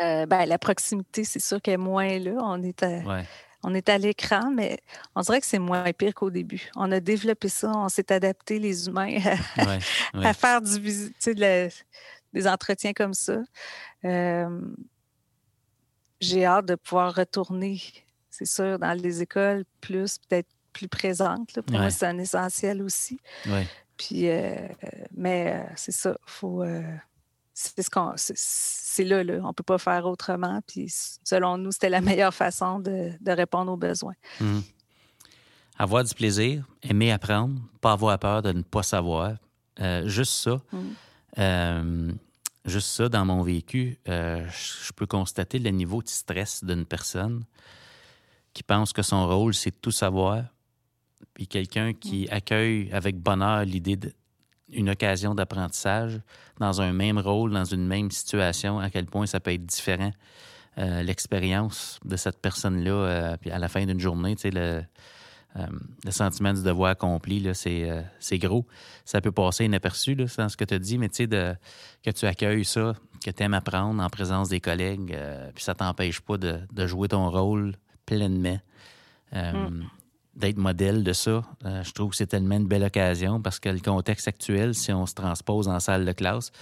Euh, 0.00 0.26
ben, 0.26 0.44
la 0.46 0.58
proximité, 0.58 1.24
c'est 1.24 1.40
sûr 1.40 1.60
qu'elle 1.62 1.74
est 1.74 1.76
moins 1.78 2.18
là. 2.18 2.32
On 2.42 2.62
est 2.62 2.82
à, 2.82 2.98
Ouais. 3.00 3.24
on 3.62 3.74
est 3.74 3.88
à 3.88 3.96
l'écran, 3.98 4.50
mais 4.50 4.78
on 5.14 5.20
dirait 5.22 5.40
que 5.40 5.46
c'est 5.46 5.58
moins 5.58 5.82
pire 5.92 6.14
qu'au 6.14 6.30
début. 6.30 6.70
On 6.76 6.90
a 6.92 7.00
développé 7.00 7.48
ça, 7.48 7.70
on 7.74 7.88
s'est 7.88 8.12
adapté, 8.12 8.58
les 8.58 8.86
humains, 8.86 9.16
à, 9.56 9.64
Ouais. 9.64 9.78
ouais. 10.14 10.26
à 10.26 10.32
faire 10.34 10.60
du, 10.62 10.78
de 10.80 11.40
la- 11.40 11.68
des 12.32 12.46
entretiens 12.46 12.92
comme 12.92 13.14
ça. 13.14 13.38
J'ai 16.20 16.44
hâte 16.44 16.66
de 16.66 16.74
pouvoir 16.74 17.14
retourner, 17.14 17.80
c'est 18.28 18.44
sûr, 18.46 18.78
dans 18.78 18.92
les 18.92 19.22
écoles 19.22 19.64
plus, 19.80 20.18
peut-être 20.18 20.48
plus 20.72 20.88
présente. 20.88 21.54
là. 21.54 21.62
Pour 21.62 21.74
Ouais. 21.74 21.80
moi, 21.82 21.90
c'est 21.90 22.06
un 22.06 22.18
essentiel 22.18 22.82
aussi. 22.82 23.18
Ouais. 23.46 23.66
Puis, 23.96 24.28
euh, 24.28 24.56
mais 25.14 25.54
euh, 25.66 25.72
c'est 25.76 25.92
ça, 25.92 26.16
faut. 26.26 26.62
euh, 26.62 26.82
c'est 27.52 27.82
ce 27.82 27.90
qu'on, 27.90 28.12
c'est- 28.16 29.04
là, 29.04 29.22
là, 29.22 29.34
on 29.42 29.48
ne 29.48 29.52
peut 29.52 29.62
pas 29.62 29.76
faire 29.78 30.06
autrement. 30.06 30.60
Puis, 30.66 30.86
selon 31.24 31.58
nous, 31.58 31.72
c'était 31.72 31.90
la 31.90 32.00
meilleure 32.24 32.32
façon 32.34 32.78
de, 32.80 33.12
de 33.20 33.30
répondre 33.32 33.70
aux 33.72 33.76
besoins. 33.76 34.14
Mhm. 34.40 34.62
Avoir 35.78 36.04
du 36.04 36.14
plaisir, 36.14 36.64
aimer 36.82 37.10
apprendre, 37.12 37.60
pas 37.80 37.92
avoir 37.92 38.18
peur 38.18 38.42
de 38.42 38.52
ne 38.52 38.62
pas 38.62 38.82
savoir. 38.82 39.34
Juste 40.04 40.32
ça. 40.34 40.60
Mhm. 41.38 42.18
Juste 42.66 42.88
ça, 42.88 43.08
dans 43.08 43.24
mon 43.24 43.42
vécu, 43.42 43.98
euh, 44.08 44.46
je 44.50 44.92
peux 44.92 45.06
constater 45.06 45.58
le 45.58 45.70
niveau 45.70 46.02
de 46.02 46.08
stress 46.08 46.62
d'une 46.62 46.84
personne 46.84 47.44
qui 48.52 48.62
pense 48.62 48.92
que 48.92 49.00
son 49.02 49.26
rôle, 49.26 49.54
c'est 49.54 49.70
de 49.70 49.76
tout 49.80 49.90
savoir 49.90 50.44
puis 51.34 51.46
quelqu'un 51.46 51.92
qui 51.92 52.28
accueille 52.30 52.90
avec 52.92 53.16
bonheur 53.16 53.64
l'idée 53.64 53.98
d'une 54.68 54.90
occasion 54.90 55.34
d'apprentissage 55.34 56.20
dans 56.58 56.80
un 56.80 56.92
même 56.92 57.18
rôle, 57.18 57.52
dans 57.52 57.64
une 57.64 57.86
même 57.86 58.10
situation, 58.10 58.78
à 58.78 58.90
quel 58.90 59.06
point 59.06 59.26
ça 59.26 59.40
peut 59.40 59.52
être 59.52 59.66
différent. 59.66 60.12
Euh, 60.78 61.02
l'expérience 61.02 61.98
de 62.04 62.16
cette 62.16 62.40
personne-là, 62.40 62.92
euh, 62.92 63.36
puis 63.36 63.50
à 63.50 63.58
la 63.58 63.68
fin 63.68 63.84
d'une 63.84 63.98
journée, 63.98 64.36
tu 64.36 64.42
sais, 64.42 64.50
le, 64.50 64.82
euh, 65.56 65.66
le 66.04 66.10
sentiment 66.12 66.52
du 66.54 66.62
devoir 66.62 66.90
accompli, 66.90 67.46
c'est 67.54 68.38
gros. 68.38 68.66
Ça 69.04 69.20
peut 69.20 69.32
passer 69.32 69.64
inaperçu 69.64 70.14
là, 70.14 70.26
dans 70.38 70.48
ce 70.48 70.56
que 70.56 70.64
tu 70.64 70.74
as 70.74 70.78
dit, 70.78 70.96
mais 70.96 71.08
tu 71.08 71.26
sais, 71.28 71.56
que 72.02 72.10
tu 72.10 72.24
accueilles 72.24 72.64
ça, 72.64 72.94
que 73.24 73.30
tu 73.30 73.42
aimes 73.42 73.54
apprendre 73.54 74.00
en 74.00 74.08
présence 74.08 74.48
des 74.48 74.60
collègues, 74.60 75.18
puis 75.54 75.64
ça 75.64 75.74
t'empêche 75.74 76.20
pas 76.20 76.38
de, 76.38 76.60
de, 76.72 76.86
jouer 76.86 77.08
ton 77.08 77.28
rôle 77.28 77.74
pleinement. 78.06 78.60
Mm. 79.32 79.82
D'être 80.34 80.58
modèle 80.58 81.02
de 81.02 81.12
ça, 81.12 81.42
je 81.64 81.90
trouve 81.92 82.10
que 82.10 82.16
c'est 82.16 82.28
tellement 82.28 82.56
une 82.56 82.68
belle 82.68 82.84
occasion 82.84 83.42
parce 83.42 83.58
que 83.58 83.68
le 83.68 83.80
contexte 83.80 84.28
actuel, 84.28 84.74
si 84.74 84.92
on 84.92 85.04
se 85.04 85.14
transpose 85.14 85.66
en 85.68 85.80
salle 85.80 86.04
de 86.04 86.12
classe, 86.12 86.52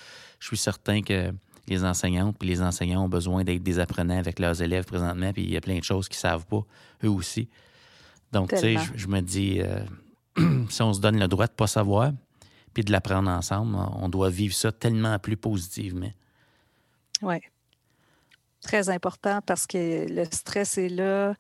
je 0.41 0.47
suis 0.47 0.57
certain 0.57 1.03
que 1.03 1.33
les 1.69 1.85
enseignantes 1.85 2.37
puis 2.39 2.49
les 2.49 2.63
enseignants 2.63 3.05
ont 3.05 3.09
besoin 3.09 3.45
d'être 3.45 3.63
des 3.63 3.79
apprenants 3.79 4.19
avec 4.19 4.39
leurs 4.39 4.63
élèves 4.63 4.85
présentement, 4.85 5.33
puis 5.33 5.43
il 5.43 5.51
y 5.51 5.57
a 5.57 5.61
plein 5.61 5.79
de 5.79 5.85
choses 5.85 6.09
qu'ils 6.09 6.17
ne 6.17 6.31
savent 6.31 6.47
pas, 6.47 6.65
eux 7.05 7.11
aussi. 7.11 7.49
Donc, 8.33 8.51
tu 8.51 8.59
sais, 8.59 8.77
je, 8.95 9.07
me 9.07 9.21
dis, 9.21 9.61
euh, 9.61 9.85
si 10.69 10.83
on 10.83 10.93
se 10.93 11.01
donne 11.01 11.19
le 11.19 11.29
droit 11.29 11.47
de 11.47 11.53
ne 11.53 11.57
pas 11.57 11.67
savoir, 11.67 12.13
puis 12.75 12.85
de 12.85 12.93
l'apprendre 12.93 13.31
ensemble, 13.31 13.77
on 13.97 14.09
doit 14.09 14.31
vivre 14.31 14.55
ça 14.55 14.73
tellement 14.73 15.19
plus 15.19 15.37
positivement. 15.37 16.13
Oui. 17.23 17.37
Très 18.61 18.91
important 18.91 19.41
parce 19.45 19.67
que 19.67 20.07
le 20.09 20.25
stress 20.31 20.79
est 20.79 20.89
là, 20.89 21.35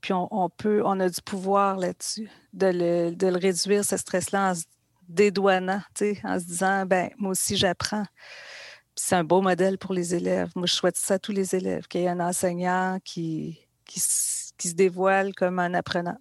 puis 0.00 0.12
on, 0.14 0.48
peut, 0.48 0.82
on 0.84 0.98
a 1.00 1.08
du 1.08 1.20
pouvoir 1.22 1.76
là-dessus, 1.76 2.30
de 2.52 2.66
le, 2.72 3.36
réduire, 3.36 3.84
ce 3.84 3.96
stress-là, 3.96 4.50
en 4.50 4.54
se 4.54 4.64
dédouanant, 5.08 5.82
en 6.24 6.38
se 6.38 6.44
disant, 6.44 6.86
ben 6.86 7.10
moi 7.18 7.32
aussi, 7.32 7.56
j'apprends 7.56 8.04
c'est 9.00 9.14
un 9.14 9.24
beau 9.24 9.40
modèle 9.40 9.78
pour 9.78 9.94
les 9.94 10.14
élèves. 10.14 10.50
Moi, 10.54 10.66
je 10.66 10.74
souhaite 10.74 10.96
ça 10.96 11.14
à 11.14 11.18
tous 11.18 11.32
les 11.32 11.54
élèves, 11.54 11.86
qu'il 11.88 12.02
y 12.02 12.04
ait 12.04 12.08
un 12.08 12.20
enseignant 12.20 12.98
qui, 13.04 13.58
qui, 13.86 13.98
se 14.00 14.74
dévoile 14.74 15.34
comme 15.34 15.58
un 15.58 15.72
apprenant. 15.74 16.18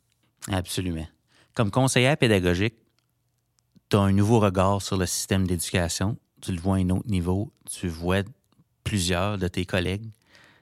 Absolument. 0.48 1.08
Comme 1.54 1.72
conseillère 1.72 2.16
pédagogique, 2.18 2.76
tu 3.90 3.98
as 3.98 4.00
un 4.00 4.14
nouveau 4.14 4.40
regard 4.40 4.82
sur 4.82 4.98
le 4.98 5.06
système 5.06 5.46
d'éducation. 5.46 6.18
Tu 6.42 6.54
le 6.54 6.60
vois 6.60 6.78
à 6.78 6.80
un 6.80 6.90
autre 6.90 7.10
niveau. 7.10 7.52
Tu 7.70 7.90
vois 7.90 8.24
plusieurs 8.84 9.38
de 9.38 9.48
tes 9.48 9.66
collègues. 9.66 10.10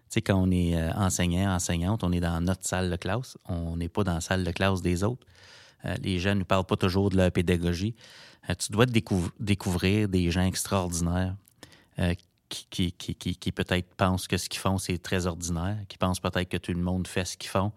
Tu 0.10 0.14
sais, 0.16 0.22
quand 0.22 0.36
on 0.36 0.50
est 0.52 0.76
euh, 0.78 0.92
enseignant, 0.94 1.54
enseignante, 1.54 2.04
on 2.04 2.12
est 2.14 2.22
dans 2.22 2.40
notre 2.40 2.66
salle 2.66 2.90
de 2.90 2.96
classe. 2.96 3.38
On 3.46 3.76
n'est 3.76 3.90
pas 3.90 4.04
dans 4.04 4.14
la 4.14 4.22
salle 4.22 4.46
de 4.46 4.52
classe 4.52 4.82
des 4.82 5.04
autres. 5.04 5.26
Euh, 5.84 5.96
les 6.02 6.18
gens 6.20 6.34
ne 6.34 6.44
parlent 6.44 6.66
pas 6.66 6.78
toujours 6.78 7.10
de 7.10 7.18
leur 7.18 7.32
pédagogie. 7.32 7.94
Euh, 8.50 8.54
tu 8.56 8.72
dois 8.72 8.86
découvrir 8.86 10.08
des 10.08 10.32
gens 10.32 10.46
extraordinaires 10.46 11.36
qui, 12.48 12.94
qui, 12.94 13.16
qui, 13.16 13.36
qui 13.36 13.52
peut-être 13.52 13.94
pensent 13.96 14.28
que 14.28 14.38
ce 14.38 14.48
qu'ils 14.48 14.62
font, 14.62 14.78
c'est 14.78 14.98
très 14.98 15.26
ordinaire, 15.26 15.78
qui 15.90 15.98
pensent 15.98 16.22
peut-être 16.22 16.48
que 16.48 16.58
tout 16.58 16.72
le 16.72 16.80
monde 16.80 17.08
fait 17.08 17.26
ce 17.26 17.36
qu'ils 17.36 17.50
font. 17.50 17.72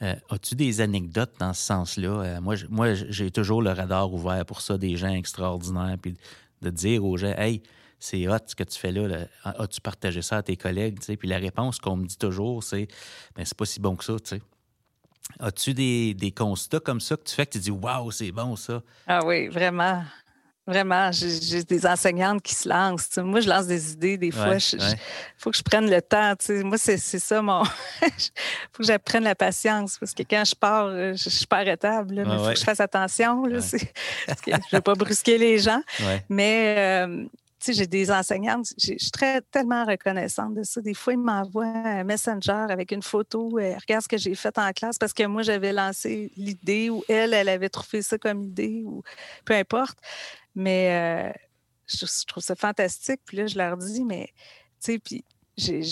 As-tu 0.00 0.54
des 0.56 0.80
anecdotes 0.80 1.34
dans 1.38 1.54
ce 1.54 1.62
sens-là? 1.62 2.40
Moi, 2.40 2.94
j'ai 2.94 3.30
toujours 3.30 3.62
le 3.62 3.70
radar 3.70 4.12
ouvert 4.12 4.44
pour 4.44 4.60
ça, 4.60 4.76
des 4.76 4.96
gens 4.96 5.12
extraordinaires, 5.12 5.96
puis 6.00 6.16
de 6.60 6.70
dire 6.70 7.04
aux 7.04 7.16
gens, 7.16 7.34
hey, 7.38 7.62
c'est 8.02 8.26
hot 8.26 8.38
ce 8.46 8.56
que 8.56 8.64
tu 8.64 8.78
fais 8.78 8.90
là, 8.90 9.26
as-tu 9.44 9.80
partagé 9.80 10.22
ça 10.22 10.38
à 10.38 10.42
tes 10.42 10.56
collègues? 10.56 10.98
Puis 11.00 11.28
la 11.28 11.38
réponse 11.38 11.78
qu'on 11.78 11.96
me 11.96 12.04
dit 12.04 12.18
toujours, 12.18 12.64
c'est, 12.64 12.88
ben, 13.36 13.44
c'est 13.44 13.56
pas 13.56 13.64
si 13.64 13.78
bon 13.78 13.94
que 13.94 14.04
ça, 14.04 14.14
tu 14.14 14.36
sais. 14.36 14.42
As-tu 15.38 15.72
des, 15.72 16.12
des, 16.12 16.32
constats 16.32 16.80
comme 16.80 17.00
ça 17.00 17.16
que 17.16 17.22
tu 17.22 17.32
fais 17.32 17.46
que 17.46 17.52
tu 17.52 17.58
dis, 17.60 17.70
waouh, 17.70 18.10
c'est 18.10 18.32
bon 18.32 18.56
ça? 18.56 18.82
Ah 19.06 19.24
oui, 19.24 19.46
vraiment. 19.46 20.02
Vraiment, 20.66 21.10
j'ai 21.12 21.64
des 21.64 21.86
enseignantes 21.86 22.42
qui 22.42 22.54
se 22.54 22.68
lancent. 22.68 23.16
moi, 23.18 23.40
je 23.40 23.48
lance 23.48 23.66
des 23.66 23.92
idées 23.92 24.16
des 24.16 24.30
fois. 24.30 24.56
Il 24.56 24.98
faut 25.36 25.50
que 25.50 25.56
je 25.56 25.62
prenne 25.62 25.90
le 25.90 26.00
temps. 26.02 26.34
Moi, 26.64 26.78
c'est 26.78 26.98
ça 26.98 27.42
mon. 27.42 27.62
Il 28.02 28.08
faut 28.72 28.78
que 28.78 28.84
j'apprenne 28.84 29.24
la 29.24 29.34
patience 29.34 29.98
parce 29.98 30.12
que 30.14 30.22
quand 30.22 30.44
je 30.44 30.54
pars, 30.54 30.86
euh, 30.86 31.14
je, 31.14 31.30
suis 31.30 31.46
pas 31.46 31.58
arrêtable. 31.58 32.14
Il 32.16 32.24
faut 32.24 32.50
que 32.50 32.58
je 32.58 32.64
fasse 32.64 32.78
attention. 32.78 33.44
Là, 33.44 33.58
parce 34.26 34.40
que 34.40 34.50
je 34.52 34.56
ne 34.56 34.76
veux 34.76 34.80
pas 34.80 34.94
brusquer 34.94 35.36
les 35.36 35.58
gens. 35.58 35.82
Mais 36.28 36.76
euh, 36.78 37.26
j'ai 37.70 37.86
des 37.86 38.10
enseignantes, 38.10 38.66
je 38.78 38.94
suis 38.98 39.10
tellement 39.50 39.84
reconnaissante 39.84 40.54
de 40.54 40.62
ça. 40.64 40.80
Des 40.80 40.94
fois, 40.94 41.12
ils 41.12 41.18
m'envoient 41.18 41.66
un 41.66 42.04
messenger 42.04 42.66
avec 42.68 42.90
une 42.90 43.02
photo, 43.02 43.58
euh, 43.58 43.76
regarde 43.80 44.02
ce 44.02 44.08
que 44.08 44.16
j'ai 44.16 44.34
fait 44.34 44.56
en 44.58 44.72
classe 44.72 44.98
parce 44.98 45.12
que 45.12 45.24
moi, 45.24 45.42
j'avais 45.42 45.72
lancé 45.72 46.32
l'idée 46.36 46.90
ou 46.90 47.04
elle, 47.08 47.34
elle 47.34 47.48
avait 47.48 47.68
trouvé 47.68 48.02
ça 48.02 48.18
comme 48.18 48.42
idée 48.42 48.82
ou 48.84 49.02
peu 49.44 49.54
importe. 49.54 49.98
Mais 50.54 51.30
euh, 51.30 51.32
je, 51.86 52.26
trouve 52.26 52.42
ça 52.42 52.56
fantastique. 52.56 53.20
Puis 53.24 53.36
là, 53.36 53.46
je 53.46 53.56
leur 53.56 53.76
dis, 53.76 54.04
mais, 54.04 54.26
tu 54.80 54.92
sais, 54.92 54.98
puis 54.98 55.24
j'ai, 55.56 55.82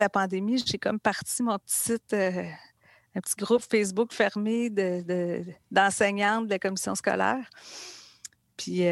la 0.00 0.08
pandémie, 0.08 0.62
j'ai 0.64 0.78
comme 0.78 1.00
parti 1.00 1.42
mon 1.42 1.58
petit 1.58 1.96
euh, 2.12 2.44
un 3.14 3.20
petit 3.20 3.34
groupe 3.36 3.62
Facebook 3.62 4.12
fermé 4.12 4.70
de, 4.70 5.44
d'enseignantes 5.70 6.46
de, 6.46 6.50
la 6.50 6.58
commission 6.58 6.94
scolaire. 6.94 7.48
Puis 8.56 8.82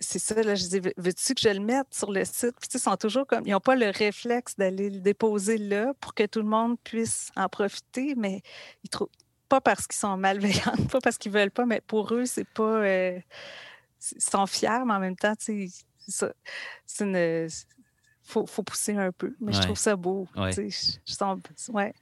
c'est 0.00 0.18
ça, 0.18 0.42
là, 0.42 0.54
je 0.54 0.64
dis, 0.66 0.80
veux-tu 0.96 1.34
que 1.34 1.40
je 1.40 1.48
le 1.50 1.60
mette 1.60 1.92
sur 1.92 2.10
le 2.10 2.24
site? 2.24 2.54
Puis, 2.60 2.70
ils 2.74 2.80
sont 2.80 2.96
toujours 2.96 3.26
comme, 3.26 3.46
ils 3.46 3.52
n'ont 3.52 3.60
pas 3.60 3.76
le 3.76 3.90
réflexe 3.90 4.56
d'aller 4.56 4.90
le 4.90 5.00
déposer 5.00 5.58
là 5.58 5.92
pour 6.00 6.14
que 6.14 6.26
tout 6.26 6.40
le 6.40 6.48
monde 6.48 6.78
puisse 6.82 7.30
en 7.36 7.48
profiter, 7.48 8.14
mais 8.16 8.42
ils 8.82 8.88
trouvent, 8.88 9.10
pas 9.48 9.60
parce 9.60 9.86
qu'ils 9.86 9.98
sont 9.98 10.16
malveillants, 10.16 10.76
pas 10.90 11.00
parce 11.00 11.18
qu'ils 11.18 11.32
veulent 11.32 11.50
pas, 11.50 11.66
mais 11.66 11.80
pour 11.80 12.14
eux, 12.14 12.24
c'est 12.24 12.48
pas 12.48 12.82
ils 14.12 14.22
sont 14.22 14.46
fiers, 14.46 14.84
mais 14.86 14.94
en 14.94 15.00
même 15.00 15.16
temps, 15.16 15.34
c'est 15.38 15.68
ça. 16.08 16.32
C'est 16.86 17.04
une. 17.04 17.48
Faut, 18.22 18.46
faut 18.46 18.62
pousser 18.62 18.96
un 18.96 19.12
peu. 19.12 19.34
Mais 19.40 19.52
je 19.52 19.60
trouve 19.60 19.76
ça 19.76 19.96
beau. 19.96 20.28
Ouais. 20.36 20.52
Je, 20.52 21.72
ouais. 21.72 21.92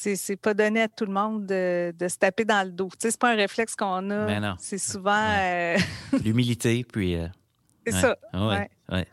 C'est 0.00 0.36
pas 0.36 0.54
donné 0.54 0.82
à 0.82 0.88
tout 0.88 1.06
le 1.06 1.12
monde 1.12 1.46
de, 1.46 1.92
de 1.98 2.08
se 2.08 2.18
taper 2.18 2.44
dans 2.44 2.64
le 2.64 2.72
dos. 2.72 2.88
C'est 2.98 3.18
pas 3.18 3.32
un 3.32 3.36
réflexe 3.36 3.74
qu'on 3.74 4.10
a. 4.10 4.56
C'est 4.58 4.78
souvent. 4.78 5.26
Euh, 5.38 5.76
L'humilité, 6.24 6.84
puis. 6.84 7.16
Euh, 7.16 7.26
c'est 7.86 7.92
ça. 7.92 8.16
Ouais. 8.34 9.06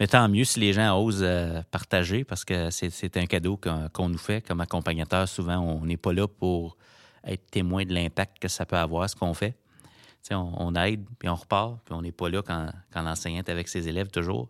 Mais 0.00 0.06
tant 0.06 0.28
mieux 0.28 0.44
si 0.44 0.60
les 0.60 0.72
gens 0.72 0.96
osent 0.98 1.22
euh, 1.22 1.60
partager 1.70 2.24
parce 2.24 2.44
que 2.44 2.70
c'est 2.70 3.16
un 3.16 3.26
cadeau 3.26 3.58
qu'on 3.92 4.08
nous 4.08 4.18
fait 4.18 4.46
comme 4.46 4.60
accompagnateur. 4.60 5.28
Souvent, 5.28 5.58
on 5.58 5.84
n'est 5.84 5.96
pas 5.96 6.12
là 6.12 6.26
pour 6.26 6.76
être 7.24 7.50
témoin 7.50 7.84
de 7.84 7.92
l'impact 7.92 8.38
que 8.38 8.48
ça 8.48 8.64
peut 8.64 8.76
avoir, 8.76 9.10
ce 9.10 9.16
qu'on 9.16 9.34
fait 9.34 9.56
on, 10.30 10.74
aide, 10.74 11.04
puis 11.18 11.28
on 11.28 11.34
repart, 11.34 11.78
puis 11.84 11.94
on 11.94 12.02
n'est 12.02 12.12
pas 12.12 12.28
là 12.28 12.42
quand, 12.42 12.70
quand 12.92 13.02
l'enseignant 13.02 13.38
est 13.38 13.48
avec 13.48 13.68
ses 13.68 13.88
élèves 13.88 14.08
toujours. 14.08 14.48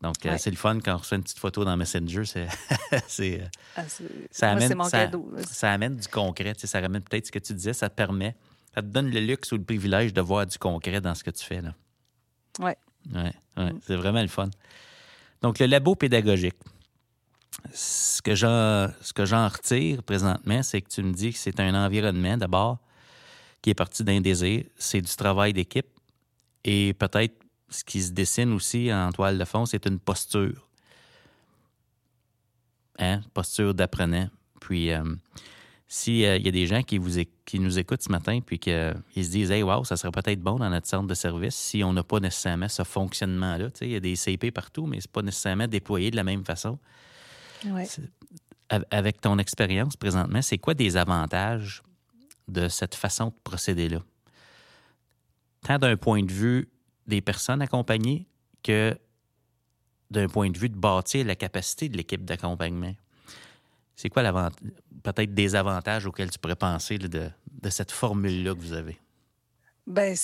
Donc, 0.00 0.24
euh, 0.24 0.36
c'est 0.38 0.50
le 0.50 0.56
fun 0.56 0.78
quand 0.80 0.94
on 0.94 0.98
reçoit 0.98 1.18
une 1.18 1.22
petite 1.22 1.38
photo 1.38 1.64
dans 1.64 1.76
Messenger. 1.76 2.24
C'est, 2.24 2.46
euh, 3.20 3.46
ah, 3.76 3.82
ça, 4.30 4.50
amène, 4.52 4.74
mon 4.74 4.88
cadeau. 4.88 5.30
ça 5.46 5.72
amène 5.72 5.96
du 5.96 6.08
concret. 6.08 6.54
Ça 6.56 6.80
ramène 6.80 7.02
peut-être 7.02 7.26
ce 7.26 7.32
que 7.32 7.38
tu 7.38 7.52
disais, 7.52 7.74
ça 7.74 7.90
te 7.90 7.94
permet, 7.94 8.34
ça 8.74 8.80
te 8.80 8.86
donne 8.86 9.10
le 9.10 9.20
luxe 9.20 9.52
ou 9.52 9.56
le 9.56 9.62
privilège 9.64 10.14
de 10.14 10.20
voir 10.22 10.46
du 10.46 10.56
concret 10.56 11.00
dans 11.02 11.14
ce 11.14 11.22
que 11.22 11.30
tu 11.30 11.44
fais. 11.44 11.60
Là. 11.60 11.74
Ouais, 12.60 12.76
mm. 13.06 13.78
C'est 13.86 13.96
vraiment 13.96 14.22
le 14.22 14.28
fun. 14.28 14.48
Donc, 15.42 15.58
le 15.58 15.66
labo 15.66 15.94
pédagogique. 15.94 16.56
Ce 17.74 18.22
que 18.22 18.34
j'en, 18.34 18.88
ce 19.02 19.12
que 19.12 19.26
j'en 19.26 19.48
retire 19.48 20.02
présentement, 20.02 20.62
c'est 20.62 20.80
que 20.80 20.88
tu 20.88 21.02
me 21.02 21.12
dis 21.12 21.32
que 21.32 21.38
c'est 21.38 21.60
un 21.60 21.74
environnement 21.74 22.38
d'abord 22.38 22.78
qui 23.60 23.70
est 23.70 23.74
parti 23.74 24.02
d'un 24.02 24.22
désir, 24.22 24.64
c'est 24.78 25.02
du 25.02 25.14
travail 25.14 25.52
d'équipe. 25.52 25.86
Et 26.64 26.94
peut-être 26.94 27.34
ce 27.70 27.84
qui 27.84 28.02
se 28.02 28.12
dessine 28.12 28.52
aussi 28.52 28.92
en 28.92 29.10
toile 29.12 29.38
de 29.38 29.44
fond, 29.44 29.64
c'est 29.64 29.86
une 29.86 29.98
posture. 29.98 30.68
Hein? 32.98 33.22
Posture 33.32 33.74
d'apprenant. 33.74 34.28
Puis, 34.60 34.92
euh, 34.92 35.02
s'il 35.88 36.24
euh, 36.24 36.36
y 36.38 36.48
a 36.48 36.50
des 36.52 36.66
gens 36.66 36.82
qui, 36.82 36.98
vous, 36.98 37.20
qui 37.44 37.58
nous 37.58 37.78
écoutent 37.78 38.02
ce 38.02 38.12
matin 38.12 38.40
puis 38.44 38.58
qu'ils 38.58 38.94
se 39.16 39.30
disent 39.30 39.50
Hey, 39.50 39.62
wow, 39.62 39.84
ça 39.84 39.96
serait 39.96 40.12
peut-être 40.12 40.40
bon 40.40 40.56
dans 40.56 40.70
notre 40.70 40.86
centre 40.86 41.06
de 41.06 41.14
service 41.14 41.54
si 41.54 41.82
on 41.82 41.92
n'a 41.92 42.04
pas 42.04 42.20
nécessairement 42.20 42.68
ce 42.68 42.84
fonctionnement-là. 42.84 43.70
Il 43.80 43.90
y 43.90 43.96
a 43.96 44.00
des 44.00 44.16
CP 44.16 44.50
partout, 44.50 44.86
mais 44.86 45.00
ce 45.00 45.06
n'est 45.06 45.12
pas 45.12 45.22
nécessairement 45.22 45.66
déployé 45.66 46.10
de 46.10 46.16
la 46.16 46.24
même 46.24 46.44
façon. 46.44 46.78
Avec 48.68 49.20
ton 49.20 49.38
expérience 49.38 49.96
présentement, 49.96 50.42
c'est 50.42 50.58
quoi 50.58 50.74
des 50.74 50.96
avantages 50.96 51.82
de 52.46 52.68
cette 52.68 52.94
façon 52.94 53.26
de 53.26 53.34
procéder-là? 53.42 53.98
Tant 55.62 55.78
d'un 55.78 55.96
point 55.96 56.22
de 56.22 56.32
vue 56.32 56.68
des 57.10 57.20
personnes 57.20 57.60
accompagnées 57.60 58.26
que 58.62 58.96
d'un 60.10 60.28
point 60.28 60.50
de 60.50 60.58
vue 60.58 60.68
de 60.68 60.76
bâtir 60.76 61.26
la 61.26 61.36
capacité 61.36 61.88
de 61.88 61.96
l'équipe 61.96 62.24
d'accompagnement. 62.24 62.94
C'est 63.94 64.08
quoi 64.08 64.22
peut-être 65.02 65.34
des 65.34 65.54
avantages 65.54 66.06
auxquels 66.06 66.30
tu 66.30 66.38
pourrais 66.38 66.56
penser 66.56 66.96
de, 66.98 67.30
cette 67.68 67.90
formule-là 67.92 68.54
que 68.54 68.60
vous 68.60 68.72
avez? 68.72 68.98
Bien, 69.86 70.14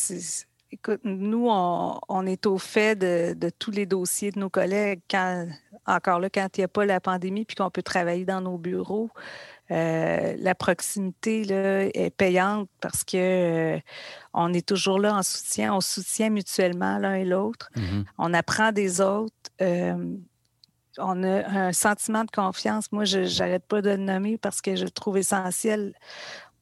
écoute, 0.73 1.01
nous, 1.05 1.49
on, 1.51 2.27
est 2.27 2.47
au 2.47 2.59
fait 2.59 2.97
de, 2.97 3.51
tous 3.59 3.71
les 3.71 3.87
dossiers 3.87 4.31
de 4.31 4.39
nos 4.39 4.49
collègues. 4.49 5.01
Quand 5.11 5.47
encore 5.87 6.19
là, 6.19 6.31
quand 6.31 6.49
il 6.57 6.61
n'y 6.61 6.65
a 6.65 6.69
pas 6.69 6.85
la 6.85 7.01
pandémie 7.01 7.45
puis 7.45 7.55
qu'on 7.55 7.71
peut 7.71 7.83
travailler 7.83 8.25
dans 8.25 8.41
nos 8.41 8.59
bureaux, 8.59 9.11
euh, 9.71 10.35
la 10.39 10.55
proximité 10.55 11.45
là, 11.45 11.85
est 11.93 12.15
payante 12.17 12.69
parce 12.81 13.03
que 13.05 13.17
euh, 13.77 13.81
on 14.33 14.53
est 14.53 14.67
toujours 14.67 14.99
là 15.01 15.15
en 15.17 15.23
soutien, 15.23 15.75
on 15.75 15.81
soutient 15.81 16.31
mutuellement 16.31 16.99
l'un 16.99 17.15
et 17.15 17.25
l'autre, 17.25 17.69
Mhm. 17.77 18.05
on 18.19 18.33
apprend 18.35 18.73
des 18.73 19.01
autres. 19.01 19.33
euh, 19.61 20.17
on 20.99 21.23
a 21.25 21.47
un 21.49 21.73
sentiment 21.73 22.25
de 22.25 22.31
confiance. 22.31 22.91
Moi, 22.91 23.05
je 23.05 23.19
n'arrête 23.39 23.67
pas 23.67 23.83
de 23.83 23.91
le 23.91 23.97
nommer 23.99 24.39
parce 24.39 24.63
que 24.63 24.77
je 24.77 24.85
le 24.85 24.91
trouve 24.91 25.19
essentiel. 25.19 25.93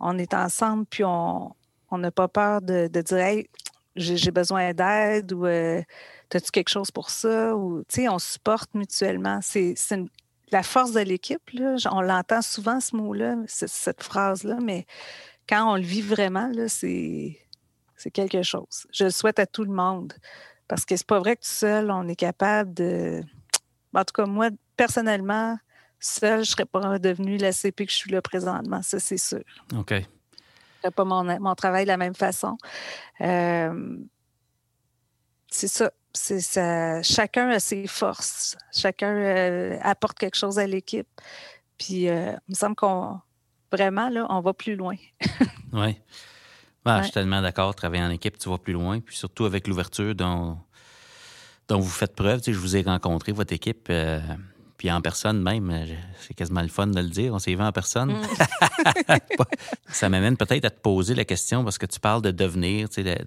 On 0.00 0.18
est 0.18 0.34
ensemble, 0.34 0.86
puis 0.86 1.05
on 1.05 1.55
n'a 1.92 2.11
pas 2.11 2.26
peur 2.26 2.61
de, 2.61 2.88
de 2.88 3.00
dire 3.00 3.18
Hey, 3.18 3.48
j'ai 3.94 4.30
besoin 4.32 4.72
d'aide 4.74 5.32
ou 5.32 5.44
as-tu 5.44 6.50
quelque 6.52 6.68
chose 6.68 6.90
pour 6.90 7.11
ça? 7.11 7.55
Ou 7.55 7.84
tu 7.88 8.02
sais, 8.02 8.09
on 8.09 8.18
supporte 8.18 8.74
mutuellement. 8.74 9.38
C'est 9.40 9.74
c'est 9.76 9.94
une- 9.94 10.09
la 10.55 10.62
force 10.62 10.92
de 10.92 11.00
l'équipe. 11.00 11.42
On 11.90 12.00
l'entend 12.00 12.40
souvent, 12.40 12.80
ce 12.80 12.94
mot-là, 12.96 13.36
cette 13.46 14.02
phrase-là, 14.02 14.59
mais 14.62 14.86
quand 15.48 15.72
on 15.72 15.76
le 15.76 15.82
vit 15.82 16.00
vraiment, 16.00 16.50
c'est 16.68 17.36
quelque 18.12 18.42
chose. 18.42 18.86
Je 18.92 19.05
le 19.05 19.11
souhaite 19.11 19.38
à 19.38 19.46
tout 19.46 19.64
le 19.64 19.72
monde. 19.72 20.12
Parce 20.68 20.84
que 20.84 20.96
c'est 20.96 21.07
pas 21.07 21.18
vrai 21.18 21.36
que 21.36 21.42
tout 21.42 21.50
seul, 21.50 21.90
on 21.90 22.09
est 22.09 22.16
capable 22.16 22.72
de. 22.72 23.20
En 23.92 24.05
tout 24.05 24.14
cas, 24.14 24.26
moi, 24.26 24.48
personnellement, 24.76 25.59
seule, 26.00 26.36
je 26.44 26.50
ne 26.50 26.55
serais 26.57 26.64
pas 26.64 26.98
devenue 26.98 27.36
la 27.36 27.52
CP 27.52 27.84
que 27.84 27.92
je 27.92 27.96
suis 27.96 28.11
là 28.11 28.22
présentement. 28.22 28.80
Ça, 28.80 28.98
c'est 28.98 29.18
sûr. 29.18 29.44
OK. 29.76 29.90
Je 29.90 29.96
ne 29.96 30.02
ferais 30.80 30.90
pas 30.92 31.05
mon, 31.05 31.24
mon 31.40 31.55
travail 31.55 31.84
de 31.84 31.88
la 31.88 31.96
même 31.96 32.14
façon. 32.14 32.57
Euh, 33.20 33.98
c'est 35.48 35.68
ça. 35.68 35.92
C'est 36.16 36.40
ça. 36.40 37.02
Chacun 37.02 37.48
a 37.50 37.58
ses 37.60 37.86
forces. 37.86 38.56
Chacun 38.72 39.14
euh, 39.16 39.78
apporte 39.82 40.18
quelque 40.18 40.36
chose 40.36 40.58
à 40.58 40.66
l'équipe. 40.66 41.08
Puis, 41.78 42.08
euh, 42.08 42.32
il 42.48 42.50
me 42.52 42.54
semble 42.54 42.76
qu'on. 42.76 43.20
Vraiment, 43.72 44.08
là, 44.08 44.26
on 44.30 44.40
va 44.40 44.52
plus 44.54 44.76
loin. 44.76 44.94
Oui. 45.72 45.96
Ah, 46.84 46.96
Je 46.96 46.98
Ouais. 46.98 47.02
suis 47.04 47.12
tellement 47.12 47.42
d'accord. 47.42 47.74
Travailler 47.74 48.04
en 48.04 48.10
équipe, 48.10 48.38
tu 48.38 48.48
vas 48.48 48.58
plus 48.58 48.72
loin. 48.74 49.00
Puis 49.00 49.16
surtout 49.16 49.44
avec 49.46 49.66
l'ouverture 49.66 50.14
dont, 50.14 50.56
dont 51.66 51.80
vous 51.80 51.90
faites 51.90 52.14
preuve. 52.14 52.40
Tu 52.40 52.44
sais, 52.44 52.52
je 52.52 52.58
vous 52.58 52.76
ai 52.76 52.82
rencontré, 52.82 53.32
votre 53.32 53.52
équipe, 53.52 53.88
euh, 53.90 54.20
puis 54.85 54.93
en 54.93 55.01
personne 55.01 55.41
même. 55.43 55.70
euh, 55.70 55.87
C'est 56.20 56.35
quasiment 56.35 56.61
le 56.61 56.68
fun 56.68 56.87
de 56.89 57.01
le 57.01 57.09
dire. 57.09 57.32
On 57.32 57.39
s'est 57.39 57.55
vu 57.55 57.62
en 57.62 57.72
personne. 57.72 58.12
Mm. 58.12 59.16
Ça 59.89 60.11
m'amène 60.11 60.37
peut-être 60.37 60.66
à 60.66 60.70
te 60.70 60.78
poser 60.78 61.14
la 61.14 61.24
question 61.24 61.64
parce 61.64 61.78
que 61.78 61.87
tu 61.87 61.99
parles 61.99 62.20
de 62.20 62.30
devenir, 62.30 62.91
tu 62.91 63.03
sais, 63.03 63.24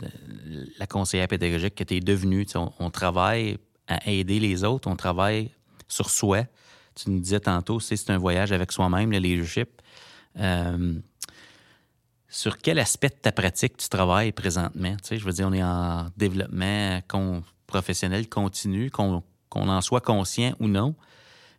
la 0.78 0.86
conseillère 0.86 1.28
pédagogique 1.28 1.74
que 1.74 1.84
tu 1.84 1.95
es 1.95 1.99
devenue. 1.99 2.45
Tu 2.45 2.51
sais, 2.51 2.58
On, 2.60 2.72
on 2.78 2.91
travaille 2.91 3.58
à 3.88 4.08
aider 4.08 4.39
les 4.39 4.64
autres, 4.64 4.88
on 4.88 4.95
travaille 4.95 5.49
sur 5.88 6.12
soi. 6.12 6.43
Tu 6.93 7.10
nous 7.10 7.20
disais 7.20 7.39
tantôt, 7.39 7.80
c'est 7.80 7.95
c'est 7.95 8.12
un 8.12 8.20
voyage 8.20 8.51
avec 8.51 8.72
soi-même, 8.72 9.12
le 9.12 9.18
leadership. 9.18 9.82
Euh, 10.39 10.93
sur 12.30 12.60
quel 12.60 12.78
aspect 12.78 13.10
de 13.10 13.16
ta 13.16 13.32
pratique 13.32 13.78
tu 13.78 13.89
travailles 13.89 14.32
présentement? 14.32 14.95
Tu 14.97 15.08
sais, 15.08 15.18
je 15.18 15.26
veux 15.26 15.32
dire, 15.34 15.47
on 15.47 15.53
est 15.53 15.64
en 15.64 16.10
développement 16.18 17.01
con- 17.08 17.41
professionnel 17.66 18.30
continu, 18.30 18.91
qu'on 18.91 19.24
qu'on 19.49 19.70
en 19.70 19.82
soit 19.82 20.01
conscient 20.01 20.53
ou 20.60 20.68
non. 20.68 20.93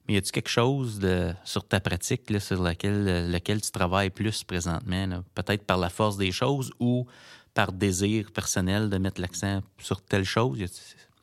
Mais 0.08 0.14
y 0.14 0.16
a-tu 0.16 0.32
quelque 0.32 0.48
chose 0.48 0.98
de, 0.98 1.34
sur 1.44 1.66
ta 1.68 1.80
pratique 1.80 2.30
là, 2.30 2.40
sur 2.40 2.62
laquelle, 2.62 3.30
lequel 3.30 3.60
tu 3.60 3.70
travailles 3.70 4.10
plus 4.10 4.42
présentement? 4.42 5.22
Peut-être 5.34 5.64
par 5.64 5.76
la 5.76 5.90
force 5.90 6.16
des 6.16 6.32
choses 6.32 6.72
ou 6.80 7.06
par 7.52 7.72
désir 7.72 8.32
personnel 8.32 8.88
de 8.88 8.96
mettre 8.96 9.20
l'accent 9.20 9.60
sur 9.78 10.00
telle 10.00 10.24
chose? 10.24 10.58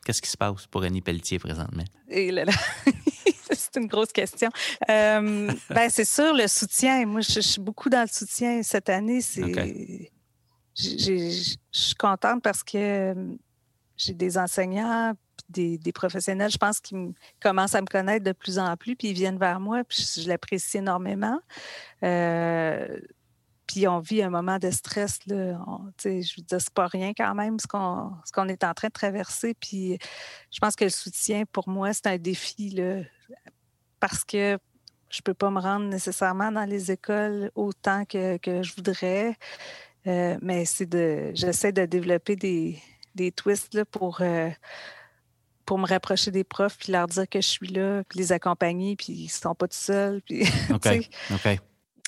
Qu'est-ce 0.04 0.22
qui 0.22 0.30
se 0.30 0.36
passe 0.36 0.66
pour 0.68 0.84
Annie 0.84 1.00
Pelletier 1.00 1.40
présentement? 1.40 1.84
Et 2.08 2.30
là, 2.30 2.44
là. 2.44 2.52
c'est 3.52 3.76
une 3.76 3.88
grosse 3.88 4.12
question. 4.12 4.50
Euh, 4.88 5.50
ben, 5.70 5.90
c'est 5.90 6.04
sûr, 6.04 6.32
le 6.32 6.46
soutien. 6.46 7.04
Moi, 7.06 7.22
je, 7.22 7.32
je 7.32 7.40
suis 7.40 7.60
beaucoup 7.60 7.88
dans 7.88 8.02
le 8.02 8.08
soutien 8.08 8.62
cette 8.62 8.88
année. 8.88 9.20
C'est, 9.20 10.10
je 10.76 11.56
suis 11.72 11.94
contente 11.94 12.42
parce 12.42 12.62
que 12.62 12.76
euh, 12.76 13.34
j'ai 13.96 14.14
des 14.14 14.36
enseignants, 14.38 15.14
des, 15.48 15.78
professionnels, 15.92 16.50
je 16.50 16.58
pense, 16.58 16.80
qui 16.80 16.94
me- 16.94 17.14
commencent 17.40 17.74
à 17.74 17.80
me 17.80 17.86
connaître 17.86 18.24
de 18.24 18.32
plus 18.32 18.58
en 18.58 18.76
plus, 18.76 18.96
puis 18.96 19.08
ils 19.08 19.14
viennent 19.14 19.38
vers 19.38 19.60
moi, 19.60 19.84
puis 19.84 20.06
je, 20.16 20.28
l'apprécie 20.28 20.78
énormément. 20.78 21.38
Euh, 22.02 22.98
puis 23.66 23.88
on 23.88 23.98
vit 23.98 24.22
un 24.22 24.30
moment 24.30 24.58
de 24.58 24.70
stress. 24.70 25.18
Là. 25.26 25.58
On- 25.66 25.90
je 26.04 26.36
veux 26.36 26.42
dire, 26.42 26.60
c'est 26.60 26.72
pas 26.72 26.86
rien 26.86 27.12
quand 27.16 27.34
même 27.34 27.58
ce 27.58 27.66
qu'on, 27.66 28.12
ce 28.24 28.32
qu'on 28.32 28.48
est 28.48 28.64
en 28.64 28.74
train 28.74 28.88
de 28.88 28.92
traverser. 28.92 29.54
Puis 29.54 29.98
je 30.50 30.58
pense 30.60 30.76
que 30.76 30.84
le 30.84 30.90
soutien, 30.90 31.44
pour 31.50 31.68
moi, 31.68 31.92
c'est 31.92 32.06
un 32.06 32.18
défi 32.18 32.70
là, 32.70 33.00
parce 34.00 34.24
que 34.24 34.58
je 35.08 35.22
peux 35.22 35.34
pas 35.34 35.50
me 35.50 35.60
rendre 35.60 35.86
nécessairement 35.86 36.52
dans 36.52 36.64
les 36.64 36.90
écoles 36.90 37.50
autant 37.54 38.04
que, 38.04 38.36
que 38.38 38.62
je 38.62 38.74
voudrais. 38.74 39.36
Euh, 40.06 40.36
mais 40.42 40.64
c'est 40.64 40.86
de, 40.86 41.32
j'essaie 41.34 41.72
de 41.72 41.84
développer 41.84 42.36
des, 42.36 42.78
des 43.14 43.32
twists 43.32 43.74
là, 43.74 43.84
pour, 43.84 44.20
euh, 44.20 44.50
pour 45.66 45.78
me 45.78 45.86
rapprocher 45.86 46.30
des 46.30 46.44
profs, 46.44 46.78
puis 46.78 46.92
leur 46.92 47.06
dire 47.08 47.28
que 47.28 47.40
je 47.40 47.46
suis 47.46 47.66
là, 47.66 48.02
puis 48.08 48.18
les 48.20 48.32
accompagner, 48.32 48.96
puis 48.96 49.12
ils 49.12 49.28
sont 49.28 49.54
pas 49.54 49.68
tout 49.68 49.76
seuls. 49.76 50.22
Puis, 50.22 50.44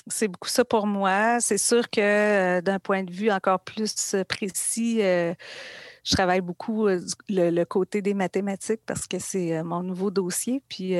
c'est 0.07 0.27
beaucoup 0.27 0.49
ça 0.49 0.65
pour 0.65 0.87
moi. 0.87 1.39
C'est 1.39 1.57
sûr 1.57 1.89
que 1.89 1.99
euh, 2.01 2.61
d'un 2.61 2.79
point 2.79 3.03
de 3.03 3.11
vue 3.11 3.31
encore 3.31 3.59
plus 3.59 4.15
précis, 4.27 4.99
euh, 5.01 5.33
je 6.03 6.15
travaille 6.15 6.41
beaucoup 6.41 6.87
euh, 6.87 6.99
le, 7.27 7.49
le 7.49 7.65
côté 7.65 8.01
des 8.01 8.13
mathématiques 8.13 8.81
parce 8.85 9.07
que 9.07 9.19
c'est 9.19 9.61
mon 9.63 9.83
nouveau 9.83 10.09
dossier. 10.09 10.63
Puis 10.67 10.93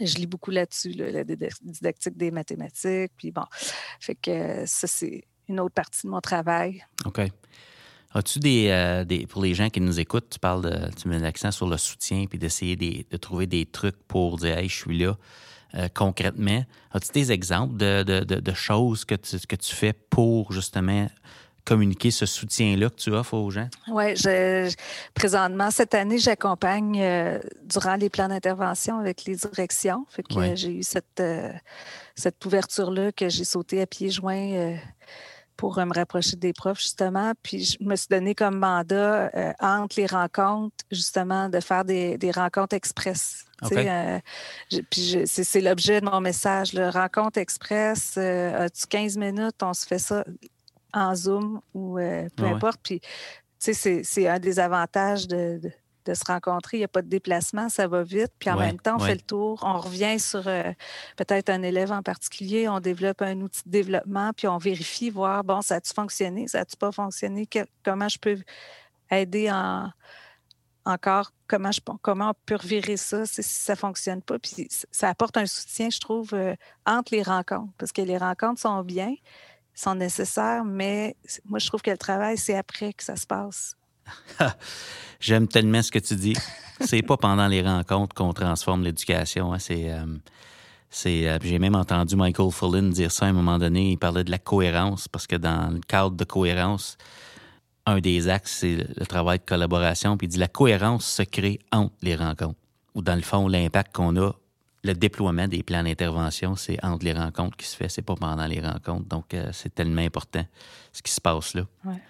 je 0.00 0.14
lis 0.16 0.26
beaucoup 0.26 0.50
là-dessus, 0.50 0.92
là, 0.92 1.10
la 1.10 1.24
dida- 1.24 1.56
didactique 1.62 2.16
des 2.16 2.30
mathématiques. 2.30 3.12
Puis 3.16 3.32
bon, 3.32 3.44
fait 4.00 4.14
que 4.14 4.64
ça, 4.66 4.86
c'est 4.86 5.24
une 5.48 5.60
autre 5.60 5.74
partie 5.74 6.06
de 6.06 6.10
mon 6.10 6.20
travail. 6.20 6.84
OK. 7.04 7.20
As-tu 8.14 8.38
des, 8.38 8.68
euh, 8.70 9.04
des. 9.04 9.26
Pour 9.26 9.42
les 9.42 9.52
gens 9.54 9.68
qui 9.68 9.80
nous 9.80 10.00
écoutent, 10.00 10.30
tu 10.30 10.38
parles 10.38 10.62
de. 10.62 10.90
Tu 11.00 11.08
mets 11.08 11.18
l'accent 11.18 11.50
sur 11.50 11.68
le 11.68 11.76
soutien 11.76 12.24
puis 12.28 12.38
d'essayer 12.38 12.74
des- 12.76 13.06
de 13.10 13.16
trouver 13.18 13.46
des 13.46 13.66
trucs 13.66 13.96
pour 14.08 14.38
dire, 14.38 14.56
hey, 14.58 14.68
je 14.68 14.74
suis 14.76 14.98
là 14.98 15.16
euh, 15.74 15.88
concrètement. 15.94 16.64
As-tu 16.92 17.12
des 17.12 17.30
exemples 17.32 17.76
de, 17.76 18.02
de- 18.02 18.24
de- 18.24 18.54
choses 18.54 19.04
que 19.04 19.14
tu, 19.14 19.38
que 19.46 19.56
tu 19.56 19.74
fais 19.74 19.92
pour 19.92 20.52
justement 20.52 21.06
communiquer 21.66 22.10
ce 22.10 22.24
soutien-là 22.24 22.88
que 22.88 22.94
tu 22.96 23.10
offres 23.10 23.34
aux 23.34 23.50
gens? 23.50 23.68
Oui, 23.88 24.16
je, 24.16 24.74
présentement, 25.12 25.70
cette 25.70 25.92
année, 25.92 26.16
j'accompagne 26.16 26.98
euh, 27.02 27.38
durant 27.66 27.96
les 27.96 28.08
plans 28.08 28.28
d'intervention 28.28 28.98
avec 28.98 29.26
les 29.26 29.36
directions. 29.36 30.06
Fait 30.08 30.22
que 30.22 30.34
Ouais. 30.34 30.56
j'ai 30.56 30.76
eu 30.78 30.82
cette, 30.82 31.22
cette 32.14 32.42
ouverture-là 32.46 33.12
que 33.12 33.28
j'ai 33.28 33.44
sauté 33.44 33.82
à 33.82 33.86
pieds 33.86 34.08
joints 34.10 34.78
pour 35.58 35.78
euh, 35.78 35.84
me 35.84 35.92
rapprocher 35.92 36.36
des 36.36 36.54
profs, 36.54 36.80
justement. 36.80 37.32
Puis 37.42 37.64
je 37.64 37.76
me 37.84 37.94
suis 37.96 38.06
donné 38.08 38.34
comme 38.34 38.58
mandat 38.58 39.30
euh, 39.36 39.52
entre 39.60 40.00
les 40.00 40.06
rencontres, 40.06 40.74
justement, 40.90 41.50
de 41.50 41.60
faire 41.60 41.84
des, 41.84 42.16
des 42.16 42.30
rencontres 42.30 42.74
express. 42.74 43.44
Euh, 43.72 44.18
je- 44.70 44.80
puis 44.88 45.02
je- 45.02 45.26
c'est 45.26 45.44
c'est 45.44 45.60
l'objet 45.60 46.00
de 46.00 46.06
mon 46.06 46.20
message. 46.20 46.72
Le 46.72 46.88
rencontre 46.88 47.38
express, 47.38 48.14
euh, 48.16 48.66
as-tu 48.66 48.86
15 48.86 49.16
minutes, 49.18 49.60
on 49.62 49.74
se 49.74 49.84
fait 49.84 49.98
ça 49.98 50.24
en 50.94 51.14
Zoom 51.14 51.60
ou 51.74 51.96
peu 51.96 52.44
Ouais. 52.44 52.50
importe. 52.52 52.78
Puis, 52.82 53.00
tu 53.00 53.08
sais, 53.58 53.74
c'est- 53.74 54.02
c'est 54.04 54.28
un 54.28 54.38
des 54.38 54.58
avantages 54.60 55.26
de, 55.26 55.58
de- 55.60 55.72
de 56.08 56.14
se 56.14 56.24
rencontrer. 56.24 56.78
Il 56.78 56.80
n'y 56.80 56.84
a 56.84 56.88
pas 56.88 57.02
de 57.02 57.08
déplacement, 57.08 57.68
ça 57.68 57.86
va 57.86 58.02
vite. 58.02 58.32
Puis 58.38 58.50
en 58.50 58.56
Ouais, 58.56 58.66
même 58.66 58.80
temps, 58.80 58.96
on 58.96 59.00
ouais. 59.00 59.08
fait 59.08 59.14
le 59.14 59.20
tour, 59.20 59.60
on 59.62 59.78
revient 59.78 60.18
sur 60.18 60.46
euh, 60.48 60.72
peut-être 61.16 61.50
un 61.50 61.62
élève 61.62 61.92
en 61.92 62.02
particulier, 62.02 62.68
on 62.68 62.80
développe 62.80 63.22
un 63.22 63.40
outil 63.40 63.62
de 63.66 63.70
développement, 63.70 64.32
puis 64.36 64.48
on 64.48 64.58
vérifie, 64.58 65.10
voir, 65.10 65.44
bon, 65.44 65.60
ça 65.62 65.76
a-tu 65.76 65.92
fonctionné, 65.92 66.48
ça 66.48 66.60
a-tu 66.60 66.76
pas 66.76 66.90
fonctionné, 66.92 67.46
Que- 67.46 67.66
comment 67.84 68.08
je 68.08 68.18
peux 68.18 68.38
aider 69.10 69.50
en, 69.50 69.90
encore, 70.84 71.32
comment, 71.46 71.70
je, 71.72 71.80
comment 72.02 72.30
on 72.30 72.34
peut 72.46 72.56
revirer 72.56 72.96
ça 72.96 73.26
si 73.26 73.42
ça 73.42 73.74
ne 73.74 73.78
fonctionne 73.78 74.22
pas. 74.22 74.38
Puis 74.38 74.68
ça 74.90 75.08
apporte 75.10 75.36
un 75.36 75.46
soutien, 75.46 75.90
je 75.90 76.00
trouve, 76.00 76.30
euh, 76.32 76.54
entre 76.86 77.14
les 77.14 77.22
rencontres, 77.22 77.72
parce 77.78 77.92
que 77.92 78.00
les 78.02 78.16
rencontres 78.18 78.60
sont 78.60 78.82
bien, 78.82 79.14
sont 79.74 79.94
nécessaires, 79.94 80.64
mais 80.64 81.14
moi, 81.44 81.58
je 81.58 81.66
trouve 81.68 81.82
que 81.82 81.90
le 81.90 81.98
travail, 81.98 82.36
c'est 82.38 82.56
après 82.56 82.92
que 82.92 83.04
ça 83.04 83.16
se 83.16 83.26
passe. 83.26 83.76
J'aime 85.20 85.48
tellement 85.48 85.82
ce 85.82 85.90
que 85.90 85.98
tu 85.98 86.14
dis. 86.16 86.34
C'est 86.80 87.02
pas 87.02 87.16
pendant 87.16 87.48
les 87.48 87.62
rencontres 87.62 88.14
qu'on 88.14 88.32
transforme 88.32 88.84
l'éducation. 88.84 89.52
hein. 89.52 89.58
C'est, 89.58 89.90
euh, 89.90 90.06
c'est, 90.90 91.28
euh, 91.28 91.38
j'ai 91.42 91.58
même 91.58 91.74
entendu 91.74 92.14
Michael 92.16 92.52
Fullen 92.52 92.90
dire 92.90 93.10
ça 93.10 93.26
à 93.26 93.28
un 93.28 93.32
moment 93.32 93.58
donné. 93.58 93.92
Il 93.92 93.98
parlait 93.98 94.24
de 94.24 94.30
la 94.30 94.38
cohérence 94.38 95.08
parce 95.08 95.26
que 95.26 95.36
dans 95.36 95.72
le 95.72 95.80
cadre 95.80 96.16
de 96.16 96.24
cohérence, 96.24 96.96
un 97.84 97.98
des 98.00 98.28
axes, 98.28 98.58
c'est 98.60 98.76
le 98.76 99.06
travail 99.06 99.38
de 99.38 99.44
collaboration. 99.44 100.16
Puis 100.16 100.26
il 100.26 100.30
dit 100.30 100.38
la 100.38 100.48
cohérence 100.48 101.06
se 101.06 101.22
crée 101.22 101.58
entre 101.72 101.94
les 102.02 102.14
rencontres. 102.14 102.58
Ou 102.94 103.02
dans 103.02 103.16
le 103.16 103.22
fond, 103.22 103.48
l'impact 103.48 103.94
qu'on 103.94 104.16
a, 104.16 104.32
le 104.84 104.94
déploiement 104.94 105.48
des 105.48 105.62
plans 105.62 105.82
d'intervention, 105.82 106.54
c'est 106.54 106.82
entre 106.84 107.04
les 107.04 107.12
rencontres 107.12 107.56
qui 107.56 107.66
se 107.66 107.76
fait. 107.76 107.88
C'est 107.88 108.02
pas 108.02 108.14
pendant 108.14 108.46
les 108.46 108.60
rencontres. 108.60 109.08
Donc, 109.08 109.34
euh, 109.34 109.50
c'est 109.52 109.74
tellement 109.74 110.02
important 110.02 110.44
ce 110.92 111.02
qui 111.02 111.12
se 111.12 111.20
passe 111.20 111.54
là. 111.54 111.62
Ouais. 111.84 112.00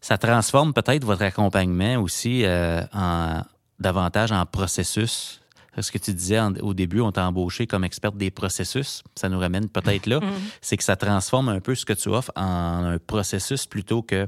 Ça 0.00 0.18
transforme 0.18 0.72
peut-être 0.72 1.04
votre 1.04 1.22
accompagnement 1.22 1.96
aussi 1.96 2.44
euh, 2.44 2.82
en 2.92 3.42
davantage 3.78 4.32
en 4.32 4.44
processus. 4.46 5.40
ce 5.78 5.92
que 5.92 5.98
tu 5.98 6.12
disais 6.12 6.40
au 6.60 6.74
début, 6.74 7.00
on 7.00 7.12
t'a 7.12 7.26
embauché 7.26 7.66
comme 7.66 7.84
experte 7.84 8.16
des 8.16 8.30
processus. 8.30 9.02
Ça 9.14 9.28
nous 9.28 9.38
ramène 9.38 9.68
peut-être 9.68 10.06
là. 10.06 10.20
Mm-hmm. 10.28 10.58
C'est 10.60 10.76
que 10.76 10.84
ça 10.84 10.96
transforme 10.96 11.48
un 11.48 11.60
peu 11.60 11.74
ce 11.74 11.84
que 11.84 11.92
tu 11.92 12.08
offres 12.08 12.32
en 12.36 12.84
un 12.84 12.98
processus 12.98 13.66
plutôt 13.66 14.02
que 14.02 14.26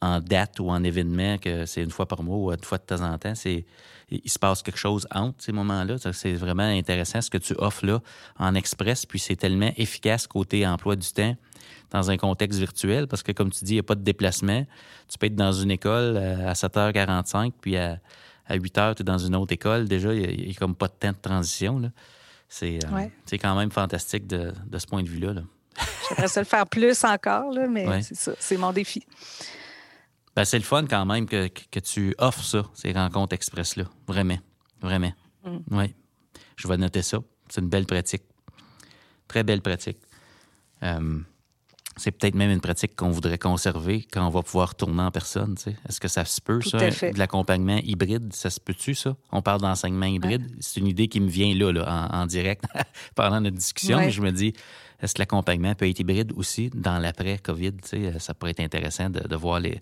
en 0.00 0.20
date 0.20 0.60
ou 0.60 0.70
en 0.70 0.82
événement, 0.84 1.38
que 1.38 1.66
c'est 1.66 1.82
une 1.82 1.90
fois 1.90 2.06
par 2.06 2.22
mois 2.22 2.36
ou 2.36 2.52
une 2.52 2.62
fois 2.62 2.78
de 2.78 2.84
temps 2.84 3.00
en 3.00 3.16
temps. 3.18 3.34
C'est, 3.34 3.64
il 4.10 4.30
se 4.30 4.38
passe 4.38 4.62
quelque 4.62 4.78
chose 4.78 5.06
entre 5.10 5.42
ces 5.42 5.52
moments-là. 5.52 5.96
C'est 6.12 6.34
vraiment 6.34 6.62
intéressant 6.62 7.20
ce 7.20 7.30
que 7.30 7.38
tu 7.38 7.54
offres 7.58 7.86
là 7.86 8.00
en 8.38 8.54
express, 8.54 9.06
puis 9.06 9.18
c'est 9.18 9.36
tellement 9.36 9.72
efficace 9.76 10.26
côté 10.26 10.66
emploi 10.66 10.96
du 10.96 11.08
temps 11.08 11.36
dans 11.90 12.10
un 12.10 12.16
contexte 12.16 12.58
virtuel, 12.58 13.06
parce 13.06 13.22
que 13.22 13.32
comme 13.32 13.50
tu 13.50 13.64
dis, 13.64 13.72
il 13.72 13.76
n'y 13.76 13.80
a 13.80 13.84
pas 13.84 13.94
de 13.94 14.02
déplacement. 14.02 14.66
Tu 15.08 15.18
peux 15.18 15.26
être 15.26 15.36
dans 15.36 15.52
une 15.52 15.70
école 15.70 16.16
euh, 16.16 16.48
à 16.48 16.52
7h45, 16.52 17.52
puis 17.60 17.76
à, 17.76 17.98
8h, 18.50 18.94
tu 18.94 19.02
es 19.02 19.04
dans 19.04 19.18
une 19.18 19.34
autre 19.34 19.52
école. 19.52 19.88
Déjà, 19.88 20.14
il 20.14 20.46
n'y 20.46 20.52
a, 20.52 20.54
comme 20.54 20.74
pas 20.74 20.88
de 20.88 20.94
temps 20.94 21.12
de 21.12 21.16
transition. 21.20 21.82
Euh, 21.82 21.88
c'est, 22.48 23.38
quand 23.38 23.56
même 23.56 23.70
fantastique 23.70 24.26
de, 24.26 24.52
ce 24.76 24.86
point 24.86 25.02
de 25.02 25.08
vue-là. 25.08 25.32
Là. 25.32 25.42
J'aimerais 26.08 26.28
ça 26.28 26.40
le 26.40 26.46
faire 26.46 26.66
plus 26.66 27.04
encore, 27.04 27.52
mais 27.68 28.02
c'est 28.02 28.14
ça, 28.16 28.32
c'est 28.38 28.56
mon 28.56 28.72
défi. 28.72 29.04
Ben, 30.36 30.44
c'est 30.44 30.58
le 30.58 30.64
fun 30.64 30.84
quand 30.86 31.06
même 31.06 31.26
que, 31.26 31.48
tu 31.80 32.14
offres 32.18 32.44
ça, 32.44 32.64
ces 32.74 32.92
rencontres 32.92 33.34
express-là. 33.34 33.84
Vraiment. 34.06 34.38
Vraiment. 34.80 35.12
Mm. 35.44 35.58
Oui. 35.70 35.94
Je 36.56 36.68
vais 36.68 36.76
noter 36.76 37.02
ça. 37.02 37.18
C'est 37.48 37.60
une 37.60 37.68
belle 37.68 37.86
pratique. 37.86 38.22
Très 39.28 39.42
belle 39.42 39.62
pratique. 39.62 39.98
Euh, 40.82 41.20
c'est 41.96 42.10
peut-être 42.10 42.34
même 42.34 42.50
une 42.50 42.60
pratique 42.60 42.94
qu'on 42.94 43.10
voudrait 43.10 43.38
conserver 43.38 44.06
quand 44.12 44.26
on 44.26 44.30
va 44.30 44.42
pouvoir 44.42 44.74
tourner 44.74 45.02
en 45.02 45.10
personne. 45.10 45.56
Est-ce 45.88 45.98
que 45.98 46.08
ça 46.08 46.24
se 46.24 46.40
peut, 46.40 46.60
ça, 46.60 46.78
de 46.78 47.18
l'accompagnement 47.18 47.78
hybride? 47.82 48.32
Ça 48.34 48.50
se 48.50 48.60
peut-tu, 48.60 48.94
ça? 48.94 49.16
On 49.32 49.40
parle 49.40 49.62
d'enseignement 49.62 50.06
hybride. 50.06 50.46
C'est 50.60 50.80
une 50.80 50.86
idée 50.86 51.08
qui 51.08 51.20
me 51.20 51.28
vient 51.28 51.54
là, 51.54 51.72
là 51.72 52.08
en, 52.12 52.26
direct, 52.26 52.64
pendant 53.14 53.40
notre 53.40 53.56
discussion. 53.56 54.08
je 54.10 54.20
me 54.20 54.30
dis, 54.30 54.52
est-ce 55.00 55.14
que 55.14 55.20
l'accompagnement 55.20 55.74
peut 55.74 55.88
être 55.88 56.00
hybride 56.00 56.32
aussi 56.36 56.70
dans 56.74 56.98
l'après-COVID? 56.98 57.72
Ça 58.18 58.34
pourrait 58.34 58.52
être 58.52 58.60
intéressant 58.60 59.08
de 59.08 59.36
voir 59.36 59.60
les, 59.60 59.80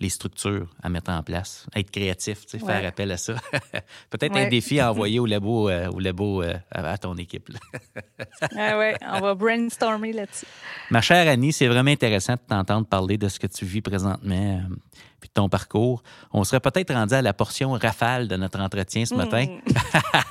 les 0.00 0.08
structures 0.08 0.66
à 0.82 0.88
mettre 0.88 1.10
en 1.10 1.22
place, 1.22 1.66
être 1.76 1.90
créatif, 1.90 2.46
faire 2.48 2.86
appel 2.86 3.12
à 3.12 3.18
ça. 3.18 3.34
Peut-être 4.10 4.36
un 4.36 4.48
défi 4.48 4.80
à 4.80 4.90
envoyer 4.90 5.20
au 5.20 5.26
labo, 5.26 5.68
euh, 5.68 5.90
au 5.90 6.00
labo 6.00 6.42
euh, 6.42 6.54
à, 6.70 6.96
ton 6.96 7.14
équipe. 7.16 7.50
ah 8.56 8.78
ouais, 8.78 8.96
on 9.12 9.20
va 9.20 9.34
brainstormer 9.34 10.12
là-dessus. 10.12 10.46
Ma 10.90 11.02
chère 11.02 11.28
Annie, 11.28 11.52
c'est 11.52 11.68
vraiment 11.68 11.90
intéressant 11.90 12.32
de 12.32 12.40
t'entendre 12.48 12.86
parler 12.86 13.18
de 13.18 13.28
ce 13.28 13.38
que 13.38 13.46
tu 13.46 13.66
vis 13.66 13.82
présentement 13.82 14.60
euh, 14.70 14.74
puis 15.20 15.28
de 15.28 15.34
ton 15.34 15.50
parcours. 15.50 16.02
On 16.32 16.44
serait 16.44 16.60
peut-être 16.60 16.94
rendu 16.94 17.12
à 17.12 17.20
la 17.20 17.34
portion 17.34 17.72
rafale 17.72 18.26
de 18.26 18.36
notre 18.36 18.58
entretien 18.60 19.04
ce 19.04 19.14
matin. 19.14 19.46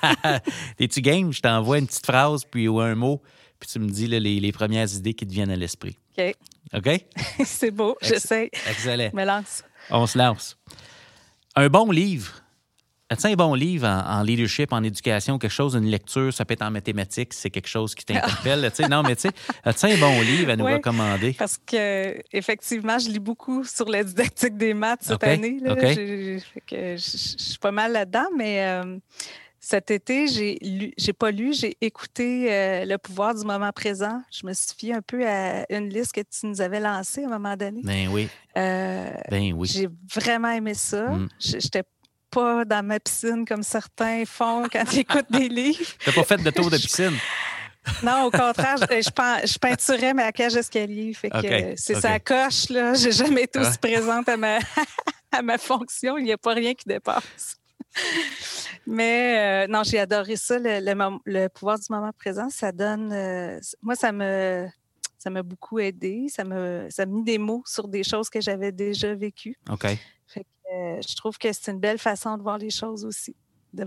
Mm. 0.01 0.37
Es-tu 0.79 1.01
game? 1.01 1.33
Je 1.33 1.41
t'envoie 1.41 1.79
une 1.79 1.87
petite 1.87 2.05
phrase 2.05 2.43
puis 2.45 2.67
ou 2.67 2.79
un 2.79 2.95
mot, 2.95 3.21
puis 3.59 3.69
tu 3.69 3.79
me 3.79 3.89
dis 3.89 4.07
les, 4.07 4.19
les 4.19 4.51
premières 4.51 4.93
idées 4.93 5.13
qui 5.13 5.27
te 5.27 5.33
viennent 5.33 5.51
à 5.51 5.55
l'esprit. 5.55 5.97
OK. 6.17 6.35
OK? 6.73 7.05
c'est 7.45 7.71
beau, 7.71 7.97
j'essaie. 8.01 8.49
Excellent. 8.69 9.09
Me 9.13 9.25
lance. 9.25 9.63
On 9.89 10.05
se 10.05 10.17
lance. 10.17 10.57
Un 11.55 11.67
bon 11.69 11.91
livre. 11.91 12.43
As-tu 13.11 13.25
un 13.25 13.33
bon 13.33 13.55
livre 13.55 13.87
en, 13.87 14.21
leadership, 14.21 14.71
en 14.71 14.83
éducation, 14.83 15.39
quelque 15.39 15.49
chose, 15.49 15.73
une 15.73 15.87
lecture, 15.87 16.31
ça 16.31 16.45
peut 16.45 16.53
être 16.53 16.61
en 16.61 16.69
mathématiques, 16.69 17.33
c'est 17.33 17.49
quelque 17.49 17.67
chose 17.67 17.95
qui 17.95 18.05
t'interpelle. 18.05 18.71
non, 18.87 19.01
mais 19.01 19.15
tu 19.15 19.23
sais, 19.23 19.31
as-tu 19.63 19.87
un 19.87 19.97
bon 19.97 20.21
livre 20.21 20.51
à 20.51 20.55
nous 20.55 20.65
recommander? 20.65 21.33
Parce 21.33 21.57
que 21.57 22.21
effectivement, 22.31 22.99
je 22.99 23.09
lis 23.09 23.19
beaucoup 23.19 23.63
sur 23.63 23.89
la 23.89 24.03
didactique 24.03 24.57
des 24.57 24.75
maths 24.75 25.01
cette 25.01 25.23
année. 25.23 25.57
Je, 25.59 26.95
suis 26.97 27.57
pas 27.57 27.71
mal 27.71 27.93
là-dedans, 27.93 28.27
mais 28.37 28.61
euh, 28.61 28.99
cet 29.59 29.91
été, 29.91 30.27
j'ai 30.27 30.93
j'ai 30.97 31.13
pas 31.13 31.31
lu, 31.31 31.53
j'ai 31.53 31.77
écouté 31.81 32.51
euh, 32.51 32.85
Le 32.85 32.97
pouvoir 32.97 33.35
du 33.35 33.45
moment 33.45 33.71
présent. 33.71 34.21
Je 34.31 34.45
me 34.47 34.53
suis 34.53 34.75
fié 34.77 34.93
un 34.93 35.01
peu 35.01 35.27
à 35.27 35.65
une 35.69 35.89
liste 35.89 36.13
que 36.13 36.21
tu 36.21 36.45
nous 36.45 36.61
avais 36.61 36.79
lancée 36.79 37.23
à 37.23 37.27
un 37.27 37.29
moment 37.29 37.57
donné. 37.57 37.81
Ben 37.83 38.07
oui. 38.09 38.29
Euh, 38.57 39.11
ben 39.29 39.53
oui. 39.53 39.67
J'ai 39.67 39.89
vraiment 40.13 40.51
aimé 40.51 40.73
ça. 40.73 41.09
Mm. 41.09 41.29
J'étais 41.39 41.83
pas 42.31 42.63
dans 42.63 42.85
ma 42.85 42.99
piscine 42.99 43.45
comme 43.45 43.63
certains 43.63 44.23
font 44.25 44.67
quand 44.71 44.83
ils 44.93 44.99
écoutent 44.99 45.31
des 45.31 45.49
livres. 45.49 45.85
T'as 46.05 46.13
pas 46.13 46.23
fait 46.23 46.41
de 46.41 46.49
tour 46.51 46.69
de 46.69 46.77
piscine? 46.77 47.17
Non, 48.03 48.25
au 48.25 48.31
contraire, 48.31 48.75
je, 48.77 49.01
je, 49.01 49.57
peinturais 49.57 50.13
ma 50.13 50.31
cage 50.31 50.53
d'escalier. 50.53 51.13
Fait 51.13 51.29
que 51.29 51.73
c'est 51.75 51.99
sa 51.99 52.19
coche, 52.19 52.69
là. 52.69 52.93
J'ai 52.93 53.11
jamais 53.11 53.43
été 53.43 53.59
aussi 53.59 53.71
ah. 53.75 53.87
présente 53.87 54.29
à 54.29 54.37
ma, 54.37 54.59
à 55.31 55.41
ma 55.41 55.57
fonction. 55.57 56.17
Il 56.17 56.25
n'y 56.25 56.31
a 56.31 56.37
pas 56.37 56.53
rien 56.53 56.73
qui 56.73 56.87
dépasse. 56.87 57.57
Mais 58.89 59.65
euh, 59.65 59.67
non, 59.67 59.83
j'ai 59.83 59.99
adoré 59.99 60.35
ça, 60.35 60.57
le, 60.59 61.47
pouvoir 61.47 61.77
du 61.77 61.85
moment 61.91 62.11
présent. 62.11 62.49
Ça 62.49 62.71
donne. 62.71 63.11
Euh, 63.13 63.59
moi, 63.81 63.95
ça 63.95 64.11
me. 64.11 64.67
Ça 65.17 65.29
m'a 65.29 65.43
beaucoup 65.43 65.79
aidé. 65.79 66.27
Ça 66.29 66.43
me, 66.43 66.87
ça 66.89 67.05
mis 67.05 67.23
des 67.23 67.37
mots 67.37 67.61
sur 67.65 67.87
des 67.87 68.03
choses 68.03 68.29
que 68.29 68.41
j'avais 68.41 68.71
déjà 68.71 69.13
vécues. 69.13 69.57
OK. 69.69 69.85
Fait 70.25 70.43
que, 70.43 70.73
euh, 70.73 71.01
je 71.07 71.15
trouve 71.15 71.37
que 71.37 71.51
c'est 71.51 71.71
une 71.71 71.79
belle 71.79 71.97
façon 71.99 72.37
de 72.37 72.41
voir 72.41 72.57
les 72.57 72.69
choses 72.69 73.05
aussi. 73.05 73.35
De, 73.73 73.85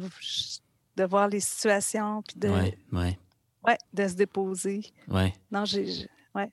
de 0.96 1.04
voir 1.04 1.28
les 1.28 1.40
situations. 1.40 2.22
Puis 2.22 2.38
de, 2.38 2.48
ouais, 2.48 2.78
ouais. 2.92 3.18
ouais, 3.66 3.78
de 3.92 4.06
se 4.06 4.14
déposer. 4.14 4.82
Ouais. 5.08 5.32
Non, 5.50 5.64
j'ai. 5.64 6.06
Ouais. 6.34 6.50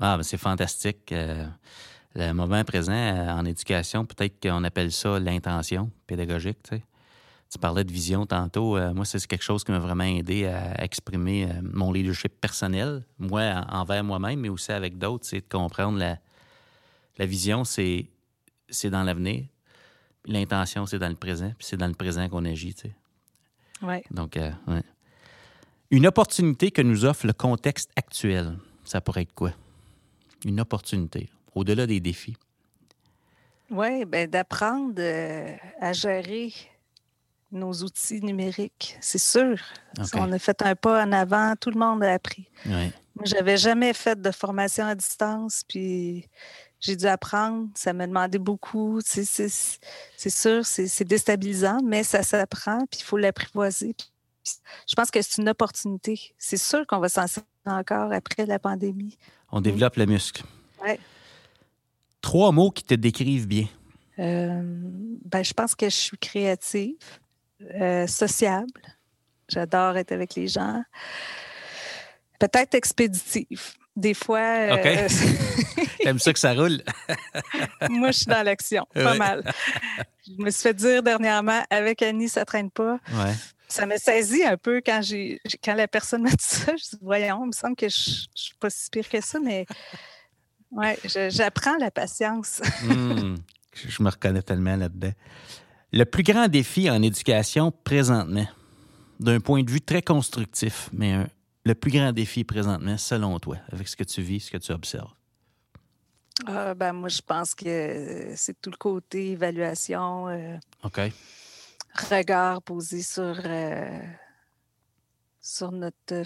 Ah, 0.00 0.18
c'est 0.22 0.38
fantastique. 0.38 1.14
le 2.14 2.32
moment 2.32 2.62
présent 2.64 2.92
en 2.92 3.44
éducation, 3.46 4.04
peut-être 4.04 4.38
qu'on 4.42 4.64
appelle 4.64 4.90
ça 4.90 5.18
l'intention 5.20 5.90
pédagogique. 6.06 6.58
Tu 6.64 6.76
sais. 6.76 6.82
Tu 7.50 7.58
parlais 7.58 7.84
de 7.84 7.92
vision 7.92 8.26
tantôt. 8.26 8.76
Euh, 8.76 8.92
moi, 8.92 9.04
c'est 9.04 9.24
quelque 9.26 9.44
chose 9.44 9.62
qui 9.62 9.70
m'a 9.70 9.78
vraiment 9.78 10.04
aidé 10.04 10.46
à 10.46 10.82
exprimer 10.82 11.44
euh, 11.44 11.60
mon 11.62 11.92
leadership 11.92 12.40
personnel, 12.40 13.04
moi 13.18 13.64
envers 13.70 14.02
moi-même, 14.02 14.40
mais 14.40 14.48
aussi 14.48 14.72
avec 14.72 14.98
d'autres. 14.98 15.26
C'est 15.26 15.40
de 15.40 15.48
comprendre 15.48 15.98
la, 15.98 16.18
la 17.18 17.26
vision, 17.26 17.64
c'est, 17.64 18.06
c'est 18.68 18.90
dans 18.90 19.04
l'avenir. 19.04 19.44
L'intention, 20.24 20.86
c'est 20.86 20.98
dans 20.98 21.08
le 21.08 21.14
présent. 21.14 21.52
Puis 21.56 21.68
c'est 21.68 21.76
dans 21.76 21.86
le 21.86 21.94
présent 21.94 22.28
qu'on 22.28 22.44
agit. 22.44 22.74
Tu 22.74 22.88
sais. 22.88 24.04
Donc, 24.10 24.36
euh, 24.36 24.50
Une 25.90 26.06
opportunité 26.06 26.70
que 26.72 26.82
nous 26.82 27.04
offre 27.04 27.26
le 27.26 27.32
contexte 27.32 27.90
actuel, 27.94 28.58
ça 28.84 29.00
pourrait 29.00 29.22
être 29.22 29.34
quoi? 29.34 29.52
Une 30.44 30.60
opportunité, 30.60 31.28
au-delà 31.54 31.86
des 31.86 32.00
défis. 32.00 32.36
Oui, 33.70 34.04
ben 34.04 34.28
d'apprendre 34.28 35.00
à 35.80 35.92
gérer 35.92 36.52
nos 37.52 37.72
outils 37.72 38.20
numériques, 38.20 38.96
c'est 39.00 39.18
sûr. 39.18 39.58
On 40.14 40.32
a 40.32 40.38
fait 40.38 40.60
un 40.62 40.74
pas 40.74 41.04
en 41.04 41.12
avant, 41.12 41.54
tout 41.60 41.70
le 41.70 41.78
monde 41.78 42.02
a 42.02 42.12
appris. 42.12 42.48
Moi, 42.64 43.24
j'avais 43.24 43.56
jamais 43.56 43.94
fait 43.94 44.20
de 44.20 44.30
formation 44.30 44.84
à 44.84 44.94
distance, 44.94 45.62
puis 45.66 46.28
j'ai 46.80 46.96
dû 46.96 47.06
apprendre. 47.06 47.68
Ça 47.74 47.92
m'a 47.92 48.06
demandé 48.06 48.38
beaucoup. 48.38 49.00
C'est 49.02 49.24
sûr, 50.28 50.66
c'est 50.66 51.04
déstabilisant, 51.04 51.80
mais 51.82 52.02
ça 52.02 52.22
s'apprend, 52.22 52.80
puis 52.90 53.00
il 53.00 53.04
faut 53.04 53.16
l'apprivoiser. 53.16 53.96
Je 54.88 54.94
pense 54.94 55.10
que 55.10 55.20
c'est 55.22 55.40
une 55.40 55.48
opportunité. 55.48 56.34
C'est 56.38 56.58
sûr 56.58 56.86
qu'on 56.86 56.98
va 56.98 57.08
s'en 57.08 57.26
servir 57.26 57.48
encore 57.64 58.12
après 58.12 58.46
la 58.46 58.58
pandémie. 58.58 59.16
On 59.50 59.60
développe 59.60 59.96
le 59.96 60.06
muscle. 60.06 60.44
Trois 62.20 62.52
mots 62.52 62.70
qui 62.70 62.82
te 62.82 62.94
décrivent 62.94 63.46
bien. 63.46 63.66
Euh, 64.18 64.60
ben, 65.24 65.44
je 65.44 65.52
pense 65.52 65.74
que 65.74 65.86
je 65.86 65.94
suis 65.94 66.18
créative. 66.18 66.96
Euh, 67.62 68.06
sociable. 68.06 68.82
J'adore 69.48 69.96
être 69.96 70.12
avec 70.12 70.34
les 70.34 70.48
gens. 70.48 70.82
Peut-être 72.38 72.74
expéditive. 72.74 73.62
Des 73.94 74.12
fois. 74.12 74.40
Euh. 74.40 75.08
T'aimes 76.00 76.18
ça 76.18 76.32
que 76.32 76.38
ça 76.38 76.52
roule? 76.52 76.82
Moi, 77.88 78.10
je 78.10 78.18
suis 78.18 78.26
dans 78.26 78.42
l'action, 78.42 78.86
pas 78.92 79.14
mal. 79.14 79.42
Je 80.26 80.42
me 80.42 80.50
suis 80.50 80.62
fait 80.62 80.74
dire 80.74 81.02
dernièrement, 81.02 81.62
avec 81.70 82.02
Annie, 82.02 82.28
ça 82.28 82.44
traîne 82.44 82.70
pas. 82.70 82.98
Ouais. 83.12 83.32
Ça 83.68 83.86
m'a 83.86 83.96
saisi 83.96 84.44
un 84.44 84.56
peu 84.56 84.82
quand 84.84 85.00
j'ai 85.02 85.40
quand 85.64 85.74
la 85.74 85.88
personne 85.88 86.22
m'a 86.22 86.30
dit 86.30 86.36
ça. 86.38 86.72
Je 86.76 86.82
dis, 86.82 86.98
voyons, 87.00 87.44
il 87.44 87.48
me 87.48 87.52
semble 87.52 87.74
que 87.74 87.88
je, 87.88 88.10
ne 88.10 88.26
suis 88.34 88.54
pas 88.60 88.70
si 88.70 88.90
pire 88.90 89.08
que 89.08 89.20
ça, 89.20 89.40
mais 89.40 89.66
ouais, 90.70 90.98
j'apprends 91.30 91.76
la 91.78 91.90
patience. 91.90 92.60
Hmm. 92.82 93.36
je 93.74 94.02
me 94.02 94.10
reconnais 94.10 94.42
tellement 94.42 94.76
là-dedans. 94.76 95.12
Le 95.96 96.04
plus 96.04 96.24
grand 96.24 96.46
défi 96.46 96.90
en 96.90 97.00
éducation 97.00 97.72
présentement, 97.72 98.46
d'un 99.18 99.40
point 99.40 99.62
de 99.62 99.70
vue 99.70 99.80
très 99.80 100.02
constructif, 100.02 100.90
mais 100.92 101.26
le 101.64 101.74
plus 101.74 101.90
grand 101.90 102.12
défi 102.12 102.44
présentement, 102.44 102.98
selon 102.98 103.38
toi, 103.38 103.56
avec 103.72 103.88
ce 103.88 103.96
que 103.96 104.04
tu 104.04 104.20
vis, 104.20 104.40
ce 104.40 104.50
que 104.50 104.58
tu 104.58 104.72
observes? 104.72 105.14
Ah, 106.46 106.74
ben, 106.74 106.92
moi, 106.92 107.08
je 107.08 107.22
pense 107.22 107.54
que 107.54 108.30
c'est 108.36 108.60
tout 108.60 108.70
le 108.70 108.76
côté 108.76 109.30
évaluation. 109.30 110.28
Euh, 110.28 110.58
OK. 110.84 111.00
Regard 112.10 112.60
posé 112.60 113.00
sur, 113.00 113.40
euh, 113.42 113.98
sur 115.40 115.72
notre. 115.72 116.24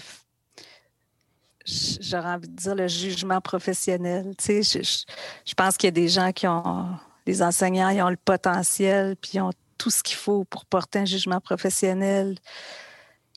J'aurais 1.65 2.31
envie 2.33 2.49
de 2.49 2.55
dire 2.57 2.75
le 2.75 2.89
jugement 2.89 3.39
professionnel. 3.39 4.35
Tu 4.37 4.63
sais, 4.63 4.83
je, 4.83 5.05
je 5.45 5.53
pense 5.53 5.77
qu'il 5.77 5.87
y 5.87 5.89
a 5.89 5.91
des 5.91 6.09
gens 6.09 6.33
qui 6.33 6.45
ont 6.45 6.97
les 7.25 7.41
enseignants, 7.41 7.89
ils 7.89 8.01
ont 8.01 8.09
le 8.09 8.17
potentiel, 8.17 9.15
puis 9.15 9.31
ils 9.35 9.41
ont 9.41 9.51
tout 9.81 9.89
ce 9.89 10.03
qu'il 10.03 10.17
faut 10.17 10.43
pour 10.45 10.65
porter 10.65 10.99
un 10.99 11.05
jugement 11.05 11.39
professionnel 11.39 12.37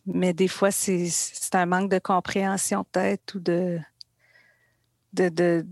mais 0.06 0.34
des 0.34 0.48
fois, 0.48 0.70
c'est 0.70 1.08
un 1.54 1.66
manque 1.66 1.90
de 1.90 1.98
compréhension 1.98 2.84
peut-être 2.84 3.36
ou 3.36 3.40
de, 3.40 3.78
de, 5.12 5.64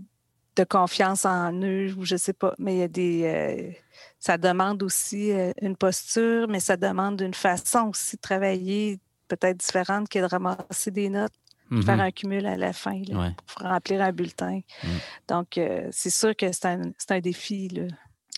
de, 0.55 0.63
confiance 0.63 1.25
en 1.25 1.53
eux, 1.61 1.93
ou 1.97 2.05
je 2.05 2.15
ne 2.15 2.17
sais 2.17 2.33
pas. 2.33 2.55
Mais 2.57 2.75
il 2.75 2.79
y 2.79 2.83
a 2.83 2.87
des. 2.87 3.21
Euh, 3.25 3.71
ça 4.19 4.37
demande 4.37 4.81
aussi 4.81 5.31
euh, 5.31 5.51
une 5.61 5.75
posture, 5.75 6.47
mais 6.47 6.59
ça 6.59 6.77
demande 6.77 7.21
une 7.21 7.33
façon 7.33 7.89
aussi 7.89 8.15
de 8.15 8.21
travailler 8.21 8.99
peut-être 9.27 9.57
différente 9.57 10.09
que 10.09 10.19
de 10.19 10.25
ramasser 10.25 10.89
des 10.89 11.09
notes, 11.09 11.33
faire 11.69 11.97
mm-hmm. 11.97 11.99
un 11.99 12.11
cumul 12.11 12.45
à 12.45 12.55
la 12.55 12.73
fin 12.73 13.01
pour 13.03 13.67
remplir 13.67 14.01
un 14.01 14.11
bulletin. 14.11 14.61
Mm. 14.83 14.87
Donc, 15.27 15.57
euh, 15.57 15.87
c'est 15.91 16.09
sûr 16.09 16.35
que 16.35 16.51
c'est 16.51 16.65
un, 16.65 16.91
un, 17.09 17.19
défi. 17.19 17.69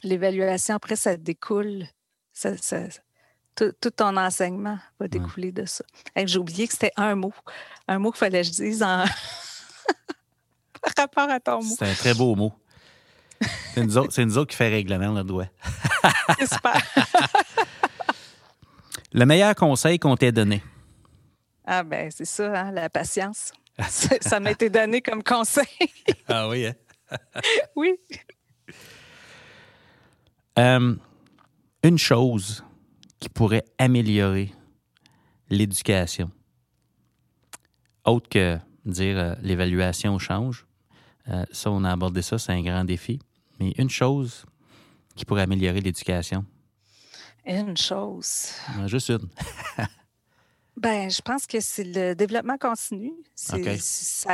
L'évaluation, 0.04 0.76
après, 0.76 0.98
ça 0.98 1.16
découle. 1.16 1.86
Ça, 2.36 2.56
ça, 2.58 2.80
tout, 3.56 3.72
ton 3.96 4.18
enseignement 4.18 4.78
va 5.00 5.08
découler 5.08 5.54
de 5.54 5.66
ça. 5.66 5.86
J'ai 6.18 6.38
oublié 6.38 6.68
que 6.68 6.74
c'était 6.74 6.92
un 6.98 7.16
mot. 7.16 7.34
Un 7.88 7.98
mot 7.98 8.12
qu'il 8.12 8.20
fallait 8.20 8.42
que 8.42 8.48
je 8.48 8.52
dise 8.52 8.84
en... 8.84 9.06
par 10.82 10.94
rapport 10.98 11.30
à 11.30 11.40
ton 11.40 11.64
mot. 11.64 11.76
C'est 11.80 11.90
un 11.90 11.94
très 11.94 12.14
beau 12.14 12.36
mot. 12.36 12.54
C'est 13.74 13.82
une, 13.82 14.38
autre, 14.38 14.46
qui 14.52 14.56
fait 14.56 14.70
règlement, 14.70 15.14
le 15.14 15.24
doigt. 15.24 15.48
Super. 16.40 16.82
le 19.14 19.26
meilleur 19.26 19.56
conseil 19.56 20.00
qu'on 20.00 20.18
t'ait 20.18 20.32
donné? 20.32 20.62
Ah, 21.66 21.84
ben, 21.84 22.12
c'est 22.12 22.26
ça, 22.26 22.60
hein, 22.60 22.72
la 22.72 22.90
patience. 22.90 23.54
ça 24.22 24.40
m'a 24.40 24.52
été 24.52 24.70
donné 24.70 25.02
comme 25.02 25.24
conseil. 25.24 25.66
ah 26.28 26.48
oui, 26.50 26.68
hein? 26.68 26.74
oui. 27.76 27.96
Euh, 30.58 30.96
une 31.86 32.00
chose 32.00 32.64
qui 33.20 33.30
pourrait 33.30 33.64
améliorer 33.78 34.52
l'éducation, 35.52 36.32
autre 38.04 38.28
que 38.28 38.58
dire 38.86 39.20
euh, 39.20 39.36
l'évaluation 39.44 40.18
change. 40.18 40.66
Euh, 41.28 41.46
ça, 41.52 41.70
on 41.70 41.84
a 41.84 41.92
abordé 41.92 42.24
ça, 42.24 42.40
c'est 42.40 42.54
un 42.54 42.64
grand 42.64 42.86
défi. 42.86 43.20
Mais 43.60 43.72
une 43.78 43.92
chose 43.92 44.46
qui 45.16 45.26
pourrait 45.26 45.44
améliorer 45.44 45.80
l'éducation. 45.80 46.44
Une 47.46 47.78
chose. 47.78 48.54
juste 48.88 49.10
une. 49.10 49.30
ben, 50.78 51.12
je 51.12 51.22
pense 51.22 51.46
que 51.46 51.60
c'est 51.60 51.84
le 51.84 52.16
développement 52.16 52.58
continu. 52.58 53.14
Ça 53.36 53.58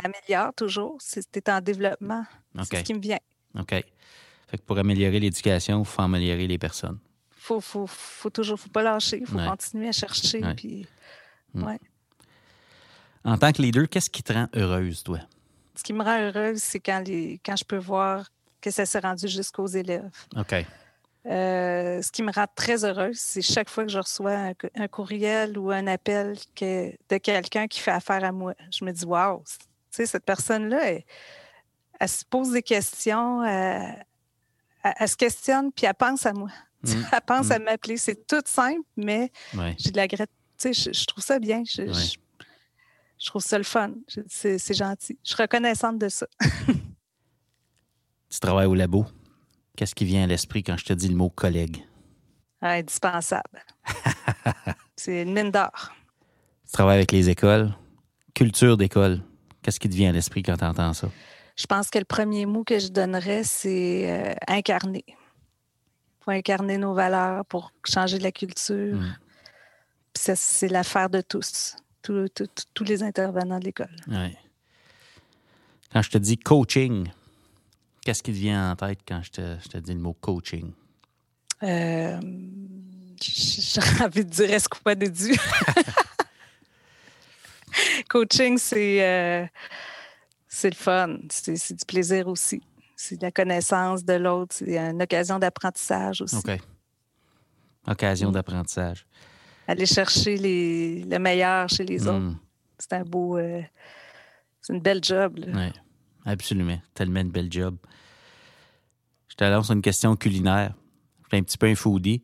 améliore 0.02 0.54
toujours. 0.54 0.96
C'est 1.00 1.48
en 1.50 1.60
développement. 1.60 2.24
C'est 2.64 2.78
ce 2.78 2.82
qui 2.82 2.94
me 2.94 3.00
vient. 3.00 3.20
OK. 3.58 3.68
Fait 3.70 4.58
que 4.58 4.62
pour 4.62 4.78
améliorer 4.78 5.20
l'éducation, 5.20 5.80
il 5.80 5.86
faut 5.86 6.00
améliorer 6.00 6.46
les 6.46 6.58
personnes 6.58 6.98
faut, 7.42 7.60
faut, 7.60 7.86
faut 7.88 8.30
toujours, 8.30 8.58
faut 8.58 8.68
pas 8.68 8.82
lâcher, 8.82 9.18
il 9.20 9.26
faut 9.26 9.38
continuer 9.38 9.88
à 9.88 9.92
chercher. 9.92 10.40
Puis, 10.56 10.86
mm. 11.54 11.64
ouais. 11.64 11.78
En 13.24 13.36
tant 13.36 13.52
que 13.52 13.60
leader, 13.60 13.88
qu'est-ce 13.88 14.10
qui 14.10 14.22
te 14.22 14.32
rend 14.32 14.46
heureuse, 14.54 15.02
toi? 15.02 15.18
Ce 15.74 15.82
qui 15.82 15.92
me 15.92 16.04
rend 16.04 16.20
heureuse, 16.20 16.62
c'est 16.62 16.78
quand, 16.78 17.02
les, 17.06 17.40
quand 17.44 17.56
je 17.56 17.64
peux 17.64 17.78
voir 17.78 18.30
que 18.60 18.70
ça 18.70 18.86
s'est 18.86 19.00
rendu 19.00 19.26
jusqu'aux 19.26 19.66
élèves. 19.66 20.10
OK. 20.36 20.54
Euh, 21.26 22.00
ce 22.00 22.12
qui 22.12 22.22
me 22.22 22.32
rend 22.32 22.46
très 22.54 22.84
heureuse, 22.84 23.18
c'est 23.18 23.42
chaque 23.42 23.68
fois 23.68 23.84
que 23.84 23.90
je 23.90 23.98
reçois 23.98 24.52
un, 24.76 24.88
courriel 24.88 25.58
ou 25.58 25.70
un 25.70 25.86
appel 25.88 26.36
que, 26.54 26.92
de 27.08 27.16
quelqu'un 27.18 27.66
qui 27.66 27.80
fait 27.80 27.90
affaire 27.90 28.22
à 28.22 28.30
moi. 28.30 28.54
Je 28.70 28.84
me 28.84 28.92
dis, 28.92 29.04
waouh, 29.04 29.42
tu 29.46 29.66
sais, 29.90 30.06
cette 30.06 30.24
personne-là, 30.24 30.80
elle, 31.98 32.08
se 32.08 32.24
pose 32.24 32.52
des 32.52 32.62
questions, 32.62 33.42
elle, 33.44 34.04
elle, 34.84 35.08
se 35.08 35.16
questionne, 35.16 35.72
puis 35.72 35.86
elle 35.86 35.94
pense 35.94 36.24
à 36.24 36.32
moi. 36.32 36.50
Mm. 36.92 37.04
Elle 37.12 37.20
pense 37.24 37.50
à 37.52 37.58
mm. 37.58 37.62
m'appeler. 37.62 37.96
C'est 37.96 38.26
tout 38.26 38.42
simple, 38.44 38.80
mais 38.96 39.30
j'ai 39.78 39.92
de 39.92 39.96
la 39.96 40.08
gratitude. 40.08 40.32
Je, 40.64 41.06
trouve 41.06 41.22
ça 41.22 41.38
bien. 41.38 41.62
Je, 41.64 42.16
trouve 43.24 43.42
ça 43.42 43.56
le 43.56 43.64
fun. 43.64 43.92
C'est 44.28 44.74
gentil. 44.74 45.18
Je 45.24 45.32
suis 45.32 45.42
reconnaissante 45.42 45.98
de 45.98 46.08
ça. 46.08 46.26
tu 48.28 48.40
travailles 48.40 48.66
au 48.66 48.74
labo. 48.74 49.06
Qu'est-ce 49.76 49.94
qui 49.94 50.04
vient 50.04 50.24
à 50.24 50.26
l'esprit 50.26 50.62
quand 50.62 50.76
je 50.76 50.84
te 50.84 50.92
dis 50.92 51.08
le 51.08 51.14
mot 51.14 51.30
collègue? 51.30 51.84
indispensable. 52.62 53.64
C'est 54.96 55.22
une 55.22 55.32
mine 55.32 55.50
d'or. 55.50 55.92
Tu 56.66 56.72
travailles 56.72 56.98
avec 56.98 57.12
les 57.12 57.28
écoles. 57.28 57.74
Culture 58.34 58.76
d'école. 58.76 59.20
Qu'est-ce 59.62 59.80
qui 59.80 59.88
te 59.88 59.94
vient 59.94 60.10
à 60.10 60.12
l'esprit 60.12 60.42
quand 60.42 60.56
tu 60.56 60.64
entends 60.64 60.92
ça? 60.92 61.08
Je 61.56 61.66
pense 61.66 61.90
que 61.90 61.98
le 61.98 62.04
premier 62.04 62.46
mot 62.46 62.64
que 62.64 62.78
je 62.78 62.88
donnerais, 62.88 63.44
c'est 63.44 64.10
euh, 64.10 64.34
incarner 64.48 65.04
pour 66.22 66.32
incarner 66.32 66.78
nos 66.78 66.94
valeurs, 66.94 67.44
pour 67.46 67.72
changer 67.84 68.18
la 68.18 68.30
culture. 68.30 68.96
Mm. 68.96 69.16
c'est 70.14 70.68
l'affaire 70.68 71.10
de 71.10 71.20
tous, 71.20 71.76
tous 72.02 72.84
les 72.84 73.02
intervenants 73.02 73.58
de 73.58 73.64
l'école. 73.64 73.96
Quand 75.92 76.02
je 76.02 76.10
te 76.10 76.18
dis 76.18 76.38
coaching, 76.38 77.08
qu'est-ce 78.04 78.22
qui 78.22 78.30
te 78.30 78.36
vient 78.36 78.70
en 78.70 78.76
tête 78.76 79.00
quand 79.06 79.20
je 79.22 79.30
te, 79.30 79.78
dis 79.78 79.94
le 79.94 80.00
mot 80.00 80.14
coaching? 80.14 80.72
Euh, 81.64 82.20
J'ai 83.20 83.80
envie 84.04 84.24
de 84.24 84.30
dire 84.30 84.50
est-ce 84.50 84.68
qu'on 84.68 84.78
pas 84.78 84.94
déduit? 84.94 85.36
coaching, 88.08 88.58
c'est 88.58 89.02
euh, 89.02 89.46
c'est 90.48 90.70
le 90.70 90.76
fun, 90.76 91.18
c'est 91.30 91.74
du 91.74 91.84
plaisir 91.84 92.28
aussi 92.28 92.62
c'est 93.02 93.20
la 93.20 93.32
connaissance 93.32 94.04
de 94.04 94.12
l'autre, 94.12 94.54
c'est 94.54 94.78
une 94.78 95.02
occasion 95.02 95.38
d'apprentissage 95.40 96.22
aussi. 96.22 96.36
OK. 96.36 96.60
Occasion 97.88 98.30
mm. 98.30 98.32
d'apprentissage. 98.32 99.06
Aller 99.66 99.86
chercher 99.86 100.36
les, 100.36 101.02
le 101.02 101.18
meilleur 101.18 101.68
chez 101.68 101.84
les 101.84 102.06
autres. 102.06 102.18
Mm. 102.18 102.38
C'est 102.78 102.92
un 102.92 103.02
beau. 103.02 103.38
Euh, 103.38 103.60
c'est 104.60 104.72
une 104.72 104.80
belle 104.80 105.02
job. 105.02 105.40
Oui, 105.44 105.72
absolument. 106.24 106.80
Tellement 106.94 107.20
une 107.20 107.30
belle 107.30 107.50
job. 107.50 107.76
Je 109.28 109.34
te 109.34 109.44
lance 109.44 109.70
une 109.70 109.82
question 109.82 110.14
culinaire. 110.14 110.72
Je 111.24 111.28
suis 111.30 111.38
un 111.38 111.42
petit 111.42 111.58
peu 111.58 111.66
un 111.66 111.74
foodie. 111.74 112.22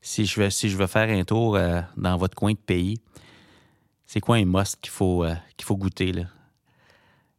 Si 0.00 0.24
je 0.24 0.40
veux, 0.40 0.48
si 0.48 0.70
je 0.70 0.76
veux 0.78 0.86
faire 0.86 1.10
un 1.10 1.24
tour 1.24 1.56
euh, 1.56 1.82
dans 1.98 2.16
votre 2.16 2.34
coin 2.34 2.52
de 2.52 2.58
pays, 2.58 2.98
c'est 4.06 4.20
quoi 4.20 4.36
un 4.36 4.44
must 4.46 4.78
qu'il 4.80 4.92
faut, 4.92 5.24
euh, 5.24 5.34
qu'il 5.56 5.66
faut 5.66 5.76
goûter? 5.76 6.12
Là? 6.12 6.24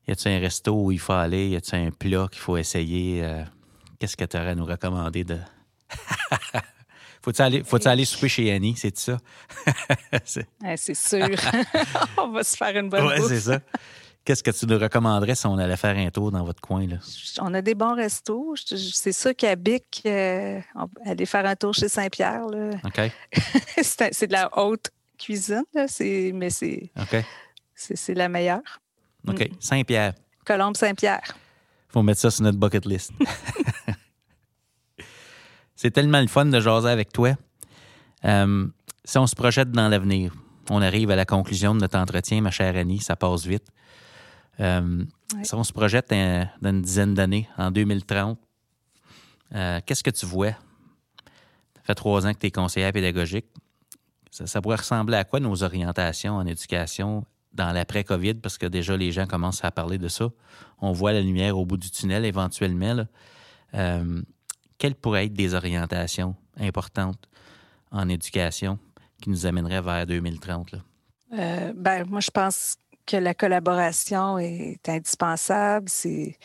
Y 0.07 0.11
a-t-il 0.11 0.35
un 0.35 0.39
resto 0.39 0.73
où 0.73 0.91
il 0.91 0.99
faut 0.99 1.13
aller? 1.13 1.49
Y 1.49 1.55
a-t-il 1.55 1.87
un 1.87 1.91
plat 1.91 2.27
qu'il 2.31 2.41
faut 2.41 2.57
essayer? 2.57 3.23
Euh, 3.23 3.43
qu'est-ce 3.99 4.15
que 4.15 4.25
tu 4.25 4.37
aurais 4.37 4.49
à 4.49 4.55
nous 4.55 4.65
recommander 4.65 5.23
de? 5.23 5.37
Faut-tu 7.23 7.41
aller, 7.41 7.63
faut 7.63 7.87
aller 7.87 8.05
souper 8.05 8.29
chez 8.29 8.51
Annie, 8.51 8.75
c'est 8.77 8.95
ça? 8.95 9.17
c'est 10.77 10.93
sûr. 10.93 11.27
On 12.19 12.27
va 12.27 12.43
se 12.43 12.55
faire 12.55 12.77
une 12.77 12.87
bonne 12.87 13.07
Oui, 13.07 13.15
c'est 13.27 13.39
ça. 13.39 13.59
Qu'est-ce 14.23 14.43
que 14.43 14.51
tu 14.51 14.67
nous 14.67 14.77
recommanderais 14.77 15.33
si 15.33 15.47
on 15.47 15.57
allait 15.57 15.77
faire 15.77 15.97
un 15.97 16.09
tour 16.11 16.31
dans 16.31 16.43
votre 16.43 16.61
coin? 16.61 16.85
Là? 16.85 16.97
On 17.39 17.51
a 17.55 17.63
des 17.63 17.73
bons 17.73 17.95
restos. 17.95 18.55
C'est 18.55 19.11
ça 19.11 19.33
qu'à 19.33 19.55
Bic, 19.55 20.03
euh, 20.05 20.59
aller 21.03 21.25
faire 21.25 21.47
un 21.47 21.55
tour 21.55 21.73
chez 21.73 21.89
Saint-Pierre. 21.89 22.45
OK. 22.83 23.11
c'est 23.81 24.27
de 24.27 24.33
la 24.33 24.49
haute 24.57 24.91
cuisine, 25.17 25.63
là. 25.73 25.87
mais 25.99 26.49
c'est 26.51 26.91
c'est 27.75 28.13
la 28.13 28.29
meilleure. 28.29 28.81
OK. 29.27 29.39
Mm. 29.39 29.55
Saint-Pierre. 29.59 30.13
Colombe 30.45 30.77
Saint-Pierre. 30.77 31.35
Faut 31.89 32.03
mettre 32.03 32.21
ça 32.21 32.31
sur 32.31 32.43
notre 32.43 32.57
bucket 32.57 32.85
list. 32.85 33.11
C'est 35.75 35.91
tellement 35.91 36.21
le 36.21 36.27
fun 36.27 36.45
de 36.45 36.59
jaser 36.59 36.89
avec 36.89 37.11
toi. 37.11 37.35
Euh, 38.23 38.67
si 39.03 39.17
on 39.17 39.27
se 39.27 39.35
projette 39.35 39.71
dans 39.71 39.87
l'avenir, 39.87 40.33
on 40.69 40.81
arrive 40.81 41.11
à 41.11 41.15
la 41.15 41.25
conclusion 41.25 41.75
de 41.75 41.81
notre 41.81 41.97
entretien, 41.97 42.41
ma 42.41 42.51
chère 42.51 42.75
Annie, 42.75 42.99
ça 42.99 43.15
passe 43.15 43.45
vite. 43.45 43.67
Euh, 44.59 45.03
si 45.43 45.53
on 45.53 45.63
se 45.63 45.73
projette 45.73 46.09
dans 46.09 46.69
une 46.69 46.81
dizaine 46.81 47.13
d'années, 47.13 47.47
en 47.57 47.71
2030, 47.71 48.39
euh, 49.53 49.79
qu'est-ce 49.85 50.03
que 50.03 50.09
tu 50.09 50.25
vois? 50.25 50.51
Ça 50.51 51.81
fait 51.83 51.95
trois 51.95 52.25
ans 52.25 52.33
que 52.33 52.39
tu 52.39 52.47
es 52.47 52.51
conseillère 52.51 52.91
pédagogique. 52.91 53.45
ça, 54.31 54.61
pourrait 54.61 54.77
ressembler 54.77 55.17
à 55.17 55.23
quoi 55.23 55.39
nos 55.39 55.63
orientations 55.63 56.35
en 56.35 56.45
éducation 56.45 57.25
dans 57.55 57.71
l'après-COVID, 57.71 58.35
parce 58.35 58.57
que 58.57 58.65
déjà 58.65 58.95
les 58.97 59.11
gens 59.11 59.25
commencent 59.25 59.63
à 59.63 59.71
parler 59.71 59.97
de 59.97 60.07
ça. 60.07 60.29
On 60.79 60.91
voit 60.91 61.13
la 61.13 61.21
lumière 61.21 61.57
au 61.57 61.65
bout 61.65 61.77
du 61.77 61.89
tunnel 61.89 62.25
éventuellement. 62.25 63.05
Euh, 63.73 64.21
quelles 64.77 64.95
pourraient 64.95 65.25
être 65.25 65.33
des 65.33 65.53
orientations 65.53 66.35
importantes 66.59 67.29
en 67.91 68.09
éducation 68.09 68.77
qui 69.21 69.29
nous 69.29 69.45
amèneraient 69.45 69.81
vers 69.81 70.05
2030? 70.05 70.75
Euh, 71.33 71.73
ben, 71.75 72.05
moi, 72.05 72.19
je 72.19 72.29
pense 72.29 72.75
que 73.05 73.17
la 73.17 73.33
collaboration 73.33 74.37
est 74.37 74.87
indispensable. 74.89 75.87
C'est 75.89 76.37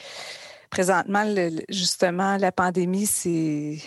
présentement, 0.71 1.25
justement, 1.69 2.37
la 2.37 2.53
pandémie, 2.53 3.07
c'est 3.07 3.79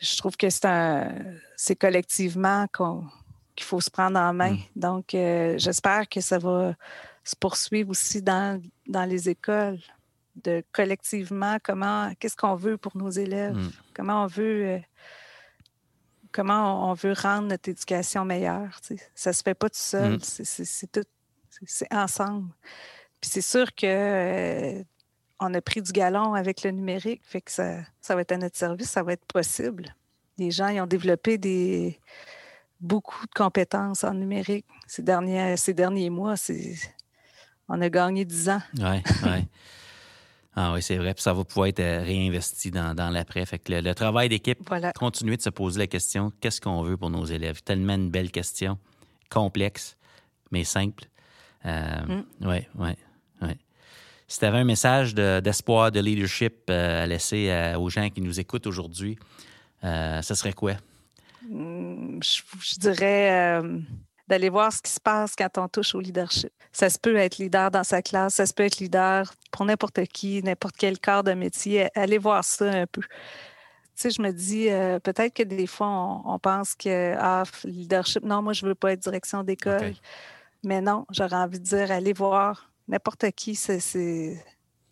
je 0.00 0.16
trouve 0.16 0.36
que 0.36 0.48
c'est 0.50 1.76
collectivement 1.76 2.66
qu'on 2.72 3.04
qu'il 3.58 3.66
faut 3.66 3.80
se 3.80 3.90
prendre 3.90 4.18
en 4.18 4.32
main. 4.32 4.52
Mm. 4.52 4.58
Donc, 4.76 5.14
euh, 5.14 5.58
j'espère 5.58 6.08
que 6.08 6.20
ça 6.20 6.38
va 6.38 6.74
se 7.24 7.34
poursuivre 7.34 7.90
aussi 7.90 8.22
dans, 8.22 8.62
dans 8.86 9.04
les 9.04 9.28
écoles, 9.28 9.80
de 10.36 10.62
collectivement, 10.72 11.58
comment, 11.62 12.12
qu'est-ce 12.20 12.36
qu'on 12.36 12.54
veut 12.54 12.76
pour 12.76 12.96
nos 12.96 13.10
élèves, 13.10 13.56
mm. 13.56 13.70
comment 13.94 14.22
on 14.22 14.26
veut 14.26 14.66
euh, 14.66 14.78
comment 16.30 16.88
on 16.90 16.94
veut 16.94 17.14
rendre 17.14 17.48
notre 17.48 17.68
éducation 17.68 18.24
meilleure. 18.24 18.78
Ça 19.14 19.30
ne 19.30 19.34
se 19.34 19.42
fait 19.42 19.54
pas 19.54 19.68
tout 19.68 19.78
seul, 19.78 20.14
mm. 20.14 20.20
c'est 20.22 20.92
tout, 20.92 21.08
c'est 21.66 21.92
ensemble. 21.92 22.52
Puis 23.20 23.30
c'est 23.30 23.42
sûr 23.42 23.74
que 23.74 23.86
euh, 23.86 24.82
on 25.40 25.52
a 25.52 25.60
pris 25.60 25.82
du 25.82 25.90
galon 25.90 26.34
avec 26.34 26.62
le 26.62 26.70
numérique, 26.70 27.22
fait 27.24 27.40
que 27.40 27.50
ça, 27.50 27.78
ça 28.00 28.14
va 28.14 28.20
être 28.20 28.32
à 28.32 28.36
notre 28.36 28.56
service, 28.56 28.90
ça 28.90 29.02
va 29.02 29.14
être 29.14 29.24
possible. 29.24 29.92
Les 30.36 30.52
gens 30.52 30.68
ils 30.68 30.80
ont 30.80 30.86
développé 30.86 31.38
des, 31.38 31.98
beaucoup 32.80 33.26
de 33.26 33.34
compétences 33.34 34.04
en 34.04 34.14
numérique 34.14 34.66
ces 34.86 35.02
derniers, 35.02 35.56
ces 35.56 35.74
derniers 35.74 36.10
mois. 36.10 36.34
On 37.68 37.80
a 37.80 37.90
gagné 37.90 38.24
10 38.24 38.48
ans. 38.48 38.62
Oui, 38.78 39.02
oui. 39.24 39.46
Ah 40.60 40.72
oui, 40.72 40.82
c'est 40.82 40.96
vrai. 40.96 41.14
Puis 41.14 41.22
ça 41.22 41.32
va 41.32 41.44
pouvoir 41.44 41.68
être 41.68 41.78
euh, 41.78 42.02
réinvesti 42.02 42.72
dans, 42.72 43.12
l'après. 43.12 43.46
Fait 43.46 43.60
que 43.60 43.72
le, 43.72 43.94
travail 43.94 44.28
d'équipe, 44.28 44.58
continuer 44.96 45.36
de 45.36 45.42
se 45.42 45.50
poser 45.50 45.78
la 45.78 45.86
question 45.86 46.32
qu'est-ce 46.40 46.60
qu'on 46.60 46.82
veut 46.82 46.96
pour 46.96 47.10
nos 47.10 47.24
élèves? 47.24 47.62
Tellement 47.62 47.94
une 47.94 48.10
belle 48.10 48.32
question, 48.32 48.76
complexe, 49.30 49.96
mais 50.50 50.64
simple. 50.64 51.04
Oui, 51.64 52.66
oui, 52.74 52.90
oui. 53.42 53.50
Si 54.26 54.40
tu 54.40 54.44
avais 54.46 54.58
un 54.58 54.64
message 54.64 55.14
d'espoir, 55.14 55.92
de, 55.92 56.00
leadership 56.00 56.64
euh, 56.70 57.04
à 57.04 57.06
laisser 57.06 57.50
euh, 57.50 57.78
aux 57.78 57.88
gens 57.88 58.10
qui 58.10 58.20
nous 58.20 58.40
écoutent 58.40 58.66
aujourd'hui, 58.66 59.16
ce 59.84 60.34
serait 60.34 60.54
quoi? 60.54 60.72
Hmm, 61.48 62.20
je, 62.22 62.78
dirais 62.78 63.60
d'aller 64.28 64.50
voir 64.50 64.72
ce 64.72 64.82
qui 64.82 64.90
se 64.90 65.00
passe 65.00 65.34
quand 65.34 65.58
on 65.58 65.68
touche 65.68 65.94
au 65.94 66.00
leadership. 66.00 66.52
Ça 66.70 66.90
se 66.90 66.98
peut 66.98 67.16
être 67.16 67.38
leader 67.38 67.70
dans 67.70 67.82
sa 67.82 68.02
classe, 68.02 68.34
ça 68.34 68.46
se 68.46 68.52
peut 68.52 68.64
être 68.64 68.78
leader 68.78 69.32
pour 69.50 69.64
n'importe 69.64 70.04
qui, 70.06 70.42
n'importe 70.42 70.76
quel 70.76 71.00
corps 71.00 71.24
de 71.24 71.32
métier. 71.32 71.88
Allez 71.94 72.18
voir 72.18 72.44
ça 72.44 72.66
un 72.66 72.86
peu. 72.86 73.00
Tu 73.00 73.08
sais, 73.94 74.10
je 74.10 74.22
me 74.22 74.30
dis, 74.30 74.68
euh, 74.68 75.00
peut-être 75.00 75.34
que 75.34 75.42
des 75.42 75.66
fois, 75.66 76.22
on, 76.24 76.38
pense 76.38 76.74
que, 76.74 77.16
ah, 77.18 77.42
leadership, 77.64 78.22
non, 78.22 78.42
moi, 78.42 78.52
je 78.52 78.64
ne 78.64 78.68
veux 78.68 78.74
pas 78.74 78.92
être 78.92 79.00
direction 79.00 79.42
d'école. 79.42 79.94
Mais 80.62 80.80
non, 80.80 81.04
j'aurais 81.10 81.36
envie 81.36 81.58
de 81.58 81.64
dire, 81.64 81.90
allez 81.90 82.12
voir 82.12 82.70
n'importe 82.86 83.30
qui, 83.32 83.54
c'est, 83.54 84.44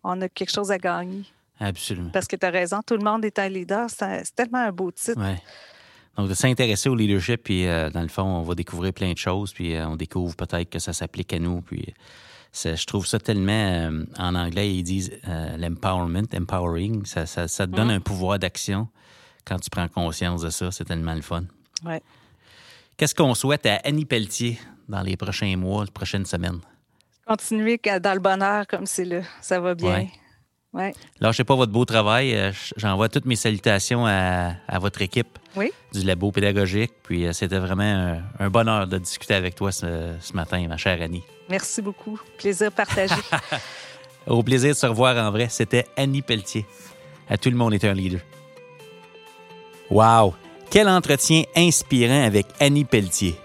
on 0.02 0.20
a 0.22 0.28
quelque 0.28 0.50
chose 0.50 0.72
à 0.72 0.78
gagner. 0.78 1.24
Absolument. 1.60 2.10
Parce 2.10 2.26
que 2.26 2.36
tu 2.36 2.46
as 2.46 2.50
raison, 2.50 2.80
tout 2.84 2.96
le 2.96 3.04
monde 3.04 3.24
est 3.24 3.38
un 3.38 3.48
leader. 3.48 3.88
C'est, 3.90 4.34
tellement 4.34 4.58
un 4.58 4.72
beau 4.72 4.90
titre. 4.90 5.20
Ouais. 5.20 5.40
Donc, 6.16 6.28
de 6.28 6.34
s'intéresser 6.34 6.88
au 6.88 6.94
leadership, 6.94 7.42
puis 7.44 7.66
euh, 7.66 7.90
dans 7.90 8.00
le 8.00 8.08
fond, 8.08 8.22
on 8.22 8.42
va 8.42 8.54
découvrir 8.54 8.92
plein 8.92 9.12
de 9.12 9.18
choses, 9.18 9.52
puis 9.52 9.74
euh, 9.74 9.86
on 9.86 9.96
découvre 9.96 10.34
peut-être 10.34 10.70
que 10.70 10.78
ça 10.78 10.92
s'applique 10.92 11.32
à 11.34 11.38
nous. 11.38 11.60
Puis 11.60 11.94
je 12.54 12.86
trouve 12.86 13.06
ça 13.06 13.18
tellement, 13.18 13.52
euh, 13.52 14.04
en 14.18 14.34
anglais, 14.34 14.74
ils 14.74 14.82
disent 14.82 15.12
l'empowerment, 15.58 16.26
empowering, 16.34 17.04
ça, 17.04 17.26
ça, 17.26 17.46
te 17.46 17.72
donne 17.72 17.90
un 17.90 18.00
pouvoir 18.00 18.38
d'action 18.38 18.88
quand 19.44 19.58
tu 19.58 19.68
prends 19.68 19.88
conscience 19.88 20.40
de 20.40 20.50
ça. 20.50 20.70
C'est 20.70 20.84
tellement 20.84 21.14
le 21.14 21.22
fun. 21.22 21.44
Ouais. 21.84 22.00
Qu'est-ce 22.96 23.14
qu'on 23.14 23.34
souhaite 23.34 23.66
à 23.66 23.76
Annie 23.84 24.06
Pelletier 24.06 24.58
dans 24.88 25.02
les 25.02 25.18
prochains 25.18 25.54
mois, 25.58 25.84
les 25.84 25.90
prochaines 25.90 26.24
semaines? 26.24 26.60
Continuer 27.26 27.78
dans 28.00 28.14
le 28.14 28.20
bonheur 28.20 28.66
comme 28.66 28.86
c'est 28.86 29.04
là. 29.04 29.20
Ça 29.42 29.60
va 29.60 29.74
bien. 29.74 29.94
Ouais. 29.94 30.10
Lâchez 31.20 31.44
pas 31.44 31.54
votre 31.54 31.72
beau 31.72 31.84
travail. 31.84 32.52
J'envoie 32.76 33.08
toutes 33.08 33.26
mes 33.26 33.36
salutations 33.36 34.06
à, 34.06 34.52
à 34.68 34.78
votre 34.78 35.02
équipe 35.02 35.38
du 35.92 36.02
labo 36.02 36.30
pédagogique. 36.30 36.92
Puis 37.02 37.26
euh, 37.26 37.32
c'était 37.32 37.58
vraiment 37.58 38.20
un, 38.38 38.50
bonheur 38.50 38.86
de 38.86 38.98
discuter 38.98 39.34
avec 39.34 39.54
toi 39.54 39.72
ce, 39.72 40.14
matin, 40.34 40.66
ma 40.68 40.76
chère 40.76 41.00
Annie. 41.00 41.22
Merci 41.48 41.82
beaucoup. 41.82 42.20
Plaisir 42.38 42.72
partagé. 42.72 43.14
Au 44.26 44.42
plaisir 44.42 44.70
de 44.70 44.76
se 44.76 44.86
revoir 44.86 45.16
en 45.16 45.30
vrai. 45.30 45.48
C'était 45.48 45.86
Annie 45.96 46.22
Pelletier. 46.22 46.66
À 47.28 47.36
tout 47.36 47.50
le 47.50 47.56
monde 47.56 47.74
est 47.74 47.84
un 47.84 47.94
leader. 47.94 48.20
Wow! 49.90 50.34
Quel 50.68 50.88
entretien 50.88 51.44
inspirant 51.54 52.24
avec 52.24 52.46
Annie 52.58 52.84
Pelletier. 52.84 53.36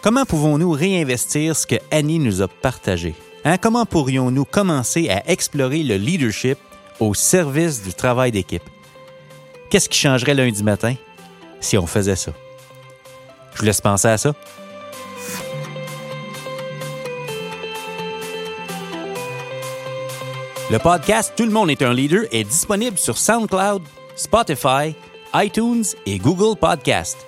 Comment 0.00 0.24
pouvons-nous 0.24 0.70
réinvestir 0.70 1.56
ce 1.56 1.66
que 1.66 1.76
Annie 1.90 2.18
nous 2.18 2.40
a 2.40 2.48
partagé? 2.48 3.14
Hein? 3.44 3.58
Comment 3.58 3.86
pourrions-nous 3.86 4.44
commencer 4.44 5.08
à 5.08 5.28
explorer 5.30 5.82
le 5.82 5.96
leadership 5.96 6.58
au 7.00 7.14
service 7.14 7.82
du 7.82 7.92
travail 7.92 8.30
d'équipe? 8.32 8.62
Qu'est-ce 9.70 9.88
qui 9.88 9.98
changerait 9.98 10.34
lundi 10.34 10.62
matin? 10.62 10.94
si 11.62 11.78
on 11.78 11.86
faisait 11.86 12.16
ça? 12.16 12.32
Je 13.54 13.60
vous 13.60 13.64
laisse 13.64 13.80
penser 13.80 14.08
à 14.08 14.18
ça. 14.18 14.32
Le 20.70 20.78
podcast 20.78 21.32
Tout 21.36 21.44
le 21.44 21.50
monde 21.50 21.70
est 21.70 21.82
un 21.82 21.92
leader 21.92 22.24
est 22.32 22.44
disponible 22.44 22.98
sur 22.98 23.18
SoundCloud, 23.18 23.82
Spotify, 24.16 24.94
iTunes 25.34 25.84
et 26.06 26.18
Google 26.18 26.58
Podcast. 26.58 27.18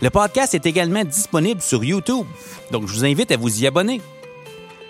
Le 0.00 0.10
podcast 0.10 0.54
est 0.54 0.64
également 0.66 1.04
disponible 1.04 1.60
sur 1.60 1.82
YouTube, 1.84 2.26
donc 2.70 2.86
je 2.86 2.92
vous 2.92 3.04
invite 3.04 3.30
à 3.32 3.36
vous 3.36 3.62
y 3.62 3.66
abonner. 3.66 4.00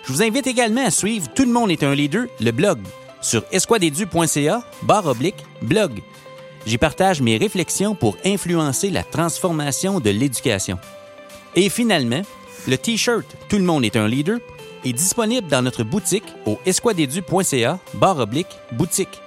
Je 0.09 0.13
vous 0.15 0.23
invite 0.23 0.47
également 0.47 0.83
à 0.83 0.89
suivre 0.89 1.27
Tout 1.35 1.45
le 1.45 1.51
monde 1.51 1.69
est 1.69 1.83
un 1.83 1.93
leader, 1.93 2.25
le 2.39 2.49
blog, 2.49 2.79
sur 3.21 3.43
esquadedu.ca, 3.51 4.63
barre 4.81 5.05
oblique, 5.05 5.45
blog. 5.61 6.01
J'y 6.65 6.79
partage 6.79 7.21
mes 7.21 7.37
réflexions 7.37 7.93
pour 7.93 8.17
influencer 8.25 8.89
la 8.89 9.03
transformation 9.03 9.99
de 9.99 10.09
l'éducation. 10.09 10.79
Et 11.53 11.69
finalement, 11.69 12.23
le 12.67 12.75
T-shirt 12.75 13.23
Tout 13.49 13.57
le 13.57 13.63
monde 13.63 13.85
est 13.85 13.97
un 13.97 14.07
leader 14.07 14.39
est 14.83 14.93
disponible 14.93 15.47
dans 15.47 15.61
notre 15.61 15.83
boutique 15.83 16.23
au 16.47 16.57
esquadedu.ca 16.65 17.77
barre 17.93 18.17
oblique 18.17 18.57
boutique. 18.71 19.21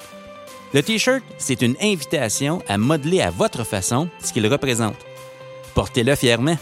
Le 0.74 0.82
T-shirt, 0.82 1.22
c'est 1.38 1.62
une 1.62 1.76
invitation 1.80 2.60
à 2.66 2.76
modeler 2.76 3.20
à 3.20 3.30
votre 3.30 3.62
façon 3.62 4.08
ce 4.20 4.32
qu'il 4.32 4.48
représente. 4.48 4.98
Portez-le 5.76 6.16
fièrement. 6.16 6.56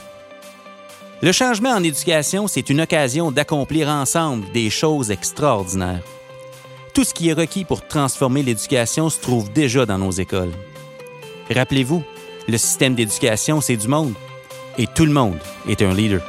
Le 1.23 1.33
changement 1.33 1.73
en 1.73 1.85
éducation, 1.85 2.49
c'est 2.49 2.71
une 2.71 2.81
occasion 2.81 3.31
d'accomplir 3.31 3.89
ensemble 3.89 4.51
des 4.53 4.71
choses 4.71 5.11
extraordinaires. 5.11 6.03
Tout 6.95 7.05
ce 7.05 7.13
qui 7.13 7.29
est 7.29 7.35
requis 7.35 7.67
pour 7.67 7.87
transformer 7.87 8.43
l'éducation 8.43 9.11
se 9.11 9.21
trouve 9.21 9.53
déjà 9.53 9.85
dans 9.85 9.99
nos 9.99 10.13
écoles. 10.13 10.53
Rappelez-vous, 11.55 12.03
le 12.49 12.57
système 12.57 12.95
d'éducation, 12.95 13.61
c'est 13.61 13.77
du 13.77 13.87
monde. 13.87 14.15
Et 14.79 14.87
tout 14.87 15.05
le 15.05 15.13
monde 15.13 15.39
est 15.69 15.83
un 15.83 15.93
leader. 15.93 16.23